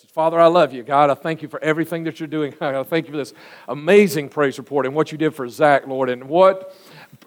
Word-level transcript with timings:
Father, 0.00 0.40
I 0.40 0.46
love 0.46 0.72
you. 0.72 0.82
God, 0.82 1.10
I 1.10 1.14
thank 1.14 1.42
you 1.42 1.48
for 1.48 1.62
everything 1.62 2.04
that 2.04 2.18
you're 2.18 2.26
doing. 2.26 2.54
I 2.62 2.82
thank 2.82 3.06
you 3.06 3.12
for 3.12 3.18
this 3.18 3.34
amazing 3.68 4.30
praise 4.30 4.56
report 4.56 4.86
and 4.86 4.94
what 4.94 5.12
you 5.12 5.18
did 5.18 5.34
for 5.34 5.46
Zach, 5.50 5.86
Lord, 5.86 6.08
and 6.08 6.24
what 6.30 6.74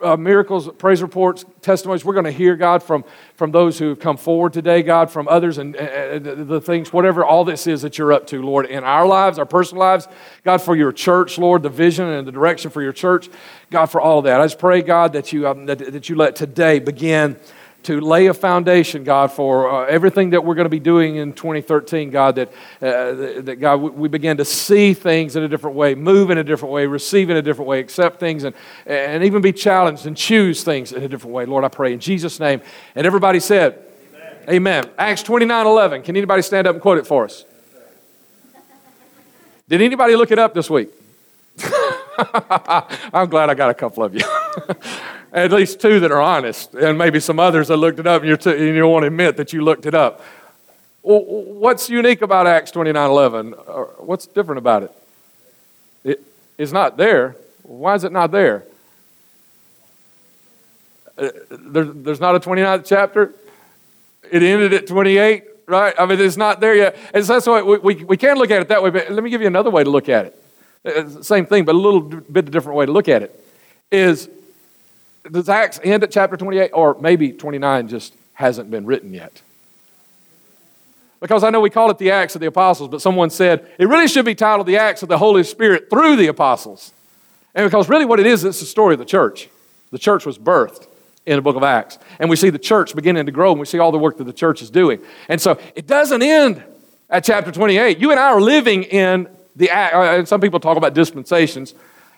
uh, 0.01 0.17
miracles, 0.17 0.67
praise 0.79 1.04
reports, 1.04 1.46
testimonies 1.62 2.04
we're 2.04 2.13
going 2.13 2.25
to 2.25 2.31
hear, 2.31 2.55
God, 2.55 2.81
from, 2.81 3.05
from 3.36 3.51
those 3.51 3.78
who 3.78 3.89
have 3.89 3.99
come 3.99 4.17
forward 4.17 4.51
today, 4.51 4.81
God, 4.81 5.12
from 5.12 5.28
others 5.28 5.59
and 5.59 5.75
uh, 5.75 6.17
the 6.17 6.59
things, 6.59 6.91
whatever 6.91 7.23
all 7.23 7.46
this 7.46 7.67
is 7.67 7.83
that 7.83 7.99
you're 7.99 8.12
up 8.12 8.25
to, 8.28 8.41
Lord, 8.41 8.66
in 8.66 8.84
our 8.84 9.06
lives, 9.06 9.38
our 9.38 9.46
personal 9.46 9.82
lives, 9.82 10.08
God, 10.44 10.60
for 10.60 10.76
your 10.76 10.92
church, 10.92 11.38
Lord, 11.38 11.62
the 11.62 11.70
vision 11.70 12.08
and 12.08 12.28
the 12.28 12.32
direction 12.32 12.72
for 12.72 12.82
your 12.82 12.94
church, 12.94 13.29
God, 13.70 13.88
for 13.88 14.02
all 14.02 14.24
that. 14.24 14.42
I 14.42 14.46
just 14.46 14.58
pray, 14.58 14.82
God, 14.82 15.13
that 15.13 15.32
you, 15.32 15.47
um, 15.47 15.68
that, 15.68 15.78
that 15.78 16.09
you 16.09 16.16
let 16.16 16.36
today 16.36 16.80
begin 16.80 17.38
to 17.86 18.02
lay 18.02 18.26
a 18.27 18.34
foundation, 18.34 19.04
God, 19.04 19.31
for 19.31 19.70
uh, 19.70 19.86
everything 19.86 20.31
that 20.31 20.44
we're 20.44 20.55
going 20.55 20.66
to 20.66 20.70
be 20.70 20.80
doing 20.80 21.18
in 21.18 21.34
2013, 21.34 22.09
God, 22.09 22.36
that, 22.36 22.50
uh, 22.81 23.41
that 23.41 23.58
God, 23.59 23.77
we 23.77 24.09
begin 24.09 24.38
to 24.38 24.45
see 24.45 24.96
things 24.96 25.36
in 25.36 25.44
a 25.44 25.48
different 25.48 25.76
way, 25.76 25.94
move 25.94 26.32
in 26.32 26.40
a 26.40 26.44
different 26.44 26.73
way, 26.73 26.88
receive 26.88 27.30
in 27.30 27.38
a 27.38 27.44
different 27.44 27.70
way, 27.70 27.80
accept 27.80 28.20
things, 28.20 28.44
and, 28.44 28.56
and 28.88 29.23
even 29.23 29.42
be 29.42 29.54
challenged 29.54 30.08
and 30.08 30.18
choose 30.18 30.64
things 30.64 30.92
in 30.92 31.04
a 31.04 31.08
different 31.08 31.34
way. 31.34 31.45
Lord, 31.45 31.64
I 31.64 31.68
pray 31.68 31.94
in 31.94 32.00
Jesus' 32.00 32.40
name. 32.40 32.62
And 32.95 33.06
everybody 33.06 33.40
said, 33.40 33.84
Amen. 34.50 34.84
Amen. 34.84 34.90
Acts 34.98 35.22
29 35.23 35.67
11. 35.67 36.02
Can 36.02 36.17
anybody 36.17 36.42
stand 36.42 36.66
up 36.66 36.73
and 36.73 36.81
quote 36.81 36.98
it 36.98 37.06
for 37.06 37.26
us? 37.26 37.45
Did 39.70 39.81
anybody 39.81 40.16
look 40.16 40.31
it 40.31 40.40
up 40.40 40.54
this 40.54 40.70
week? 40.70 40.90
I'm 42.17 43.30
glad 43.30 43.50
I 43.50 43.54
got 43.54 43.70
a 43.70 43.73
couple 43.73 44.04
of 44.04 44.16
you. 44.16 44.22
at 45.35 45.52
least 45.52 45.81
two 45.81 45.99
that 45.99 46.12
are 46.12 46.21
honest, 46.21 46.73
and 46.73 46.98
maybe 46.98 47.20
some 47.20 47.39
others 47.39 47.67
that 47.67 47.75
looked 47.75 47.99
it 47.99 48.07
up, 48.07 48.23
and, 48.23 48.30
you're 48.30 48.55
and 48.55 48.66
you 48.66 48.80
don't 48.80 48.91
want 48.91 49.03
to 49.03 49.07
admit 49.07 49.35
that 49.35 49.52
you 49.52 49.61
looked 49.61 49.85
it 49.85 49.94
up. 49.94 50.21
What's 51.02 51.89
unique 51.89 52.21
about 52.21 52.48
Acts 52.48 52.71
29 52.71 53.09
11? 53.09 53.52
What's 53.99 54.25
different 54.27 54.59
about 54.59 54.84
it? 54.84 54.91
It 56.05 56.21
is 56.58 56.72
not 56.72 56.97
there. 56.97 57.36
Why 57.64 57.95
is 57.95 58.05
it 58.05 58.11
not 58.11 58.31
there? 58.31 58.64
Uh, 61.17 61.30
there 61.49 61.83
there's 61.83 62.20
not 62.20 62.36
a 62.36 62.39
29th 62.39 62.86
chapter. 62.86 63.33
It 64.31 64.42
ended 64.42 64.73
at 64.73 64.88
28, 64.88 65.44
right? 65.67 65.94
I 65.99 66.05
mean, 66.05 66.20
it's 66.20 66.38
not 66.38 66.59
there 66.61 66.75
yet. 66.75 66.97
And 67.14 67.25
so 67.25 67.33
that's 67.33 67.45
why 67.45 67.61
we, 67.61 67.77
we, 67.77 67.95
we 68.05 68.17
can 68.17 68.38
look 68.38 68.52
at 68.52 68.61
it 68.61 68.70
that 68.70 68.81
way, 68.81 68.89
but 68.89 69.11
let 69.11 69.23
me 69.23 69.30
give 69.30 69.42
you 69.42 69.47
another 69.47 69.70
way 69.70 69.83
to 69.83 69.89
look 69.89 70.09
at 70.09 70.25
it. 70.27 70.44
Uh, 70.86 71.22
same 71.22 71.45
thing, 71.45 71.66
but 71.66 71.75
a 71.75 71.77
little 71.77 72.02
bit 72.02 72.49
different 72.49 72.77
way 72.77 72.86
to 72.86 72.92
look 72.92 73.09
at 73.09 73.22
it. 73.22 73.39
Is 73.92 74.30
does 75.31 75.50
Acts 75.50 75.80
end 75.84 76.04
at 76.04 76.12
chapter 76.12 76.38
28? 76.38 76.72
Or 76.73 76.95
maybe 77.00 77.31
29 77.31 77.88
just 77.88 78.16
hasn't 78.34 78.70
been 78.70 78.86
written 78.86 79.14
yet? 79.14 79.42
Because 81.20 81.44
I 81.44 81.50
know 81.50 81.62
we 81.62 81.70
call 81.70 81.90
it 81.90 81.98
the 81.98 82.12
Acts 82.12 82.36
of 82.36 82.42
the 82.42 82.48
Apostles, 82.48 82.90
but 82.90 83.02
someone 83.02 83.30
said 83.30 83.72
it 83.80 83.88
really 83.88 84.08
should 84.08 84.26
be 84.26 84.36
titled 84.36 84.67
the 84.67 84.78
Acts 84.78 85.02
of 85.02 85.09
the 85.09 85.17
Holy 85.17 85.44
Spirit 85.44 85.90
through 85.90 86.17
the 86.17 86.28
Apostles. 86.28 86.94
And 87.56 87.66
because 87.66 87.90
really 87.90 88.06
what 88.06 88.20
it 88.20 88.28
is, 88.28 88.44
it's 88.44 88.59
the 88.59 88.66
story 88.66 88.94
of 88.94 89.00
the 89.00 89.06
church. 89.06 89.50
The 89.92 89.98
church 89.98 90.26
was 90.26 90.38
birthed 90.38 90.88
in 91.26 91.38
the 91.38 91.42
book 91.42 91.56
of 91.56 91.64
Acts. 91.64 91.98
And 92.20 92.30
we 92.30 92.36
see 92.36 92.50
the 92.50 92.60
church 92.60 92.95
beginning 92.95 93.26
to 93.26 93.32
grow, 93.32 93.52
and 93.52 93.60
we 93.60 93.66
see 93.66 93.80
all 93.80 93.92
the 93.92 93.98
work 93.98 94.17
that 94.17 94.26
the 94.26 94.34
church 94.34 94.62
is 94.62 94.70
doing. 94.70 95.02
And 95.30 95.42
so 95.42 95.58
it 95.73 95.88
doesn't 95.88 96.22
end 96.22 96.64
at 97.10 97.23
chapter 97.23 97.52
28. 97.52 97.98
You 97.98 98.12
and 98.12 98.20
I 98.20 98.28
are 98.28 98.42
living 98.42 98.84
in 98.84 99.28
the, 99.56 99.72
uh, 99.72 100.17
and 100.17 100.28
some 100.28 100.42
people 100.42 100.60
talk 100.60 100.78
about 100.78 100.94
dispensations 100.94 101.73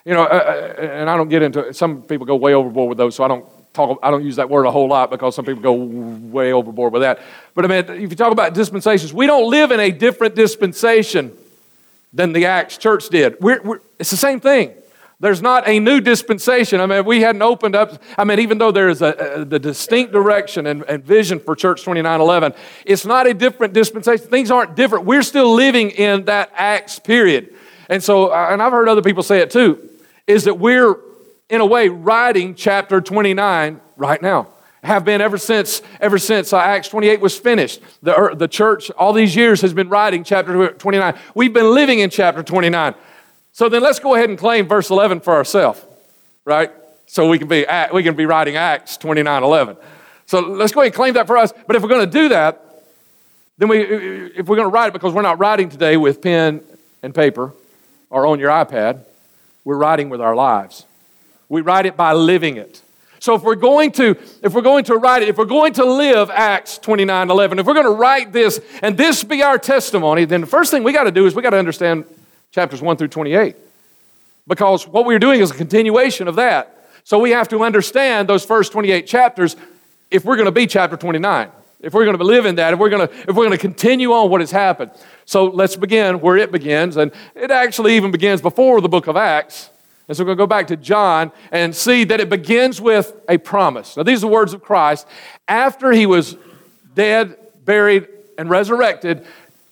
you 0.08 0.14
know, 0.14 0.22
uh, 0.22 0.74
uh, 0.78 0.80
and 0.80 1.10
I 1.10 1.18
don't 1.18 1.28
get 1.28 1.42
into 1.42 1.74
some 1.74 2.00
people 2.00 2.24
go 2.24 2.34
way 2.34 2.54
overboard 2.54 2.88
with 2.88 2.96
those, 2.96 3.14
so 3.14 3.24
I 3.24 3.28
don't 3.28 3.44
talk. 3.74 3.98
I 4.02 4.10
don't 4.10 4.24
use 4.24 4.36
that 4.36 4.48
word 4.48 4.64
a 4.64 4.70
whole 4.70 4.88
lot 4.88 5.10
because 5.10 5.34
some 5.34 5.44
people 5.44 5.62
go 5.62 5.74
way 5.74 6.50
overboard 6.50 6.94
with 6.94 7.02
that. 7.02 7.20
But 7.54 7.66
I 7.66 7.68
mean, 7.68 8.02
if 8.04 8.08
you 8.08 8.16
talk 8.16 8.32
about 8.32 8.54
dispensations, 8.54 9.12
we 9.12 9.26
don't 9.26 9.50
live 9.50 9.70
in 9.70 9.80
a 9.80 9.90
different 9.90 10.34
dispensation 10.34 11.36
than 12.10 12.32
the 12.32 12.46
Acts 12.46 12.78
church 12.78 13.10
did. 13.10 13.36
We're, 13.38 13.60
we're, 13.60 13.80
it's 13.98 14.08
the 14.08 14.16
same 14.16 14.40
thing. 14.40 14.72
There's 15.20 15.42
not 15.42 15.68
a 15.68 15.78
new 15.78 16.00
dispensation. 16.00 16.80
I 16.80 16.86
mean, 16.86 17.04
we 17.04 17.20
hadn't 17.20 17.42
opened 17.42 17.76
up. 17.76 18.02
I 18.16 18.24
mean, 18.24 18.38
even 18.38 18.56
though 18.56 18.70
there 18.70 18.88
is 18.88 19.02
a, 19.02 19.40
a 19.40 19.44
the 19.44 19.58
distinct 19.58 20.10
direction 20.10 20.66
and, 20.68 20.84
and 20.84 21.04
vision 21.04 21.38
for 21.38 21.54
Church 21.54 21.80
2911, 21.80 22.54
it's 22.86 23.04
not 23.04 23.26
a 23.26 23.34
different 23.34 23.74
dispensation. 23.74 24.26
Things 24.28 24.50
aren't 24.50 24.74
different. 24.74 25.04
We're 25.04 25.20
still 25.20 25.52
living 25.52 25.90
in 25.90 26.24
that 26.24 26.50
Acts 26.54 26.98
period. 26.98 27.52
And 27.90 28.02
so, 28.02 28.32
and 28.32 28.62
I've 28.62 28.72
heard 28.72 28.88
other 28.88 29.02
people 29.02 29.22
say 29.22 29.40
it 29.40 29.50
too 29.50 29.84
is 30.28 30.44
that 30.44 30.58
we're, 30.58 30.96
in 31.48 31.60
a 31.60 31.66
way, 31.66 31.88
writing 31.88 32.54
chapter 32.54 33.00
29 33.00 33.80
right 33.96 34.22
now. 34.22 34.48
Have 34.84 35.04
been 35.04 35.20
ever 35.20 35.38
since 35.38 35.82
ever 36.00 36.18
since 36.18 36.52
uh, 36.52 36.58
Acts 36.58 36.88
28 36.88 37.20
was 37.20 37.36
finished. 37.36 37.80
The, 38.00 38.36
the 38.36 38.46
church 38.46 38.92
all 38.92 39.12
these 39.12 39.34
years 39.34 39.60
has 39.62 39.74
been 39.74 39.88
writing 39.88 40.22
chapter 40.22 40.68
29. 40.68 41.18
We've 41.34 41.52
been 41.52 41.74
living 41.74 41.98
in 41.98 42.10
chapter 42.10 42.44
29. 42.44 42.94
So 43.50 43.68
then 43.68 43.82
let's 43.82 43.98
go 43.98 44.14
ahead 44.14 44.30
and 44.30 44.38
claim 44.38 44.68
verse 44.68 44.90
11 44.90 45.20
for 45.20 45.34
ourselves, 45.34 45.84
right? 46.44 46.70
So 47.06 47.28
we 47.28 47.40
can 47.40 47.48
be 47.48 47.66
we 47.92 48.04
can 48.04 48.14
be 48.14 48.24
writing 48.24 48.54
Acts 48.54 48.96
29 48.98 49.42
11. 49.42 49.76
So 50.26 50.40
let's 50.40 50.72
go 50.72 50.82
ahead 50.82 50.92
and 50.92 50.94
claim 50.94 51.14
that 51.14 51.26
for 51.26 51.36
us. 51.36 51.52
But 51.66 51.74
if 51.74 51.82
we're 51.82 51.88
going 51.88 52.08
to 52.08 52.12
do 52.12 52.28
that, 52.28 52.84
then 53.58 53.68
we 53.68 53.80
if 53.80 54.46
we're 54.46 54.56
going 54.56 54.68
to 54.68 54.72
write 54.72 54.88
it 54.88 54.92
because 54.92 55.12
we're 55.12 55.22
not 55.22 55.40
writing 55.40 55.70
today 55.70 55.96
with 55.96 56.22
pen 56.22 56.62
and 57.02 57.12
paper 57.12 57.52
or 58.10 58.26
on 58.26 58.38
your 58.38 58.50
iPad, 58.50 59.04
we're 59.64 59.76
writing 59.76 60.08
with 60.08 60.20
our 60.20 60.34
lives. 60.34 60.86
We 61.48 61.60
write 61.60 61.86
it 61.86 61.96
by 61.96 62.12
living 62.12 62.56
it. 62.56 62.82
So 63.20 63.34
if 63.34 63.42
we're 63.42 63.56
going 63.56 63.92
to, 63.92 64.16
if 64.42 64.54
we're 64.54 64.62
going 64.62 64.84
to 64.84 64.96
write 64.96 65.22
it, 65.22 65.28
if 65.28 65.36
we're 65.36 65.44
going 65.44 65.72
to 65.74 65.84
live 65.84 66.30
Acts 66.30 66.78
29, 66.78 67.30
11, 67.30 67.58
if 67.58 67.66
we're 67.66 67.74
going 67.74 67.86
to 67.86 67.92
write 67.92 68.32
this 68.32 68.60
and 68.80 68.96
this 68.96 69.24
be 69.24 69.42
our 69.42 69.58
testimony, 69.58 70.24
then 70.24 70.40
the 70.40 70.46
first 70.46 70.70
thing 70.70 70.84
we 70.84 70.92
got 70.92 71.04
to 71.04 71.10
do 71.10 71.26
is 71.26 71.34
we 71.34 71.42
got 71.42 71.50
to 71.50 71.58
understand 71.58 72.04
chapters 72.52 72.80
1 72.80 72.96
through 72.96 73.08
28. 73.08 73.56
Because 74.46 74.86
what 74.86 75.04
we're 75.04 75.18
doing 75.18 75.40
is 75.40 75.50
a 75.50 75.54
continuation 75.54 76.28
of 76.28 76.36
that. 76.36 76.74
So 77.04 77.18
we 77.18 77.30
have 77.30 77.48
to 77.48 77.64
understand 77.64 78.28
those 78.28 78.44
first 78.44 78.72
28 78.72 79.06
chapters 79.06 79.56
if 80.10 80.24
we're 80.24 80.36
going 80.36 80.46
to 80.46 80.52
be 80.52 80.66
chapter 80.66 80.96
29. 80.96 81.50
If 81.80 81.94
we're 81.94 82.04
going 82.04 82.18
to 82.18 82.24
live 82.24 82.44
in 82.44 82.56
that, 82.56 82.74
if 82.74 82.80
we're 82.80 82.88
going 82.88 83.06
to, 83.06 83.14
if 83.20 83.28
we're 83.28 83.46
going 83.46 83.52
to 83.52 83.58
continue 83.58 84.12
on 84.12 84.30
what 84.30 84.40
has 84.40 84.50
happened. 84.50 84.90
So 85.24 85.44
let's 85.44 85.76
begin 85.76 86.20
where 86.20 86.36
it 86.36 86.50
begins. 86.50 86.96
And 86.96 87.12
it 87.36 87.50
actually 87.50 87.96
even 87.96 88.10
begins 88.10 88.40
before 88.40 88.80
the 88.80 88.88
book 88.88 89.06
of 89.06 89.16
Acts. 89.16 89.70
And 90.08 90.16
so 90.16 90.24
we're 90.24 90.28
going 90.28 90.38
to 90.38 90.42
go 90.42 90.46
back 90.46 90.66
to 90.68 90.76
John 90.76 91.30
and 91.52 91.76
see 91.76 92.02
that 92.04 92.18
it 92.18 92.28
begins 92.28 92.80
with 92.80 93.14
a 93.28 93.38
promise. 93.38 93.96
Now, 93.96 94.02
these 94.02 94.18
are 94.18 94.26
the 94.26 94.32
words 94.32 94.54
of 94.54 94.62
Christ. 94.62 95.06
After 95.46 95.92
he 95.92 96.06
was 96.06 96.36
dead, 96.94 97.36
buried, 97.64 98.08
and 98.38 98.50
resurrected, 98.50 99.24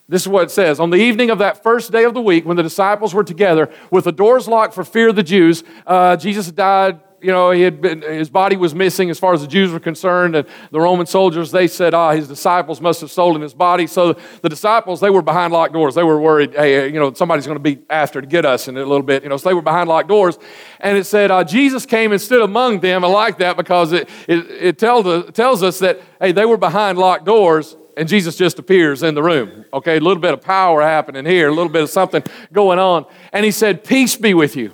this 0.08 0.22
is 0.22 0.28
what 0.28 0.44
it 0.44 0.50
says. 0.50 0.78
On 0.78 0.90
the 0.90 0.98
evening 0.98 1.30
of 1.30 1.38
that 1.38 1.64
first 1.64 1.90
day 1.90 2.04
of 2.04 2.14
the 2.14 2.22
week, 2.22 2.44
when 2.46 2.56
the 2.56 2.62
disciples 2.62 3.14
were 3.14 3.24
together 3.24 3.68
with 3.90 4.04
the 4.04 4.12
doors 4.12 4.46
locked 4.46 4.74
for 4.74 4.84
fear 4.84 5.08
of 5.08 5.16
the 5.16 5.22
Jews, 5.24 5.64
uh, 5.86 6.16
Jesus 6.16 6.52
died 6.52 7.00
you 7.20 7.32
know, 7.32 7.50
he 7.50 7.62
had 7.62 7.80
been, 7.80 8.02
his 8.02 8.28
body 8.28 8.56
was 8.56 8.74
missing 8.74 9.10
as 9.10 9.18
far 9.18 9.34
as 9.34 9.40
the 9.40 9.46
Jews 9.46 9.72
were 9.72 9.80
concerned. 9.80 10.36
And 10.36 10.46
the 10.70 10.80
Roman 10.80 11.06
soldiers, 11.06 11.50
they 11.50 11.66
said, 11.66 11.94
ah, 11.94 12.12
his 12.12 12.28
disciples 12.28 12.80
must 12.80 13.00
have 13.00 13.10
stolen 13.10 13.42
his 13.42 13.54
body. 13.54 13.86
So 13.86 14.14
the 14.42 14.48
disciples, 14.48 15.00
they 15.00 15.10
were 15.10 15.22
behind 15.22 15.52
locked 15.52 15.72
doors. 15.72 15.94
They 15.94 16.02
were 16.02 16.20
worried, 16.20 16.54
hey, 16.54 16.86
you 16.86 17.00
know, 17.00 17.12
somebody's 17.14 17.46
going 17.46 17.56
to 17.56 17.62
be 17.62 17.82
after 17.88 18.20
to 18.20 18.26
get 18.26 18.44
us 18.44 18.68
in 18.68 18.76
a 18.76 18.80
little 18.80 19.02
bit. 19.02 19.22
You 19.22 19.28
know, 19.28 19.36
so 19.36 19.48
they 19.48 19.54
were 19.54 19.62
behind 19.62 19.88
locked 19.88 20.08
doors. 20.08 20.38
And 20.80 20.96
it 20.98 21.04
said, 21.04 21.30
uh, 21.30 21.44
Jesus 21.44 21.86
came 21.86 22.12
and 22.12 22.20
stood 22.20 22.42
among 22.42 22.80
them. 22.80 23.04
I 23.04 23.08
like 23.08 23.38
that 23.38 23.56
because 23.56 23.92
it, 23.92 24.08
it, 24.28 24.50
it 24.50 24.78
tells, 24.78 25.30
tells 25.32 25.62
us 25.62 25.78
that, 25.80 26.00
hey, 26.20 26.32
they 26.32 26.44
were 26.44 26.58
behind 26.58 26.98
locked 26.98 27.24
doors 27.24 27.76
and 27.96 28.08
Jesus 28.08 28.36
just 28.36 28.58
appears 28.58 29.02
in 29.02 29.14
the 29.14 29.22
room. 29.22 29.64
Okay, 29.72 29.96
a 29.96 30.00
little 30.00 30.20
bit 30.20 30.34
of 30.34 30.42
power 30.42 30.82
happening 30.82 31.24
here, 31.24 31.48
a 31.48 31.52
little 31.52 31.72
bit 31.72 31.82
of 31.82 31.90
something 31.90 32.22
going 32.52 32.78
on. 32.78 33.06
And 33.32 33.44
he 33.44 33.50
said, 33.50 33.84
Peace 33.84 34.16
be 34.16 34.34
with 34.34 34.54
you 34.54 34.72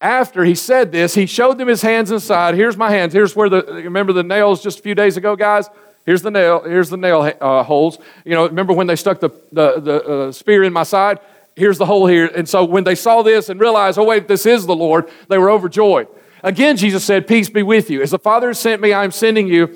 after 0.00 0.44
he 0.44 0.54
said 0.54 0.92
this, 0.92 1.14
he 1.14 1.26
showed 1.26 1.58
them 1.58 1.68
his 1.68 1.82
hands 1.82 2.10
inside. 2.10 2.54
Here's 2.54 2.76
my 2.76 2.90
hands. 2.90 3.12
Here's 3.12 3.34
where 3.34 3.48
the, 3.48 3.62
remember 3.62 4.12
the 4.12 4.22
nails 4.22 4.62
just 4.62 4.78
a 4.80 4.82
few 4.82 4.94
days 4.94 5.16
ago, 5.16 5.36
guys? 5.36 5.68
Here's 6.04 6.22
the 6.22 6.30
nail, 6.30 6.62
here's 6.62 6.90
the 6.90 6.96
nail 6.96 7.32
uh, 7.40 7.62
holes. 7.62 7.98
You 8.24 8.32
know, 8.32 8.46
remember 8.46 8.72
when 8.72 8.86
they 8.86 8.96
stuck 8.96 9.20
the, 9.20 9.30
the, 9.50 9.80
the 9.80 10.04
uh, 10.04 10.32
spear 10.32 10.62
in 10.62 10.72
my 10.72 10.82
side? 10.82 11.18
Here's 11.56 11.78
the 11.78 11.86
hole 11.86 12.06
here. 12.06 12.26
And 12.26 12.48
so 12.48 12.64
when 12.64 12.84
they 12.84 12.94
saw 12.94 13.22
this 13.22 13.48
and 13.48 13.58
realized, 13.58 13.98
oh, 13.98 14.04
wait, 14.04 14.28
this 14.28 14.44
is 14.44 14.66
the 14.66 14.76
Lord, 14.76 15.08
they 15.28 15.38
were 15.38 15.50
overjoyed. 15.50 16.08
Again, 16.42 16.76
Jesus 16.76 17.02
said, 17.02 17.26
Peace 17.26 17.48
be 17.48 17.62
with 17.62 17.90
you. 17.90 18.02
As 18.02 18.10
the 18.10 18.18
Father 18.18 18.48
has 18.48 18.58
sent 18.60 18.82
me, 18.82 18.92
I 18.92 19.02
am 19.02 19.10
sending 19.10 19.48
you. 19.48 19.74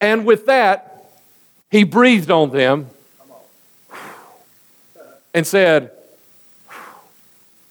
And 0.00 0.24
with 0.24 0.46
that, 0.46 1.10
he 1.70 1.82
breathed 1.82 2.30
on 2.30 2.50
them 2.50 2.88
and 5.34 5.46
said, 5.46 5.90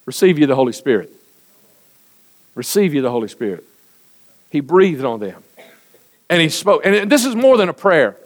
Receive 0.04 0.38
you 0.38 0.46
the 0.46 0.54
Holy 0.54 0.74
Spirit 0.74 1.15
receive 2.56 2.92
you 2.92 3.02
the 3.02 3.10
Holy 3.10 3.28
Spirit. 3.28 3.62
He 4.50 4.58
breathed 4.58 5.04
on 5.04 5.20
them 5.20 5.44
and 6.28 6.42
he 6.42 6.48
spoke. 6.48 6.84
And 6.84 7.08
this 7.08 7.24
is 7.24 7.36
more 7.36 7.56
than 7.56 7.68
a 7.68 7.72
prayer. 7.72 8.16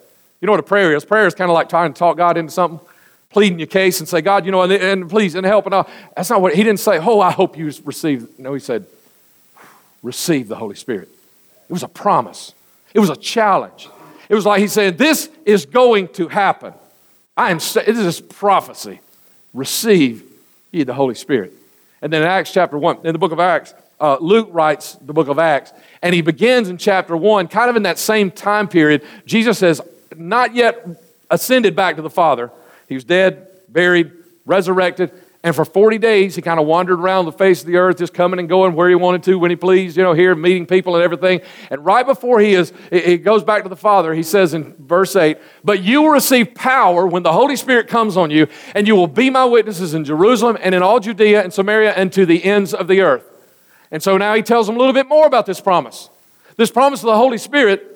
You 0.40 0.46
know 0.46 0.52
what 0.52 0.60
a 0.60 0.62
prayer 0.62 0.94
is? 0.96 1.04
Prayer 1.04 1.26
is 1.26 1.34
kind 1.34 1.50
of 1.50 1.54
like 1.54 1.68
trying 1.68 1.92
to 1.92 1.98
talk 1.98 2.16
God 2.16 2.38
into 2.38 2.50
something, 2.50 2.80
pleading 3.28 3.58
your 3.58 3.66
case 3.66 4.00
and 4.00 4.08
say, 4.08 4.22
God, 4.22 4.46
you 4.46 4.52
know, 4.52 4.62
and, 4.62 4.72
and 4.72 5.10
please, 5.10 5.34
and 5.34 5.44
help. 5.44 5.66
And 5.66 5.74
all. 5.74 5.90
That's 6.16 6.30
not 6.30 6.40
what 6.40 6.54
he 6.54 6.62
didn't 6.62 6.80
say, 6.80 6.98
oh, 6.98 7.20
I 7.20 7.30
hope 7.30 7.58
you 7.58 7.70
receive. 7.84 8.38
No, 8.38 8.54
he 8.54 8.60
said, 8.60 8.86
receive 10.02 10.48
the 10.48 10.56
Holy 10.56 10.76
Spirit. 10.76 11.08
It 11.68 11.72
was 11.72 11.82
a 11.82 11.88
promise, 11.88 12.54
it 12.94 13.00
was 13.00 13.10
a 13.10 13.16
challenge. 13.16 13.88
It 14.28 14.36
was 14.36 14.46
like 14.46 14.60
he 14.60 14.68
said, 14.68 14.96
this 14.96 15.28
is 15.44 15.66
going 15.66 16.06
to 16.08 16.28
happen. 16.28 16.72
I 17.36 17.50
am, 17.50 17.56
it 17.56 17.88
is 17.88 17.96
this 17.96 17.98
is 17.98 18.20
prophecy. 18.20 19.00
Receive 19.52 20.22
ye 20.70 20.84
the 20.84 20.94
Holy 20.94 21.16
Spirit. 21.16 21.52
And 22.00 22.12
then 22.12 22.22
in 22.22 22.28
Acts 22.28 22.52
chapter 22.52 22.78
1, 22.78 22.98
in 23.02 23.12
the 23.12 23.18
book 23.18 23.32
of 23.32 23.40
Acts, 23.40 23.74
uh, 24.00 24.16
Luke 24.20 24.48
writes 24.50 24.94
the 24.94 25.12
book 25.12 25.28
of 25.28 25.38
Acts, 25.38 25.72
and 26.02 26.14
he 26.14 26.22
begins 26.22 26.68
in 26.68 26.78
chapter 26.78 27.16
1, 27.16 27.48
kind 27.48 27.70
of 27.70 27.76
in 27.76 27.82
that 27.84 27.98
same 27.98 28.30
time 28.30 28.68
period. 28.68 29.04
Jesus 29.26 29.58
says, 29.58 29.80
not 30.16 30.54
yet 30.54 30.86
ascended 31.30 31.76
back 31.76 31.96
to 31.96 32.02
the 32.02 32.10
Father. 32.10 32.50
He 32.88 32.94
was 32.94 33.04
dead, 33.04 33.48
buried, 33.68 34.12
resurrected, 34.46 35.12
and 35.42 35.56
for 35.56 35.64
40 35.64 35.96
days, 35.96 36.36
he 36.36 36.42
kind 36.42 36.60
of 36.60 36.66
wandered 36.66 37.00
around 37.00 37.24
the 37.24 37.32
face 37.32 37.62
of 37.62 37.66
the 37.66 37.76
earth, 37.76 37.96
just 37.96 38.12
coming 38.12 38.38
and 38.38 38.48
going 38.48 38.74
where 38.74 38.90
he 38.90 38.94
wanted 38.94 39.22
to, 39.22 39.38
when 39.38 39.50
he 39.50 39.56
pleased, 39.56 39.96
you 39.96 40.02
know, 40.02 40.12
here, 40.12 40.34
meeting 40.34 40.66
people 40.66 40.96
and 40.96 41.02
everything. 41.02 41.40
And 41.70 41.82
right 41.82 42.04
before 42.04 42.40
he 42.40 42.52
is, 42.52 42.74
he 42.92 43.16
goes 43.16 43.42
back 43.42 43.62
to 43.62 43.70
the 43.70 43.76
Father, 43.76 44.12
he 44.12 44.22
says 44.22 44.52
in 44.52 44.74
verse 44.74 45.16
8, 45.16 45.38
But 45.64 45.82
you 45.82 46.02
will 46.02 46.10
receive 46.10 46.54
power 46.54 47.06
when 47.06 47.22
the 47.22 47.32
Holy 47.32 47.56
Spirit 47.56 47.88
comes 47.88 48.18
on 48.18 48.30
you, 48.30 48.48
and 48.74 48.86
you 48.86 48.94
will 48.94 49.06
be 49.06 49.30
my 49.30 49.46
witnesses 49.46 49.94
in 49.94 50.04
Jerusalem 50.04 50.58
and 50.60 50.74
in 50.74 50.82
all 50.82 51.00
Judea 51.00 51.42
and 51.42 51.52
Samaria 51.54 51.92
and 51.92 52.12
to 52.12 52.26
the 52.26 52.44
ends 52.44 52.74
of 52.74 52.86
the 52.86 53.00
earth. 53.00 53.29
And 53.90 54.02
so 54.02 54.16
now 54.16 54.34
he 54.34 54.42
tells 54.42 54.66
them 54.66 54.76
a 54.76 54.78
little 54.78 54.94
bit 54.94 55.08
more 55.08 55.26
about 55.26 55.46
this 55.46 55.60
promise. 55.60 56.08
This 56.56 56.70
promise 56.70 57.00
of 57.00 57.06
the 57.06 57.16
Holy 57.16 57.38
Spirit 57.38 57.86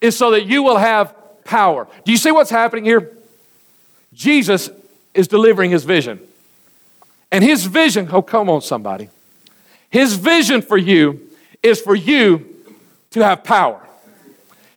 is 0.00 0.16
so 0.16 0.30
that 0.30 0.46
you 0.46 0.62
will 0.62 0.78
have 0.78 1.14
power. 1.44 1.86
Do 2.04 2.12
you 2.12 2.18
see 2.18 2.30
what's 2.30 2.50
happening 2.50 2.84
here? 2.84 3.16
Jesus 4.12 4.70
is 5.12 5.28
delivering 5.28 5.70
his 5.70 5.84
vision. 5.84 6.20
And 7.30 7.42
his 7.42 7.66
vision, 7.66 8.08
oh, 8.12 8.22
come 8.22 8.48
on, 8.48 8.62
somebody. 8.62 9.08
His 9.90 10.14
vision 10.16 10.62
for 10.62 10.76
you 10.76 11.20
is 11.62 11.80
for 11.80 11.94
you 11.94 12.46
to 13.10 13.24
have 13.24 13.44
power. 13.44 13.80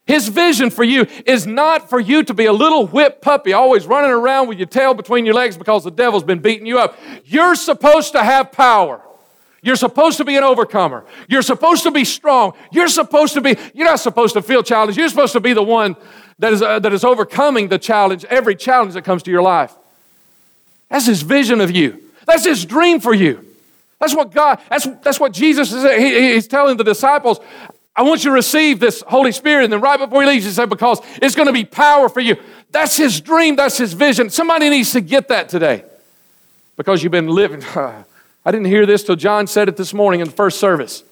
His 0.06 0.30
vision 0.30 0.69
for 0.69 0.84
you 0.84 1.06
is 1.25 1.46
not 1.46 1.90
for 1.90 2.00
you 2.00 2.24
to 2.24 2.34
be 2.34 2.46
a 2.46 2.54
little 2.54 2.88
whipped 2.88 3.22
puppy, 3.22 3.52
always 3.52 3.86
running 3.86 4.12
around 4.12 4.48
with 4.48 4.58
your 4.58 4.68
tail 4.68 4.94
between 4.94 5.25
your 5.25 5.36
legs 5.36 5.58
because 5.58 5.84
the 5.84 5.92
devil's 5.92 6.24
been 6.24 6.40
beating 6.40 6.66
you 6.66 6.80
up. 6.80 6.98
You're 7.25 7.56
supposed 7.56 8.14
to 8.14 8.24
have 8.24 8.54
power. 8.54 9.02
You're 9.62 9.75
supposed 9.75 10.18
to 10.18 10.25
be 10.25 10.38
an 10.38 10.44
overcomer. 10.44 11.06
You're 11.27 11.42
supposed 11.42 11.83
to 11.83 11.92
be 11.92 12.06
strong. 12.06 12.54
You're 12.71 12.88
supposed 12.88 13.33
to 13.33 13.42
be, 13.42 13.57
you're 13.74 13.88
not 13.88 14.00
supposed 14.00 14.33
to 14.33 14.42
feel 14.42 14.63
challenged. 14.63 14.98
You're 14.98 15.09
supposed 15.09 15.33
to 15.33 15.39
be 15.39 15.54
the 15.54 15.63
one 15.63 15.95
that 16.39 16.54
is, 16.54 16.62
uh, 16.62 16.80
that 16.80 16.94
is 16.94 17.04
overcoming 17.04 17.68
the 17.68 17.80
challenge, 17.80 18.24
every 18.25 18.56
challenge 18.56 18.94
that 18.94 19.04
comes 19.04 19.24
to 19.24 19.31
your 19.31 19.42
life. 19.42 19.74
That's 20.89 21.07
his 21.07 21.21
vision 21.21 21.59
of 21.59 21.71
you. 21.71 22.01
That's 22.25 22.45
his 22.45 22.65
dream 22.65 23.00
for 23.00 23.13
you. 23.13 23.44
That's 24.00 24.15
what 24.15 24.31
God, 24.31 24.59
that's, 24.69 24.88
that's 25.01 25.19
what 25.19 25.33
Jesus 25.33 25.74
is 25.74 25.83
he, 25.83 26.33
he's 26.33 26.48
telling 26.48 26.77
the 26.77 26.83
disciples. 26.83 27.39
I 27.95 28.04
want 28.04 28.24
you 28.24 28.30
to 28.30 28.36
receive 28.36 28.80
this 28.80 29.04
Holy 29.07 29.31
Spirit. 29.31 29.63
And 29.63 29.74
then 29.74 29.81
right 29.81 29.98
before 29.98 30.21
he 30.21 30.27
leaves, 30.27 30.45
he 30.45 30.51
said, 30.51 30.69
because 30.69 31.01
it's 31.19 31.33
going 31.33 31.48
to 31.48 31.54
be 31.54 31.65
power 31.65 32.09
for 32.09 32.19
you. 32.19 32.36
That's 32.69 32.95
his 32.95 33.19
dream. 33.19 33.56
That's 33.56 33.77
his 33.77 33.94
vision. 33.94 34.30
Somebody 34.30 34.69
needs 34.69 34.92
to 34.92 35.01
get 35.01 35.30
that 35.30 35.50
today 35.50 35.83
because 36.75 37.01
you've 37.01 37.12
been 37.12 37.27
living. 37.27 37.63
I 38.48 38.52
didn't 38.52 38.68
hear 38.68 38.86
this 38.86 39.04
till 39.04 39.18
John 39.18 39.46
said 39.46 39.68
it 39.68 39.76
this 39.76 39.94
morning 39.94 40.22
in 40.22 40.28
the 40.28 40.34
first 40.34 40.58
service. 40.58 41.04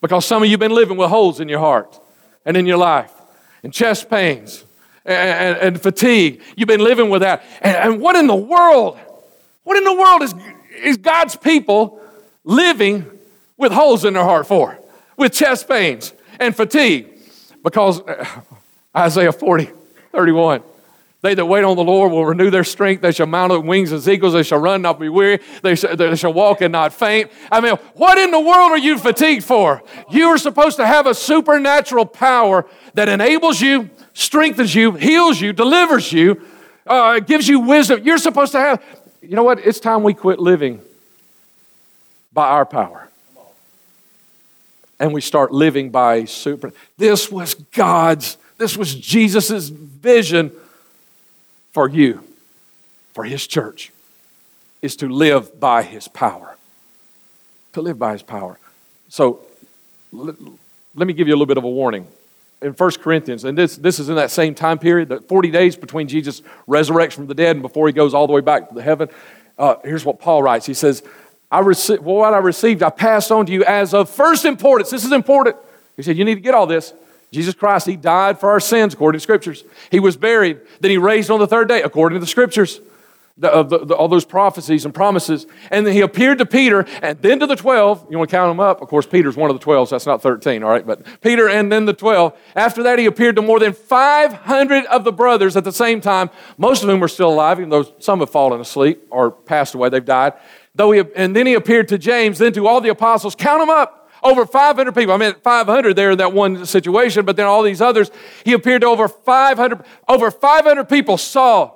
Because 0.00 0.26
some 0.26 0.42
of 0.42 0.48
you 0.48 0.54
have 0.54 0.60
been 0.60 0.74
living 0.74 0.96
with 0.96 1.08
holes 1.10 1.38
in 1.38 1.48
your 1.48 1.60
heart 1.60 1.96
and 2.44 2.56
in 2.56 2.66
your 2.66 2.76
life, 2.76 3.12
and 3.62 3.72
chest 3.72 4.10
pains 4.10 4.64
and, 5.04 5.16
and, 5.16 5.58
and 5.58 5.80
fatigue. 5.80 6.42
You've 6.56 6.66
been 6.66 6.82
living 6.82 7.08
with 7.08 7.22
that. 7.22 7.44
And, 7.60 7.76
and 7.76 8.00
what 8.00 8.16
in 8.16 8.26
the 8.26 8.34
world 8.34 8.98
what 9.62 9.76
in 9.76 9.84
the 9.84 9.94
world 9.94 10.22
is, 10.22 10.34
is 10.82 10.96
God's 10.96 11.36
people 11.36 12.00
living 12.42 13.06
with 13.56 13.70
holes 13.70 14.04
in 14.04 14.14
their 14.14 14.24
heart 14.24 14.48
for? 14.48 14.76
With 15.16 15.32
chest 15.32 15.68
pains 15.68 16.12
and 16.40 16.54
fatigue? 16.54 17.08
Because 17.62 18.00
uh, 18.00 18.26
Isaiah 18.96 19.32
40, 19.32 19.70
31. 20.10 20.62
They 21.22 21.34
that 21.34 21.46
wait 21.46 21.64
on 21.64 21.76
the 21.76 21.82
Lord 21.82 22.12
will 22.12 22.26
renew 22.26 22.50
their 22.50 22.64
strength. 22.64 23.00
They 23.00 23.10
shall 23.10 23.26
mount 23.26 23.52
up 23.52 23.64
wings 23.64 23.92
as 23.92 24.08
eagles. 24.08 24.34
They 24.34 24.42
shall 24.42 24.58
run, 24.58 24.82
not 24.82 25.00
be 25.00 25.08
weary. 25.08 25.40
They 25.62 25.74
shall, 25.74 25.96
they 25.96 26.14
shall 26.14 26.32
walk 26.32 26.60
and 26.60 26.72
not 26.72 26.92
faint. 26.92 27.32
I 27.50 27.60
mean, 27.60 27.74
what 27.94 28.18
in 28.18 28.30
the 28.30 28.40
world 28.40 28.70
are 28.70 28.78
you 28.78 28.98
fatigued 28.98 29.42
for? 29.42 29.82
You 30.10 30.26
are 30.28 30.38
supposed 30.38 30.76
to 30.76 30.86
have 30.86 31.06
a 31.06 31.14
supernatural 31.14 32.06
power 32.06 32.66
that 32.94 33.08
enables 33.08 33.60
you, 33.60 33.90
strengthens 34.14 34.74
you, 34.74 34.92
heals 34.92 35.40
you, 35.40 35.52
delivers 35.52 36.12
you, 36.12 36.42
uh, 36.86 37.18
gives 37.20 37.48
you 37.48 37.60
wisdom. 37.60 38.02
You're 38.04 38.18
supposed 38.18 38.52
to 38.52 38.58
have 38.58 38.82
you 39.28 39.34
know 39.34 39.42
what? 39.42 39.58
It's 39.58 39.80
time 39.80 40.02
we 40.02 40.14
quit 40.14 40.38
living 40.38 40.80
by 42.32 42.48
our 42.48 42.64
power. 42.64 43.08
And 44.98 45.12
we 45.12 45.20
start 45.20 45.52
living 45.52 45.90
by 45.90 46.24
super. 46.24 46.72
This 46.96 47.30
was 47.30 47.54
God's, 47.54 48.38
this 48.56 48.76
was 48.76 48.94
Jesus' 48.94 49.68
vision 49.68 50.52
for 51.76 51.90
you, 51.90 52.24
for 53.12 53.24
His 53.24 53.46
church, 53.46 53.92
is 54.80 54.96
to 54.96 55.10
live 55.10 55.60
by 55.60 55.82
His 55.82 56.08
power. 56.08 56.56
To 57.74 57.82
live 57.82 57.98
by 57.98 58.12
His 58.12 58.22
power. 58.22 58.58
So 59.10 59.40
let, 60.10 60.36
let 60.94 61.06
me 61.06 61.12
give 61.12 61.28
you 61.28 61.34
a 61.34 61.36
little 61.36 61.44
bit 61.44 61.58
of 61.58 61.64
a 61.64 61.68
warning 61.68 62.06
in 62.62 62.72
1 62.72 62.90
Corinthians, 63.02 63.44
and 63.44 63.58
this, 63.58 63.76
this 63.76 63.98
is 63.98 64.08
in 64.08 64.14
that 64.14 64.30
same 64.30 64.54
time 64.54 64.78
period, 64.78 65.10
the 65.10 65.20
40 65.20 65.50
days 65.50 65.76
between 65.76 66.08
Jesus' 66.08 66.40
resurrection 66.66 67.24
from 67.24 67.26
the 67.26 67.34
dead 67.34 67.56
and 67.56 67.60
before 67.60 67.86
he 67.86 67.92
goes 67.92 68.14
all 68.14 68.26
the 68.26 68.32
way 68.32 68.40
back 68.40 68.70
to 68.70 68.74
the 68.74 68.80
heaven. 68.80 69.10
Uh, 69.58 69.74
here's 69.84 70.02
what 70.02 70.18
Paul 70.18 70.42
writes. 70.42 70.64
He 70.64 70.72
says, 70.72 71.02
I 71.50 71.58
received, 71.58 72.02
well, 72.02 72.16
what 72.16 72.32
I 72.32 72.38
received, 72.38 72.82
I 72.82 72.88
passed 72.88 73.30
on 73.30 73.44
to 73.44 73.52
you 73.52 73.64
as 73.64 73.92
of 73.92 74.08
first 74.08 74.46
importance. 74.46 74.88
This 74.88 75.04
is 75.04 75.12
important. 75.12 75.56
He 75.94 76.02
said, 76.02 76.16
You 76.16 76.24
need 76.24 76.36
to 76.36 76.40
get 76.40 76.54
all 76.54 76.66
this. 76.66 76.94
Jesus 77.30 77.54
Christ, 77.54 77.86
He 77.86 77.96
died 77.96 78.38
for 78.38 78.50
our 78.50 78.60
sins 78.60 78.94
according 78.94 79.18
to 79.18 79.22
Scriptures. 79.22 79.64
He 79.90 80.00
was 80.00 80.16
buried, 80.16 80.60
then 80.80 80.90
He 80.90 80.98
raised 80.98 81.30
on 81.30 81.40
the 81.40 81.46
third 81.46 81.68
day 81.68 81.82
according 81.82 82.16
to 82.16 82.20
the 82.20 82.26
Scriptures 82.26 82.80
the, 83.38 83.52
uh, 83.52 83.62
the, 83.62 83.84
the, 83.84 83.94
all 83.94 84.08
those 84.08 84.24
prophecies 84.24 84.84
and 84.84 84.94
promises. 84.94 85.46
And 85.70 85.86
then 85.86 85.92
he 85.92 86.00
appeared 86.00 86.38
to 86.38 86.46
Peter 86.46 86.86
and 87.02 87.20
then 87.20 87.40
to 87.40 87.46
the 87.46 87.56
12. 87.56 88.06
You 88.10 88.18
want 88.18 88.30
to 88.30 88.36
count 88.36 88.50
them 88.50 88.60
up? 88.60 88.80
Of 88.80 88.88
course, 88.88 89.06
Peter's 89.06 89.36
one 89.36 89.50
of 89.50 89.56
the 89.56 89.62
12, 89.62 89.88
so 89.88 89.94
that's 89.94 90.06
not 90.06 90.22
13, 90.22 90.62
all 90.62 90.70
right? 90.70 90.86
But 90.86 91.20
Peter 91.20 91.48
and 91.48 91.70
then 91.70 91.84
the 91.84 91.92
12. 91.92 92.36
After 92.54 92.82
that, 92.84 92.98
he 92.98 93.04
appeared 93.04 93.36
to 93.36 93.42
more 93.42 93.60
than 93.60 93.72
500 93.72 94.86
of 94.86 95.04
the 95.04 95.12
brothers 95.12 95.56
at 95.56 95.64
the 95.64 95.72
same 95.72 96.00
time, 96.00 96.30
most 96.56 96.82
of 96.82 96.88
whom 96.88 97.02
are 97.02 97.08
still 97.08 97.28
alive, 97.28 97.58
even 97.58 97.68
though 97.68 97.86
some 97.98 98.20
have 98.20 98.30
fallen 98.30 98.60
asleep 98.60 99.06
or 99.10 99.30
passed 99.30 99.74
away, 99.74 99.90
they've 99.90 100.04
died. 100.04 100.32
Though 100.74 100.92
he, 100.92 101.02
and 101.14 101.36
then 101.36 101.46
he 101.46 101.54
appeared 101.54 101.88
to 101.88 101.98
James, 101.98 102.38
then 102.38 102.52
to 102.54 102.66
all 102.66 102.80
the 102.80 102.90
apostles. 102.90 103.34
Count 103.34 103.60
them 103.60 103.70
up. 103.70 104.05
Over 104.26 104.44
500 104.44 104.92
people. 104.92 105.14
I 105.14 105.18
mean, 105.18 105.34
500 105.34 105.94
there 105.94 106.10
in 106.10 106.18
that 106.18 106.32
one 106.32 106.66
situation, 106.66 107.24
but 107.24 107.36
then 107.36 107.46
all 107.46 107.62
these 107.62 107.80
others. 107.80 108.10
He 108.44 108.54
appeared 108.54 108.80
to 108.80 108.88
over 108.88 109.06
500. 109.06 109.84
Over 110.08 110.32
500 110.32 110.88
people 110.88 111.16
saw 111.16 111.70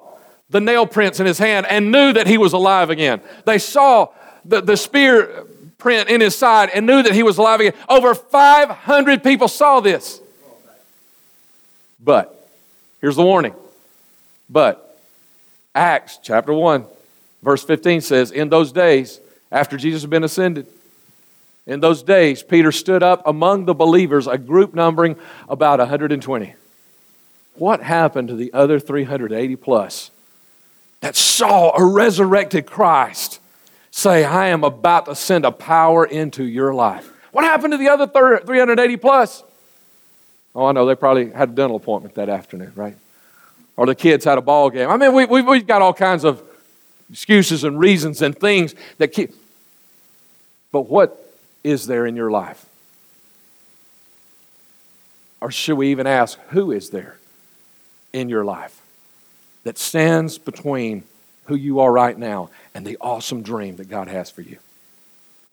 the 0.48 0.60
nail 0.60 0.84
prints 0.84 1.20
in 1.20 1.26
his 1.26 1.38
hand 1.38 1.64
and 1.70 1.92
knew 1.92 2.12
that 2.12 2.26
he 2.26 2.38
was 2.38 2.52
alive 2.52 2.90
again. 2.90 3.20
They 3.44 3.58
saw 3.58 4.08
the, 4.44 4.60
the 4.60 4.76
spear 4.76 5.46
print 5.78 6.08
in 6.08 6.20
his 6.20 6.34
side 6.34 6.70
and 6.74 6.86
knew 6.86 7.04
that 7.04 7.14
he 7.14 7.22
was 7.22 7.38
alive 7.38 7.60
again. 7.60 7.74
Over 7.88 8.16
500 8.16 9.22
people 9.22 9.46
saw 9.46 9.78
this. 9.78 10.20
But, 12.02 12.48
here's 13.00 13.14
the 13.14 13.22
warning. 13.22 13.54
But, 14.48 14.98
Acts 15.72 16.18
chapter 16.20 16.52
1, 16.52 16.84
verse 17.44 17.62
15 17.62 18.00
says, 18.00 18.32
In 18.32 18.48
those 18.48 18.72
days, 18.72 19.20
after 19.52 19.76
Jesus 19.76 20.02
had 20.02 20.10
been 20.10 20.24
ascended, 20.24 20.66
in 21.66 21.80
those 21.80 22.02
days, 22.02 22.42
Peter 22.42 22.72
stood 22.72 23.02
up 23.02 23.22
among 23.26 23.66
the 23.66 23.74
believers, 23.74 24.26
a 24.26 24.38
group 24.38 24.74
numbering 24.74 25.16
about 25.48 25.78
120. 25.78 26.54
What 27.54 27.82
happened 27.82 28.28
to 28.28 28.36
the 28.36 28.52
other 28.52 28.80
380 28.80 29.56
plus? 29.56 30.10
that 31.00 31.16
saw 31.16 31.76
a 31.76 31.84
resurrected 31.84 32.66
Christ 32.66 33.40
say, 33.90 34.24
I 34.24 34.48
am 34.48 34.62
about 34.64 35.06
to 35.06 35.14
send 35.14 35.44
a 35.44 35.50
power 35.50 36.04
into 36.04 36.44
your 36.44 36.72
life. 36.72 37.10
What 37.32 37.44
happened 37.44 37.72
to 37.72 37.78
the 37.78 37.88
other 37.88 38.06
380 38.06 38.96
plus? 38.98 39.42
Oh, 40.54 40.66
I 40.66 40.72
know, 40.72 40.86
they 40.86 40.94
probably 40.94 41.30
had 41.30 41.50
a 41.50 41.52
dental 41.52 41.76
appointment 41.76 42.14
that 42.16 42.28
afternoon, 42.28 42.72
right? 42.74 42.96
Or 43.76 43.86
the 43.86 43.94
kids 43.94 44.24
had 44.24 44.36
a 44.36 44.42
ball 44.42 44.68
game. 44.68 44.88
I 44.88 44.96
mean, 44.96 45.14
we, 45.14 45.24
we, 45.24 45.42
we've 45.42 45.66
got 45.66 45.80
all 45.80 45.94
kinds 45.94 46.24
of 46.24 46.42
excuses 47.08 47.64
and 47.64 47.78
reasons 47.78 48.20
and 48.20 48.38
things 48.38 48.74
that 48.98 49.08
keep. 49.08 49.32
But 50.70 50.82
what 50.82 51.29
is 51.62 51.86
there 51.86 52.06
in 52.06 52.16
your 52.16 52.30
life? 52.30 52.66
Or 55.40 55.50
should 55.50 55.76
we 55.76 55.90
even 55.90 56.06
ask, 56.06 56.38
who 56.50 56.70
is 56.70 56.90
there 56.90 57.18
in 58.12 58.28
your 58.28 58.44
life? 58.44 58.80
that 59.64 59.78
stands 59.78 60.38
between 60.38 61.04
who 61.44 61.54
you 61.54 61.80
are 61.80 61.92
right 61.92 62.16
now 62.16 62.50
and 62.74 62.86
the 62.86 62.96
awesome 63.00 63.42
dream 63.42 63.76
that 63.76 63.88
God 63.88 64.08
has 64.08 64.30
for 64.30 64.42
you? 64.42 64.58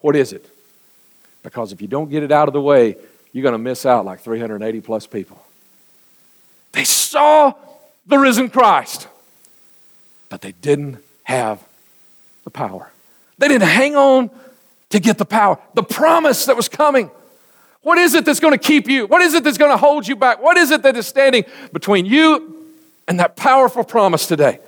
What 0.01 0.15
is 0.15 0.33
it? 0.33 0.49
Because 1.43 1.71
if 1.71 1.81
you 1.81 1.87
don't 1.87 2.09
get 2.09 2.23
it 2.23 2.31
out 2.31 2.47
of 2.47 2.53
the 2.53 2.61
way, 2.61 2.95
you're 3.31 3.43
going 3.43 3.53
to 3.53 3.59
miss 3.59 3.85
out 3.85 4.05
like 4.05 4.21
380 4.21 4.81
plus 4.81 5.07
people. 5.07 5.41
They 6.71 6.83
saw 6.83 7.53
the 8.05 8.17
risen 8.17 8.49
Christ, 8.49 9.07
but 10.29 10.41
they 10.41 10.51
didn't 10.53 10.99
have 11.23 11.63
the 12.43 12.49
power. 12.49 12.91
They 13.37 13.47
didn't 13.47 13.67
hang 13.67 13.95
on 13.95 14.29
to 14.89 14.99
get 14.99 15.17
the 15.17 15.25
power, 15.25 15.59
the 15.73 15.83
promise 15.83 16.45
that 16.45 16.55
was 16.55 16.69
coming. 16.69 17.11
What 17.81 17.97
is 17.97 18.13
it 18.13 18.25
that's 18.25 18.39
going 18.39 18.53
to 18.53 18.57
keep 18.57 18.87
you? 18.87 19.07
What 19.07 19.21
is 19.21 19.33
it 19.33 19.43
that's 19.43 19.57
going 19.57 19.71
to 19.71 19.77
hold 19.77 20.07
you 20.07 20.15
back? 20.15 20.41
What 20.41 20.57
is 20.57 20.71
it 20.71 20.83
that 20.83 20.95
is 20.97 21.07
standing 21.07 21.45
between 21.71 22.05
you 22.05 22.57
and 23.07 23.19
that 23.19 23.35
powerful 23.35 23.83
promise 23.83 24.27
today. 24.27 24.59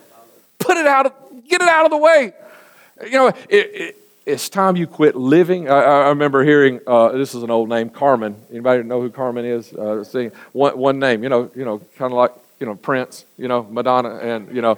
put 0.58 0.78
it 0.78 0.88
out, 0.88 1.08
of, 1.08 1.14
get 1.48 1.62
it 1.62 1.68
out 1.68 1.86
of 1.86 1.92
the 1.92 1.98
way. 1.98 2.34
You 3.04 3.12
know, 3.12 3.28
it, 3.28 3.36
it, 3.50 3.98
it's 4.26 4.50
time 4.50 4.76
you 4.76 4.88
quit 4.88 5.16
living. 5.16 5.70
I, 5.70 5.80
I 5.80 6.10
remember 6.10 6.44
hearing 6.44 6.80
uh, 6.88 7.10
this 7.10 7.36
is 7.36 7.44
an 7.44 7.52
old 7.52 7.70
name, 7.70 7.90
Carmen. 7.90 8.36
Anybody 8.50 8.84
know 8.84 9.02
who 9.02 9.10
Carmen 9.10 9.46
is? 9.46 9.74
Uh, 9.74 10.04
seeing 10.04 10.32
one, 10.52 10.78
one 10.78 11.00
name, 11.00 11.24
you 11.24 11.30
know, 11.30 11.52
you 11.56 11.66
know, 11.66 11.80
kind 11.98 12.12
of 12.12 12.18
like 12.18 12.32
you 12.60 12.66
know 12.66 12.76
Prince, 12.76 13.26
you 13.38 13.48
know, 13.48 13.64
Madonna, 13.70 14.16
and 14.18 14.54
you 14.54 14.62
know, 14.62 14.78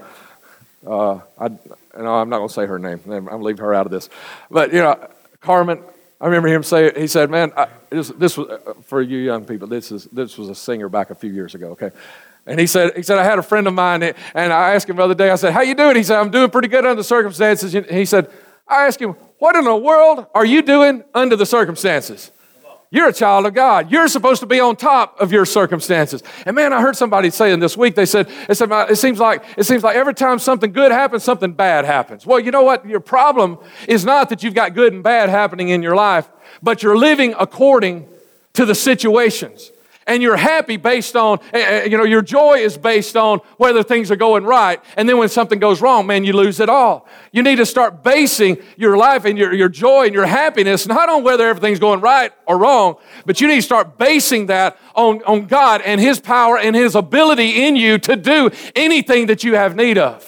uh, 0.86 1.19
I, 1.39 1.50
no, 1.98 2.15
I'm 2.15 2.29
not 2.29 2.38
going 2.38 2.50
to 2.50 2.53
say 2.53 2.65
her 2.65 2.79
name. 2.79 3.00
I'm 3.10 3.41
leaving 3.41 3.63
her 3.63 3.74
out 3.74 3.86
of 3.86 3.91
this. 3.91 4.10
But 4.50 4.71
you 4.71 4.79
know, 4.79 5.07
Carmen. 5.41 5.83
I 6.19 6.25
remember 6.25 6.48
him 6.48 6.63
say, 6.63 6.91
he 6.95 7.07
said, 7.07 7.29
"Man, 7.29 7.51
I, 7.57 7.67
this, 7.89 8.10
this 8.10 8.38
was 8.38 8.48
for 8.86 9.01
you 9.01 9.17
young 9.17 9.43
people. 9.43 9.67
This 9.67 9.91
is 9.91 10.05
this 10.05 10.38
was 10.38 10.50
a 10.50 10.55
singer 10.55 10.88
back 10.88 11.10
a 11.10 11.15
few 11.15 11.31
years 11.31 11.55
ago. 11.55 11.71
Okay, 11.71 11.89
and 12.45 12.60
he 12.60 12.67
said, 12.67 12.95
he 12.95 13.03
said, 13.03 13.19
I 13.19 13.24
had 13.24 13.39
a 13.39 13.43
friend 13.43 13.67
of 13.67 13.74
mine, 13.74 14.01
and 14.33 14.53
I 14.53 14.74
asked 14.74 14.89
him 14.89 14.95
the 14.95 15.03
other 15.03 15.15
day, 15.15 15.29
I 15.29 15.36
said, 15.36 15.53
How 15.53 15.62
you 15.62 15.75
doing? 15.75 15.95
He 15.95 16.03
said, 16.03 16.19
I'm 16.19 16.31
doing 16.31 16.50
pretty 16.50 16.67
good 16.67 16.86
under 16.86 16.95
the 16.95 17.03
circumstances. 17.03 17.74
He 17.74 18.05
said, 18.05 18.29
I 18.67 18.88
asked 18.88 19.00
him, 19.00 19.12
What 19.39 19.55
in 19.55 19.63
the 19.63 19.75
world 19.75 20.25
are 20.33 20.45
you 20.45 20.62
doing 20.62 21.03
under 21.13 21.36
the 21.36 21.45
circumstances? 21.45 22.31
You're 22.93 23.07
a 23.07 23.13
child 23.13 23.45
of 23.45 23.53
God. 23.53 23.89
You're 23.89 24.10
supposed 24.10 24.41
to 24.41 24.45
be 24.45 24.60
on 24.60 24.75
top 24.75 25.19
of 25.21 25.31
your 25.31 25.45
circumstances. 25.45 26.21
And 26.45 26.57
man, 26.57 26.74
I 26.74 26.81
heard 26.81 26.98
somebody 26.98 27.29
saying 27.29 27.62
this 27.62 27.77
week, 27.77 27.95
they 27.95 28.05
said, 28.05 28.27
it, 28.50 28.98
seems 28.98 29.17
like 29.17 29.43
it 29.57 29.63
seems 29.63 29.81
like 29.81 29.95
every 29.95 30.13
time 30.13 30.39
something 30.39 30.74
good 30.74 30.91
happens, 30.91 31.24
something 31.24 31.53
bad 31.53 31.86
happens. 31.86 32.25
Well, 32.25 32.38
you 32.41 32.51
know 32.51 32.63
what? 32.63 32.86
Your 32.86 33.00
problem 33.00 33.60
is 33.88 34.03
not 34.03 34.27
that 34.27 34.43
you've 34.43 34.53
got 34.53 34.74
good 34.74 34.91
and 34.91 35.01
bad 35.01 35.29
happening 35.29 35.69
in 35.69 35.81
your 35.81 35.95
life, 35.95 36.27
but 36.62 36.83
you're 36.83 36.98
living 36.98 37.33
according 37.39 38.10
to 38.53 38.65
the 38.65 38.75
situations 38.75 39.71
and 40.12 40.22
you're 40.22 40.36
happy 40.36 40.75
based 40.75 41.15
on, 41.15 41.39
eh, 41.53 41.60
eh, 41.60 41.84
you 41.86 41.98
know, 41.98 42.03
your 42.03 42.22
joy 42.22 42.58
is 42.58 42.77
based 42.77 43.15
on 43.15 43.39
whether 43.56 43.82
things 43.82 44.12
are 44.12 44.18
going 44.18 44.44
right. 44.44 44.84
And 44.98 45.08
then 45.08 45.18
when 45.18 45.30
something 45.30 45.58
goes 45.58 45.82
wrong, 45.82 46.06
man, 46.06 46.25
you 46.25 46.34
lose 46.34 46.60
it 46.60 46.68
all. 46.68 47.08
You 47.32 47.41
need 47.41 47.56
to 47.56 47.65
start 47.65 48.03
basing 48.03 48.58
your 48.75 48.98
life 48.98 49.24
and 49.24 49.38
your, 49.38 49.53
your 49.53 49.70
joy 49.70 50.08
and 50.08 50.13
your 50.13 50.25
happiness 50.25 50.86
not 50.86 51.08
on 51.08 51.24
whether 51.24 51.48
everything's 51.48 51.80
going 51.80 52.01
right 52.01 52.34
or 52.46 52.58
wrong, 52.58 52.98
but 53.25 53.39
you 53.39 53.48
need 53.48 53.56
to 53.56 53.62
start 53.62 53.98
basing 53.98 54.48
that 54.48 54.77
on, 54.96 55.24
on 55.24 55.46
God 55.46 55.82
and 55.82 56.01
His 56.01 56.20
power 56.20 56.58
and 56.58 56.75
His 56.75 56.94
ability 56.94 57.65
in 57.65 57.77
you 57.77 57.98
to 58.00 58.18
do 58.18 58.51
anything 58.75 59.27
that 59.27 59.46
you 59.46 59.56
have 59.56 59.77
need 59.77 59.98
of. 59.98 60.27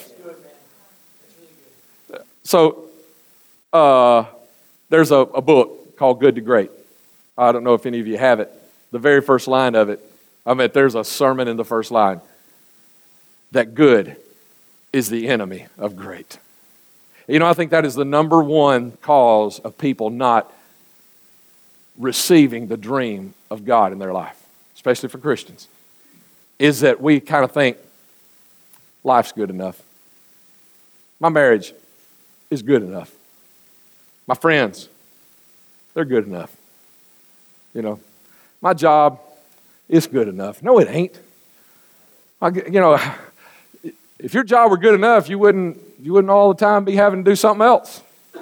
So, 2.43 2.85
uh, 3.73 4.25
there's 4.89 5.11
a, 5.11 5.17
a 5.17 5.41
book 5.41 5.97
called 5.97 6.21
Good 6.21 6.35
to 6.35 6.41
Great. 6.41 6.71
I 7.37 7.51
don't 7.51 7.65
know 7.65 7.73
if 7.73 7.85
any 7.85 7.99
of 7.99 8.07
you 8.07 8.17
have 8.17 8.39
it 8.39 8.62
the 8.93 8.99
very 8.99 9.21
first 9.21 9.47
line 9.47 9.73
of 9.73 9.89
it. 9.89 9.99
I 10.45 10.53
mean, 10.53 10.69
there's 10.71 10.93
a 10.93 11.03
sermon 11.03 11.47
in 11.47 11.57
the 11.57 11.65
first 11.65 11.89
line 11.89 12.21
that 13.51 13.73
good 13.73 14.17
is 14.93 15.09
the 15.09 15.27
enemy 15.27 15.65
of 15.79 15.97
great. 15.97 16.37
You 17.27 17.39
know, 17.39 17.47
I 17.47 17.53
think 17.53 17.71
that 17.71 17.85
is 17.85 17.95
the 17.95 18.05
number 18.05 18.43
one 18.43 18.91
cause 19.01 19.57
of 19.59 19.79
people 19.79 20.11
not 20.11 20.53
receiving 21.97 22.67
the 22.67 22.77
dream 22.77 23.33
of 23.49 23.65
God 23.65 23.93
in 23.93 23.99
their 23.99 24.13
life, 24.13 24.39
especially 24.75 25.09
for 25.09 25.17
Christians, 25.17 25.67
is 26.59 26.81
that 26.81 27.01
we 27.01 27.19
kind 27.19 27.43
of 27.43 27.51
think 27.51 27.77
life's 29.03 29.31
good 29.31 29.49
enough. 29.49 29.81
My 31.19 31.29
marriage 31.29 31.73
is 32.51 32.61
good 32.61 32.83
enough. 32.83 33.11
My 34.27 34.35
friends, 34.35 34.87
they're 35.95 36.05
good 36.05 36.27
enough. 36.27 36.55
You 37.73 37.81
know, 37.81 37.99
my 38.63 38.73
job 38.73 39.19
is 39.89 40.07
good 40.07 40.29
enough. 40.29 40.63
No, 40.63 40.79
it 40.79 40.87
ain't. 40.89 41.19
I, 42.41 42.47
you 42.47 42.79
know, 42.79 42.97
if 44.17 44.33
your 44.33 44.45
job 44.45 44.71
were 44.71 44.77
good 44.77 44.95
enough, 44.95 45.27
you 45.27 45.37
wouldn't, 45.37 45.77
you 45.99 46.13
wouldn't 46.13 46.31
all 46.31 46.53
the 46.53 46.59
time 46.59 46.85
be 46.85 46.95
having 46.95 47.25
to 47.25 47.29
do 47.29 47.35
something 47.35 47.61
else. 47.61 48.01
If 48.33 48.41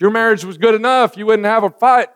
your 0.00 0.10
marriage 0.10 0.44
was 0.44 0.58
good 0.58 0.74
enough, 0.74 1.16
you 1.16 1.26
wouldn't 1.26 1.46
have 1.46 1.62
a 1.62 1.70
fight 1.70 2.08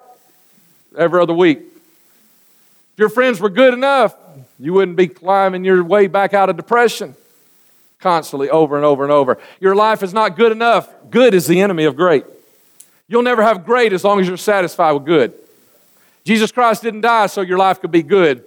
every 0.99 1.23
other 1.23 1.33
week. 1.33 1.59
If 1.59 2.99
your 2.99 3.09
friends 3.09 3.41
were 3.41 3.49
good 3.49 3.75
enough, 3.75 4.17
you 4.59 4.73
wouldn't 4.73 4.97
be 4.97 5.07
climbing 5.07 5.65
your 5.65 5.85
way 5.85 6.09
back 6.09 6.35
out 6.35 6.51
of 6.51 6.57
depression 6.57 7.15
constantly 8.01 8.51
over 8.51 8.75
and 8.75 8.85
over 8.85 9.05
and 9.05 9.13
over. 9.13 9.39
Your 9.61 9.77
life 9.77 10.03
is 10.03 10.13
not 10.13 10.37
good 10.37 10.51
enough. 10.51 10.93
Good 11.11 11.33
is 11.33 11.47
the 11.47 11.61
enemy 11.61 11.85
of 11.85 11.95
great. 11.95 12.25
You'll 13.07 13.23
never 13.23 13.43
have 13.43 13.65
great 13.65 13.93
as 13.93 14.03
long 14.03 14.19
as 14.19 14.27
you're 14.27 14.37
satisfied 14.37 14.93
with 14.93 15.05
good. 15.05 15.35
Jesus 16.25 16.51
Christ 16.51 16.83
didn't 16.83 17.03
die 17.03 17.27
so 17.27 17.43
your 17.43 17.59
life 17.59 17.81
could 17.81 17.91
be 17.91 18.03
good. 18.03 18.45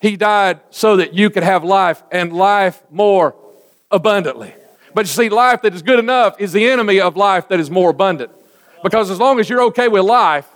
He 0.00 0.16
died 0.16 0.60
so 0.70 0.96
that 0.96 1.14
you 1.14 1.30
could 1.30 1.42
have 1.42 1.64
life 1.64 2.02
and 2.10 2.32
life 2.32 2.82
more 2.90 3.34
abundantly. 3.90 4.54
But 4.94 5.06
you 5.06 5.08
see, 5.08 5.28
life 5.28 5.62
that 5.62 5.74
is 5.74 5.82
good 5.82 5.98
enough 5.98 6.40
is 6.40 6.52
the 6.52 6.66
enemy 6.66 7.00
of 7.00 7.16
life 7.16 7.48
that 7.48 7.58
is 7.58 7.70
more 7.70 7.90
abundant. 7.90 8.30
Because 8.82 9.10
as 9.10 9.18
long 9.18 9.40
as 9.40 9.48
you're 9.48 9.62
okay 9.64 9.88
with 9.88 10.04
life, 10.04 10.46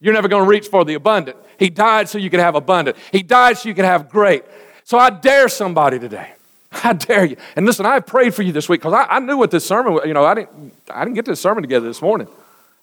you're 0.00 0.14
never 0.14 0.28
going 0.28 0.42
to 0.42 0.48
reach 0.48 0.68
for 0.68 0.84
the 0.84 0.94
abundant. 0.94 1.36
He 1.58 1.70
died 1.70 2.08
so 2.08 2.18
you 2.18 2.30
could 2.30 2.40
have 2.40 2.54
abundant. 2.54 2.96
He 3.12 3.22
died 3.22 3.58
so 3.58 3.68
you 3.68 3.74
could 3.74 3.84
have 3.84 4.08
great. 4.08 4.44
So 4.84 4.98
I 4.98 5.10
dare 5.10 5.48
somebody 5.48 5.98
today. 5.98 6.32
I 6.82 6.92
dare 6.92 7.24
you. 7.24 7.36
And 7.56 7.66
listen, 7.66 7.86
I 7.86 8.00
prayed 8.00 8.34
for 8.34 8.42
you 8.42 8.52
this 8.52 8.68
week 8.68 8.80
because 8.80 8.94
I, 8.94 9.04
I, 9.04 9.18
knew 9.20 9.36
what 9.36 9.50
this 9.50 9.64
sermon, 9.64 9.94
was. 9.94 10.06
you 10.06 10.12
know, 10.12 10.24
I 10.24 10.34
didn't, 10.34 10.74
I 10.90 11.04
didn't 11.04 11.14
get 11.14 11.24
this 11.24 11.40
sermon 11.40 11.62
together 11.62 11.86
this 11.86 12.02
morning. 12.02 12.26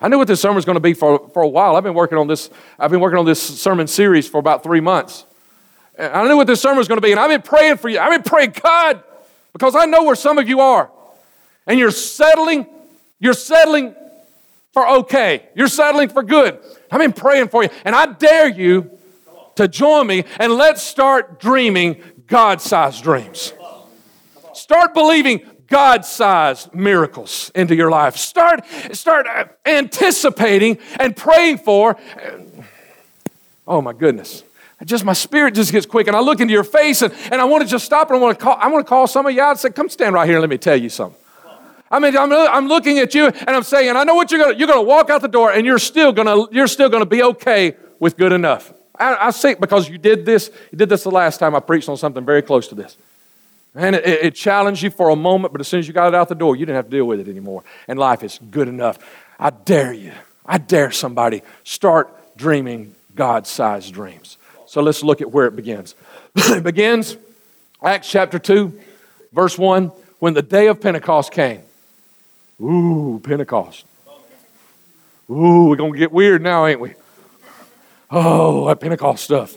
I 0.02 0.08
knew 0.08 0.18
what 0.18 0.28
this 0.28 0.42
sermon 0.42 0.56
was 0.56 0.66
going 0.66 0.76
to 0.76 0.82
be 0.82 0.94
for, 0.94 1.30
for 1.30 1.44
a 1.44 1.48
while. 1.48 1.76
I've 1.76 1.84
been 1.84 1.94
working 1.94 2.18
on 2.18 2.28
this, 2.28 2.50
I've 2.80 2.90
been 2.90 3.00
working 3.00 3.20
on 3.20 3.26
this 3.26 3.42
sermon 3.42 3.86
series 3.86 4.28
for 4.28 4.40
about 4.40 4.64
three 4.64 4.82
months. 4.82 5.26
And 5.96 6.12
I 6.12 6.28
knew 6.28 6.38
what 6.38 6.48
this 6.48 6.62
sermon 6.62 6.80
was 6.80 6.88
going 6.88 6.98
to 6.98 7.06
be, 7.06 7.12
and 7.12 7.20
I've 7.20 7.30
been 7.30 7.44
praying 7.44 7.78
for 7.78 7.88
you. 7.88 8.00
I've 8.00 8.12
been 8.12 8.24
praying, 8.24 8.56
God, 8.62 9.04
because 9.54 9.76
I 9.76 9.86
know 9.86 10.04
where 10.04 10.16
some 10.16 10.40
of 10.40 10.50
you 10.50 10.60
are. 10.60 10.90
And 11.68 11.78
you're 11.78 11.92
settling, 11.92 12.66
you're 13.20 13.34
settling 13.34 13.96
for 14.74 14.88
okay. 14.88 15.48
You're 15.54 15.68
settling 15.68 16.10
for 16.10 16.24
good. 16.24 16.60
I've 16.90 17.00
been 17.00 17.14
praying 17.14 17.50
for 17.50 17.64
you. 17.64 17.70
And 17.86 17.96
I 17.96 18.08
dare 18.08 18.50
you 18.50 18.90
to 19.56 19.68
join 19.68 20.08
me 20.08 20.24
and 20.40 20.54
let's 20.54 20.82
start 20.82 21.40
dreaming 21.40 22.02
God 22.28 22.62
sized 22.62 23.04
dreams. 23.04 23.54
Start 24.54 24.94
believing 24.94 25.42
God 25.72 26.06
sized 26.06 26.76
miracles 26.76 27.50
into 27.56 27.74
your 27.76 27.90
life. 27.90 28.18
Start, 28.18 28.66
start 28.92 29.26
uh, 29.26 29.46
anticipating 29.66 30.78
and 31.00 31.16
praying 31.16 31.60
for. 31.60 31.96
Uh, 31.96 32.40
oh 33.66 33.82
my 33.82 33.94
goodness. 33.94 34.44
Just 34.84 35.06
my 35.06 35.14
spirit 35.14 35.54
just 35.54 35.72
gets 35.72 35.86
quick, 35.86 36.08
and 36.08 36.16
I 36.16 36.20
look 36.20 36.40
into 36.40 36.54
your 36.54 36.64
face, 36.64 37.02
and, 37.04 37.14
and 37.32 37.36
I 37.36 37.46
want 37.46 37.64
to 37.64 37.70
just 37.70 37.86
stop 37.86 38.10
and 38.10 38.18
I 38.18 38.20
want 38.20 38.38
to 38.38 38.44
call. 38.44 38.58
I 38.60 38.68
want 38.68 38.86
to 38.86 38.90
call 38.90 39.08
some 39.08 39.26
of 39.28 39.34
you 39.34 39.40
out 39.40 39.52
and 39.52 39.60
say, 39.60 39.70
"Come 39.70 39.90
stand 39.90 40.16
right 40.16 40.26
here 40.26 40.38
and 40.38 40.42
let 40.42 40.50
me 40.50 40.58
tell 40.58 40.76
you 40.76 40.90
something." 40.90 41.18
I 41.92 42.00
mean, 42.00 42.18
I'm, 42.18 42.32
I'm 42.32 42.68
looking 42.68 42.98
at 42.98 43.14
you, 43.14 43.28
and 43.28 43.50
I'm 43.50 43.64
saying, 43.64 43.96
I 43.96 44.04
know 44.04 44.16
what 44.16 44.32
you're 44.32 44.54
to. 44.54 44.58
You're 44.58 44.68
to 44.74 44.82
walk 44.82 45.12
out 45.12 45.22
the 45.22 45.28
door, 45.28 45.52
and 45.52 45.68
you're 45.68 45.78
still 45.78 46.12
to. 46.14 46.50
You're 46.52 46.68
still 46.68 46.90
to 46.90 47.06
be 47.06 47.22
okay 47.22 47.76
with 48.00 48.18
good 48.18 48.32
enough. 48.32 48.74
I, 48.98 49.28
I 49.28 49.30
say 49.32 49.54
because 49.54 49.88
you 49.88 50.00
did 50.00 50.26
this. 50.26 50.50
You 50.72 50.80
did 50.80 50.90
this 50.90 51.04
the 51.04 51.12
last 51.12 51.38
time 51.38 51.54
I 51.54 51.60
preached 51.60 51.88
on 51.88 51.96
something 51.96 52.26
very 52.26 52.42
close 52.42 52.68
to 52.70 52.76
this. 52.76 52.98
And 53.74 53.96
it, 53.96 54.06
it, 54.06 54.36
challenged 54.36 54.84
you 54.84 54.90
for 54.90 55.10
a 55.10 55.16
moment, 55.16 55.54
but 55.54 55.62
as 55.62 55.68
soon 55.68 55.80
as 55.80 55.88
you 55.88 55.94
got 55.94 56.10
it 56.10 56.16
out 56.16 56.28
the 56.28 56.36
door, 56.36 56.56
you 56.56 56.66
didn't 56.66 56.76
have 56.76 56.86
to 56.86 56.92
deal 56.92 57.06
with 57.06 57.22
it 57.22 57.30
anymore. 57.30 57.64
And 57.88 57.98
life 57.98 58.22
is 58.22 58.40
good 58.50 58.68
enough. 58.68 59.00
I 59.40 59.50
dare 59.50 59.94
you, 59.94 60.12
I 60.46 60.58
dare 60.58 60.92
somebody 60.92 61.42
start 61.64 62.38
dreaming 62.38 62.96
God 63.16 63.48
sized 63.48 63.94
dreams. 63.94 64.38
So 64.66 64.82
let's 64.82 65.04
look 65.04 65.22
at 65.22 65.32
where 65.32 65.48
it 65.48 65.56
begins. 65.56 65.96
it 66.36 66.64
begins, 66.64 67.18
Acts 67.82 68.10
chapter 68.10 68.40
2, 68.40 68.78
verse 69.32 69.58
1, 69.58 69.88
when 70.20 70.34
the 70.34 70.42
day 70.42 70.68
of 70.68 70.82
Pentecost 70.82 71.32
came. 71.32 71.62
Ooh, 72.62 73.20
Pentecost. 73.24 73.86
Ooh, 75.30 75.68
we're 75.70 75.78
going 75.78 75.94
to 75.94 76.00
get 76.00 76.12
weird 76.12 76.42
now, 76.42 76.66
ain't 76.66 76.80
we? 76.80 76.94
Oh, 78.12 78.68
that 78.68 78.80
Pentecost 78.82 79.24
stuff. 79.24 79.56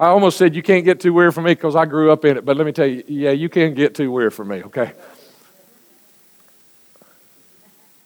I 0.00 0.06
almost 0.06 0.38
said 0.38 0.56
you 0.56 0.62
can't 0.62 0.86
get 0.86 0.98
too 0.98 1.12
weird 1.12 1.34
for 1.34 1.42
me 1.42 1.52
because 1.52 1.76
I 1.76 1.84
grew 1.84 2.10
up 2.10 2.24
in 2.24 2.38
it, 2.38 2.44
but 2.46 2.56
let 2.56 2.64
me 2.64 2.72
tell 2.72 2.86
you, 2.86 3.04
yeah, 3.06 3.32
you 3.32 3.50
can 3.50 3.74
get 3.74 3.94
too 3.94 4.10
weird 4.10 4.32
for 4.32 4.46
me, 4.46 4.62
okay? 4.62 4.92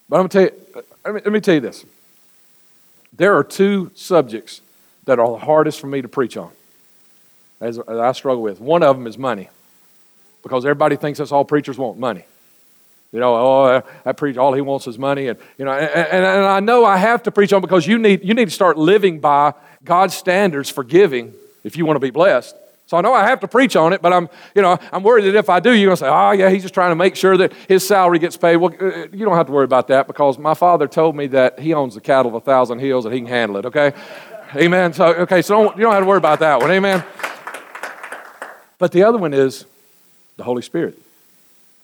But 0.08 0.18
I'm 0.18 0.28
to 0.28 0.32
tell 0.32 0.42
you, 0.42 0.50
uh, 0.74 0.82
let 1.04 1.14
me, 1.14 1.20
let 1.24 1.32
me 1.32 1.40
tell 1.40 1.54
you 1.54 1.60
this. 1.60 1.84
There 3.12 3.36
are 3.36 3.44
two 3.44 3.92
subjects 3.94 4.60
that 5.04 5.20
are 5.20 5.28
the 5.28 5.38
hardest 5.38 5.78
for 5.78 5.86
me 5.86 6.02
to 6.02 6.08
preach 6.08 6.36
on, 6.36 6.50
as, 7.60 7.78
as 7.78 7.98
I 7.98 8.10
struggle 8.10 8.42
with. 8.42 8.60
One 8.60 8.82
of 8.82 8.96
them 8.96 9.06
is 9.06 9.16
money, 9.16 9.48
because 10.42 10.64
everybody 10.64 10.96
thinks 10.96 11.20
that's 11.20 11.30
all 11.30 11.44
preachers 11.44 11.78
want 11.78 11.96
money. 11.96 12.24
You 13.12 13.20
know, 13.20 13.36
oh, 13.36 13.82
that 14.02 14.16
preach 14.16 14.36
all 14.36 14.52
he 14.52 14.62
wants 14.62 14.88
is 14.88 14.98
money, 14.98 15.28
and 15.28 15.38
you 15.58 15.64
know, 15.64 15.70
and, 15.70 15.88
and, 15.88 16.24
and 16.24 16.44
I 16.44 16.58
know 16.58 16.84
I 16.84 16.96
have 16.96 17.22
to 17.22 17.30
preach 17.30 17.52
on 17.52 17.60
because 17.60 17.86
you 17.86 18.00
need 18.00 18.24
you 18.24 18.34
need 18.34 18.46
to 18.46 18.50
start 18.50 18.76
living 18.76 19.20
by 19.20 19.54
God's 19.84 20.16
standards 20.16 20.68
for 20.68 20.82
giving 20.82 21.32
if 21.64 21.76
you 21.76 21.84
want 21.84 21.96
to 21.96 22.00
be 22.00 22.10
blessed. 22.10 22.54
So 22.86 22.98
I 22.98 23.00
know 23.00 23.14
I 23.14 23.26
have 23.26 23.40
to 23.40 23.48
preach 23.48 23.76
on 23.76 23.94
it, 23.94 24.02
but 24.02 24.12
I'm, 24.12 24.28
you 24.54 24.60
know, 24.60 24.78
I'm 24.92 25.02
worried 25.02 25.24
that 25.24 25.34
if 25.34 25.48
I 25.48 25.58
do, 25.58 25.72
you're 25.72 25.88
going 25.88 25.96
to 25.96 26.00
say, 26.00 26.08
oh, 26.08 26.32
yeah, 26.32 26.50
he's 26.50 26.62
just 26.62 26.74
trying 26.74 26.90
to 26.90 26.96
make 26.96 27.16
sure 27.16 27.36
that 27.38 27.54
his 27.66 27.86
salary 27.86 28.18
gets 28.18 28.36
paid. 28.36 28.56
Well, 28.56 28.74
uh, 28.78 29.06
you 29.10 29.24
don't 29.24 29.36
have 29.36 29.46
to 29.46 29.52
worry 29.52 29.64
about 29.64 29.88
that 29.88 30.06
because 30.06 30.38
my 30.38 30.52
father 30.52 30.86
told 30.86 31.16
me 31.16 31.26
that 31.28 31.58
he 31.58 31.72
owns 31.72 31.94
the 31.94 32.02
cattle 32.02 32.28
of 32.28 32.34
a 32.34 32.44
thousand 32.44 32.80
hills 32.80 33.06
and 33.06 33.14
he 33.14 33.20
can 33.20 33.28
handle 33.28 33.56
it, 33.56 33.64
okay? 33.64 33.94
Amen. 34.54 34.92
So, 34.92 35.06
okay, 35.06 35.40
so 35.40 35.62
don't, 35.62 35.76
you 35.76 35.82
don't 35.82 35.94
have 35.94 36.02
to 36.02 36.06
worry 36.06 36.18
about 36.18 36.40
that 36.40 36.60
one. 36.60 36.70
Amen. 36.70 37.02
But 38.78 38.92
the 38.92 39.04
other 39.04 39.16
one 39.16 39.32
is 39.32 39.64
the 40.36 40.44
Holy 40.44 40.62
Spirit, 40.62 40.98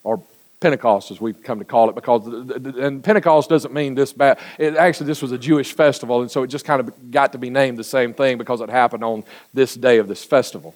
or 0.03 0.21
Pentecost, 0.61 1.09
as 1.09 1.19
we've 1.19 1.41
come 1.41 1.57
to 1.57 1.65
call 1.65 1.89
it, 1.89 1.95
because 1.95 2.27
and 2.27 3.03
Pentecost 3.03 3.49
doesn't 3.49 3.73
mean 3.73 3.95
this 3.95 4.13
bad. 4.13 4.37
It, 4.59 4.75
actually, 4.75 5.07
this 5.07 5.19
was 5.19 5.31
a 5.31 5.37
Jewish 5.37 5.73
festival, 5.73 6.21
and 6.21 6.29
so 6.29 6.43
it 6.43 6.47
just 6.47 6.65
kind 6.65 6.79
of 6.79 7.11
got 7.11 7.31
to 7.31 7.39
be 7.39 7.49
named 7.49 7.79
the 7.79 7.83
same 7.83 8.13
thing 8.13 8.37
because 8.37 8.61
it 8.61 8.69
happened 8.69 9.03
on 9.03 9.23
this 9.55 9.73
day 9.73 9.97
of 9.97 10.07
this 10.07 10.23
festival. 10.23 10.75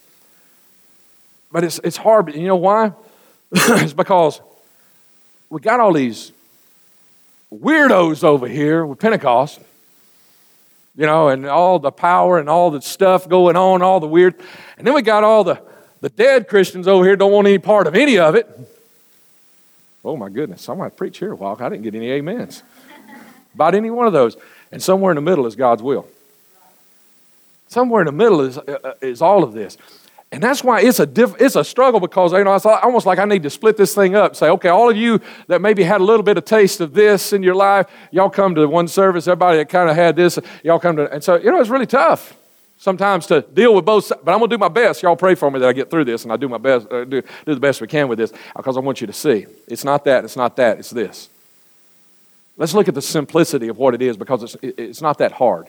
But 1.52 1.64
it's 1.64 1.80
it's 1.84 1.98
hard. 1.98 2.34
You 2.34 2.48
know 2.48 2.56
why? 2.56 2.94
it's 3.52 3.94
because 3.94 4.42
we 5.52 5.62
got 5.62 5.80
all 5.80 5.94
these 5.94 6.32
weirdos 7.54 8.24
over 8.24 8.48
here 8.48 8.88
with 8.88 8.98
Pentecost, 8.98 9.60
you 10.96 11.06
know, 11.06 11.30
and 11.30 11.46
all 11.46 11.78
the 11.78 11.92
power 11.92 12.40
and 12.40 12.50
all 12.50 12.72
the 12.72 12.82
stuff 12.82 13.30
going 13.30 13.56
on, 13.56 13.84
all 13.84 14.00
the 14.00 14.08
weird, 14.08 14.34
and 14.80 14.88
then 14.88 14.96
we 14.96 15.04
got 15.04 15.24
all 15.24 15.44
the 15.44 15.62
the 16.02 16.10
dead 16.10 16.48
Christians 16.48 16.88
over 16.88 17.06
here 17.06 17.16
don't 17.16 17.32
want 17.32 17.48
any 17.48 17.60
part 17.60 17.86
of 17.86 17.94
any 17.94 18.18
of 18.18 18.34
it. 18.34 18.50
Oh 20.06 20.16
my 20.16 20.30
goodness, 20.30 20.70
I'm 20.70 20.78
going 20.78 20.90
to 20.90 20.96
preach 20.96 21.18
here 21.18 21.34
a 21.34 21.36
while. 21.36 21.58
I 21.60 21.68
didn't 21.68 21.82
get 21.82 21.96
any 21.96 22.18
amens 22.18 22.62
about 23.56 23.74
any 23.74 23.90
one 23.90 24.06
of 24.06 24.14
those. 24.14 24.38
And 24.72 24.82
somewhere 24.82 25.12
in 25.12 25.16
the 25.16 25.22
middle 25.22 25.48
is 25.48 25.56
God's 25.56 25.82
will. 25.82 26.08
Somewhere 27.68 28.02
in 28.02 28.06
the 28.06 28.12
middle 28.12 28.42
is, 28.42 28.60
uh, 28.60 28.78
uh, 28.84 28.94
is 29.02 29.22
all 29.22 29.44
of 29.44 29.54
this. 29.54 29.78
And 30.32 30.44
that's 30.44 30.64
why 30.64 30.82
it's 30.82 31.00
a, 31.00 31.06
diff, 31.06 31.34
it's 31.40 31.56
a 31.56 31.64
struggle 31.64 32.00
because 32.00 32.34
you 32.34 32.44
know, 32.44 32.54
it's 32.54 32.66
almost 32.66 33.06
like 33.06 33.18
I 33.18 33.26
need 33.26 33.44
to 33.44 33.50
split 33.50 33.78
this 33.78 33.96
thing 33.96 34.16
up. 34.16 34.36
Say, 34.36 34.50
okay, 34.50 34.70
all 34.70 34.90
of 34.90 34.98
you 34.98 35.22
that 35.48 35.62
maybe 35.62 35.84
had 35.84 36.02
a 36.02 36.04
little 36.04 36.24
bit 36.24 36.38
of 36.38 36.46
taste 36.46 36.82
of 36.82 36.94
this 36.94 37.34
in 37.34 37.42
your 37.42 37.56
life, 37.56 37.88
y'all 38.12 38.30
come 38.30 38.54
to 38.56 38.68
one 38.68 38.88
service. 38.88 39.28
Everybody 39.28 39.58
that 39.58 39.70
kind 39.70 39.90
of 39.90 39.96
had 39.96 40.16
this, 40.16 40.38
y'all 40.64 40.80
come 40.80 40.98
to. 40.98 41.12
And 41.12 41.24
so, 41.24 41.36
you 41.38 41.52
know, 41.52 41.60
it's 41.60 41.70
really 41.70 41.88
tough 41.88 42.38
sometimes 42.78 43.26
to 43.28 43.42
deal 43.42 43.74
with 43.74 43.86
both 43.86 44.10
but 44.24 44.32
i'm 44.32 44.40
going 44.40 44.50
to 44.50 44.56
do 44.56 44.60
my 44.60 44.68
best. 44.68 45.02
Y'all 45.02 45.16
pray 45.16 45.36
for 45.36 45.50
me 45.50 45.60
that 45.60 45.68
i 45.70 45.74
get 45.74 45.90
through 45.90 46.06
this 46.06 46.24
and 46.24 46.32
i 46.32 46.38
do 46.38 46.48
my 46.50 46.58
best 46.58 46.92
uh, 46.92 47.06
do, 47.06 47.22
do 47.22 47.54
the 47.54 47.60
best 47.60 47.82
we 47.82 47.88
can 47.88 48.08
with 48.08 48.18
this 48.18 48.34
because 48.56 48.78
i 48.78 48.80
want 48.80 49.02
you 49.02 49.08
to 49.08 49.14
see. 49.14 49.46
It's 49.68 49.84
not 49.84 50.06
that 50.06 50.24
it's 50.26 50.36
not 50.36 50.56
that 50.58 50.80
it's 50.80 50.90
this. 50.90 51.30
Let's 52.58 52.74
look 52.74 52.88
at 52.88 52.96
the 52.96 53.02
simplicity 53.02 53.68
of 53.68 53.78
what 53.78 53.94
it 53.94 54.02
is 54.02 54.16
because 54.16 54.44
it's, 54.44 54.56
it's 54.62 55.02
not 55.02 55.18
that 55.18 55.34
hard. 55.34 55.68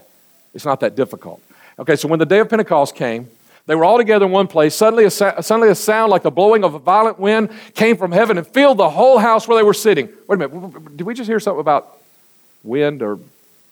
It's 0.54 0.64
not 0.64 0.80
that 0.80 0.94
difficult. 0.94 1.42
Okay 1.78 1.96
so 1.96 2.08
when 2.08 2.18
the 2.18 2.26
day 2.26 2.40
of 2.40 2.48
pentecost 2.48 2.94
came 2.94 3.28
they 3.66 3.74
were 3.74 3.84
all 3.84 3.98
together 3.98 4.26
in 4.26 4.30
one 4.30 4.46
place. 4.46 4.76
Suddenly 4.76 5.06
a, 5.06 5.10
suddenly 5.10 5.68
a 5.68 5.74
sound 5.74 6.10
like 6.10 6.22
the 6.22 6.30
blowing 6.30 6.62
of 6.62 6.74
a 6.74 6.78
violent 6.78 7.18
wind 7.18 7.50
came 7.74 7.96
from 7.96 8.12
heaven 8.12 8.38
and 8.38 8.46
filled 8.46 8.78
the 8.78 8.88
whole 8.88 9.18
house 9.18 9.48
where 9.48 9.58
they 9.58 9.64
were 9.64 9.74
sitting. 9.74 10.06
Wait 10.28 10.40
a 10.40 10.48
minute 10.48 10.96
did 10.96 11.04
we 11.04 11.14
just 11.14 11.28
hear 11.28 11.40
something 11.40 11.60
about 11.60 11.98
wind 12.62 13.02
or 13.02 13.14
a 13.14 13.18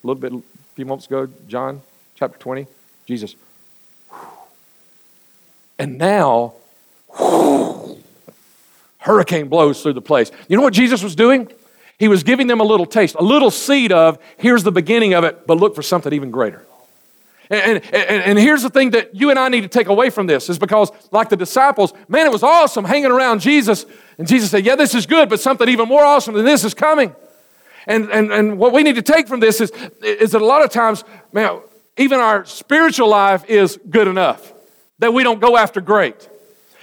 little 0.03 0.21
bit 0.21 0.33
a 0.33 0.43
few 0.75 0.85
moments 0.85 1.07
ago 1.07 1.29
john 1.49 1.81
chapter 2.15 2.39
20 2.39 2.67
Jesus. 3.07 3.37
And 5.79 5.99
now, 5.99 6.55
hurricane 8.99 9.49
blows 9.49 9.83
through 9.83 9.93
the 9.95 10.01
place. 10.01 10.31
You 10.49 10.57
know 10.57 10.63
what 10.63 10.73
Jesus 10.73 11.03
was 11.03 11.15
doing? 11.15 11.51
He 11.99 12.09
was 12.09 12.23
giving 12.23 12.47
them 12.47 12.61
a 12.61 12.65
little 12.65 12.87
taste, 12.87 13.15
a 13.17 13.23
little 13.23 13.51
seed 13.51 13.93
of 13.93 14.19
here's 14.37 14.63
the 14.63 14.73
beginning 14.73 15.15
of 15.15 15.25
it, 15.25 15.47
but 15.47 15.59
look 15.59 15.75
for 15.75 15.83
something 15.83 16.13
even 16.13 16.31
greater. 16.31 16.65
And, 17.51 17.85
and, 17.93 18.23
and, 18.23 18.39
here's 18.39 18.63
the 18.63 18.71
thing 18.71 18.91
that 18.93 19.15
you 19.15 19.29
and 19.29 19.39
I 19.39 19.49
need 19.49 19.61
to 19.61 19.69
take 19.69 19.89
away 19.89 20.09
from 20.09 20.27
this 20.27 20.49
is 20.49 20.59
because, 20.59 20.91
like 21.11 21.29
the 21.29 21.37
disciples, 21.37 21.93
man, 22.09 22.25
it 22.25 22.33
was 22.33 22.43
awesome 22.43 22.87
hanging 22.87 23.11
around 23.11 23.41
Jesus. 23.41 23.85
And 24.17 24.27
Jesus 24.27 24.51
said, 24.51 24.65
Yeah, 24.65 24.77
this 24.77 24.95
is 24.95 25.05
good, 25.05 25.29
but 25.29 25.41
something 25.41 25.69
even 25.69 25.87
more 25.87 26.03
awesome 26.03 26.35
than 26.35 26.47
this 26.47 26.65
is 26.65 26.73
coming. 26.73 27.15
And, 27.87 28.11
and, 28.11 28.33
and 28.33 28.59
what 28.59 28.73
we 28.73 28.83
need 28.83 28.95
to 28.95 29.03
take 29.03 29.29
from 29.29 29.41
this 29.41 29.61
is, 29.61 29.71
is 30.03 30.33
that 30.33 30.41
a 30.41 30.47
lot 30.47 30.65
of 30.65 30.71
times, 30.71 31.05
man, 31.35 31.61
even 31.97 32.21
our 32.21 32.45
spiritual 32.45 33.09
life 33.09 33.45
is 33.49 33.79
good 33.89 34.09
enough, 34.09 34.53
that 34.99 35.13
we 35.13 35.23
don't 35.23 35.41
go 35.41 35.57
after 35.57 35.81
great. 35.81 36.29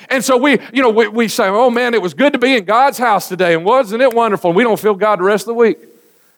And 0.10 0.24
so 0.24 0.38
we, 0.38 0.60
you 0.74 0.82
know, 0.82 0.90
we, 0.90 1.08
we 1.08 1.28
say, 1.28 1.48
oh 1.48 1.70
man, 1.70 1.94
it 1.94 2.02
was 2.02 2.14
good 2.14 2.34
to 2.34 2.40
be 2.40 2.56
in 2.56 2.66
God's 2.66 2.98
house 2.98 3.30
today, 3.30 3.54
and 3.54 3.64
wasn't 3.66 4.02
it 4.02 4.14
wonderful? 4.14 4.54
We 4.54 4.64
don't 4.64 4.80
feel 4.80 4.96
God 4.96 5.20
the 5.20 5.24
rest 5.24 5.44
of 5.44 5.48
the 5.48 5.54
week. 5.56 5.78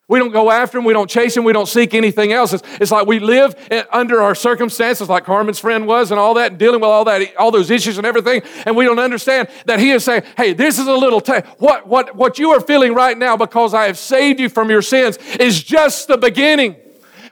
We 0.10 0.20
don't 0.20 0.32
go 0.32 0.52
after 0.52 0.78
him. 0.78 0.84
We 0.84 0.92
don't 0.92 1.10
chase 1.10 1.36
him. 1.36 1.46
We 1.46 1.54
don't 1.54 1.68
seek 1.68 1.94
anything 1.94 2.34
else. 2.34 2.52
It's, 2.52 2.64
it's, 2.82 2.92
like 2.92 3.08
we 3.08 3.20
live 3.20 3.56
under 3.90 4.22
our 4.22 4.36
circumstances, 4.36 5.08
like 5.08 5.24
Carmen's 5.24 5.60
friend 5.60 5.88
was, 5.88 6.12
and 6.12 6.20
all 6.20 6.34
that, 6.34 6.52
and 6.52 6.60
dealing 6.60 6.82
with 6.82 6.90
all 6.90 7.06
that, 7.06 7.36
all 7.38 7.52
those 7.52 7.72
issues 7.72 7.98
and 7.98 8.06
everything. 8.06 8.42
And 8.66 8.76
we 8.76 8.84
don't 8.84 9.00
understand 9.00 9.48
that 9.66 9.80
he 9.80 9.92
is 9.92 10.04
saying, 10.04 10.24
"Hey, 10.36 10.54
this 10.54 10.78
is 10.78 10.88
a 10.88 10.94
little 10.94 11.22
t- 11.22 11.40
what 11.58 11.88
what 11.88 12.16
what 12.16 12.38
you 12.38 12.52
are 12.52 12.60
feeling 12.60 12.94
right 12.94 13.18
now 13.18 13.38
because 13.38 13.74
I 13.74 13.86
have 13.86 13.98
saved 13.98 14.42
you 14.42 14.50
from 14.50 14.70
your 14.70 14.82
sins 14.82 15.18
is 15.40 15.64
just 15.64 16.10
the 16.10 16.18
beginning." 16.18 16.76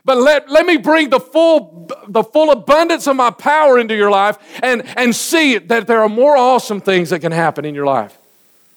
But 0.04 0.18
let, 0.18 0.50
let 0.50 0.66
me 0.66 0.76
bring 0.76 1.10
the 1.10 1.20
full, 1.20 1.88
the 2.08 2.24
full 2.24 2.50
abundance 2.50 3.06
of 3.06 3.16
my 3.16 3.30
power 3.30 3.78
into 3.78 3.94
your 3.94 4.10
life 4.10 4.38
and, 4.62 4.82
and 4.96 5.14
see 5.14 5.58
that 5.58 5.86
there 5.86 6.00
are 6.00 6.08
more 6.08 6.36
awesome 6.36 6.80
things 6.80 7.10
that 7.10 7.20
can 7.20 7.32
happen 7.32 7.64
in 7.64 7.74
your 7.74 7.86
life. 7.86 8.18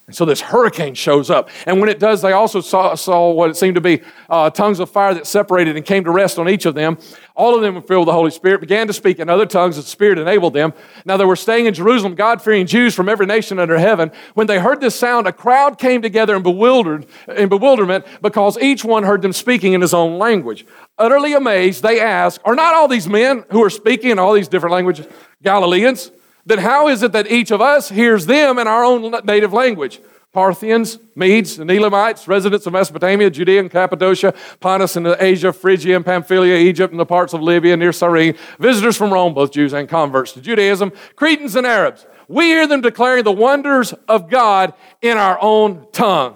And 0.07 0.15
so 0.15 0.23
this 0.23 0.39
hurricane 0.39 0.93
shows 0.93 1.31
up. 1.31 1.49
And 1.65 1.79
when 1.79 1.89
it 1.89 1.97
does, 1.97 2.21
they 2.21 2.31
also 2.31 2.61
saw, 2.61 2.93
saw 2.93 3.31
what 3.31 3.49
it 3.49 3.57
seemed 3.57 3.73
to 3.73 3.81
be 3.81 4.01
uh, 4.29 4.51
tongues 4.51 4.79
of 4.79 4.91
fire 4.91 5.15
that 5.15 5.25
separated 5.25 5.75
and 5.77 5.83
came 5.83 6.03
to 6.03 6.11
rest 6.11 6.37
on 6.37 6.47
each 6.47 6.67
of 6.67 6.75
them. 6.75 6.99
All 7.35 7.55
of 7.55 7.61
them 7.63 7.73
were 7.73 7.81
filled 7.81 8.01
with 8.01 8.13
the 8.13 8.13
Holy 8.13 8.29
Spirit, 8.29 8.61
began 8.61 8.85
to 8.85 8.93
speak 8.93 9.17
in 9.19 9.29
other 9.29 9.47
tongues 9.47 9.77
the 9.77 9.81
Spirit 9.81 10.19
enabled 10.19 10.53
them. 10.53 10.73
Now 11.05 11.17
they 11.17 11.25
were 11.25 11.35
staying 11.35 11.65
in 11.65 11.73
Jerusalem, 11.73 12.13
God 12.13 12.39
fearing 12.39 12.67
Jews 12.67 12.93
from 12.93 13.09
every 13.09 13.25
nation 13.25 13.57
under 13.57 13.79
heaven. 13.79 14.11
When 14.35 14.45
they 14.45 14.59
heard 14.59 14.79
this 14.79 14.95
sound, 14.95 15.25
a 15.25 15.33
crowd 15.33 15.79
came 15.79 16.03
together 16.03 16.35
in, 16.35 16.43
bewildered, 16.43 17.07
in 17.35 17.49
bewilderment 17.49 18.05
because 18.21 18.59
each 18.59 18.85
one 18.85 19.03
heard 19.03 19.23
them 19.23 19.33
speaking 19.33 19.73
in 19.73 19.81
his 19.81 19.93
own 19.93 20.19
language. 20.19 20.67
Utterly 20.99 21.33
amazed, 21.33 21.81
they 21.81 21.99
asked, 21.99 22.41
Are 22.45 22.55
not 22.55 22.75
all 22.75 22.87
these 22.87 23.09
men 23.09 23.43
who 23.49 23.63
are 23.63 23.71
speaking 23.71 24.11
in 24.11 24.19
all 24.19 24.33
these 24.33 24.47
different 24.47 24.73
languages 24.73 25.07
Galileans? 25.41 26.11
Then 26.45 26.59
how 26.59 26.87
is 26.87 27.01
it 27.03 27.11
that 27.13 27.27
each 27.27 27.51
of 27.51 27.61
us 27.61 27.89
hears 27.89 28.25
them 28.25 28.59
in 28.59 28.67
our 28.67 28.83
own 28.83 29.13
native 29.25 29.53
language? 29.53 29.99
Parthians, 30.31 30.99
Medes, 31.15 31.59
and 31.59 31.71
Elamites, 31.71 32.27
residents 32.27 32.67
of 32.67 32.73
Mesopotamia, 32.73 33.29
Judea 33.29 33.61
and 33.61 33.71
Cappadocia, 33.71 34.33
Pontus 34.59 34.97
and 34.97 35.07
Asia, 35.07 35.53
Phrygia 35.53 35.95
and 35.95 36.05
Pamphylia, 36.05 36.55
Egypt 36.57 36.91
and 36.91 36.99
the 36.99 37.05
parts 37.05 37.33
of 37.33 37.41
Libya 37.41 37.77
near 37.77 37.93
Cyrene, 37.93 38.35
visitors 38.59 38.97
from 38.97 39.13
Rome, 39.13 39.33
both 39.33 39.53
Jews 39.53 39.71
and 39.71 39.87
converts 39.87 40.33
to 40.33 40.41
Judaism, 40.41 40.91
Cretans 41.15 41.55
and 41.55 41.65
Arabs. 41.65 42.05
We 42.27 42.45
hear 42.47 42.67
them 42.67 42.81
declaring 42.81 43.23
the 43.23 43.31
wonders 43.31 43.93
of 44.09 44.29
God 44.29 44.73
in 45.01 45.17
our 45.17 45.37
own 45.41 45.87
tongue. 45.93 46.35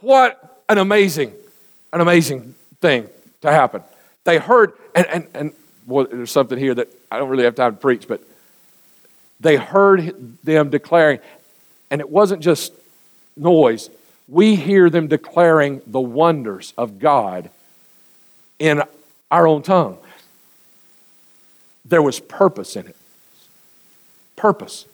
What 0.00 0.62
an 0.68 0.76
amazing, 0.76 1.32
an 1.94 2.02
amazing 2.02 2.54
thing 2.82 3.08
to 3.40 3.50
happen. 3.50 3.82
They 4.24 4.38
heard, 4.38 4.74
and, 4.94 5.06
and, 5.06 5.28
and 5.32 5.52
there's 5.86 6.30
something 6.30 6.58
here 6.58 6.74
that 6.74 6.88
I 7.10 7.18
don't 7.18 7.30
really 7.30 7.44
have 7.44 7.54
time 7.54 7.72
to 7.72 7.80
preach, 7.80 8.06
but 8.06 8.22
they 9.40 9.56
heard 9.56 10.36
them 10.44 10.70
declaring, 10.70 11.18
and 11.90 12.00
it 12.00 12.08
wasn't 12.08 12.42
just 12.42 12.72
noise. 13.36 13.90
We 14.28 14.54
hear 14.54 14.90
them 14.90 15.08
declaring 15.08 15.82
the 15.86 16.00
wonders 16.00 16.74
of 16.78 16.98
God 16.98 17.50
in 18.58 18.82
our 19.30 19.46
own 19.46 19.62
tongue. 19.62 19.98
There 21.84 22.02
was 22.02 22.20
purpose 22.20 22.76
in 22.76 22.86
it. 22.86 22.96
Purpose. 24.36 24.84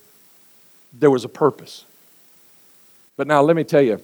There 0.93 1.11
was 1.11 1.25
a 1.25 1.29
purpose. 1.29 1.85
But 3.17 3.27
now 3.27 3.43
let 3.43 3.57
me 3.57 3.65
tell 3.65 3.83
you, 3.83 4.01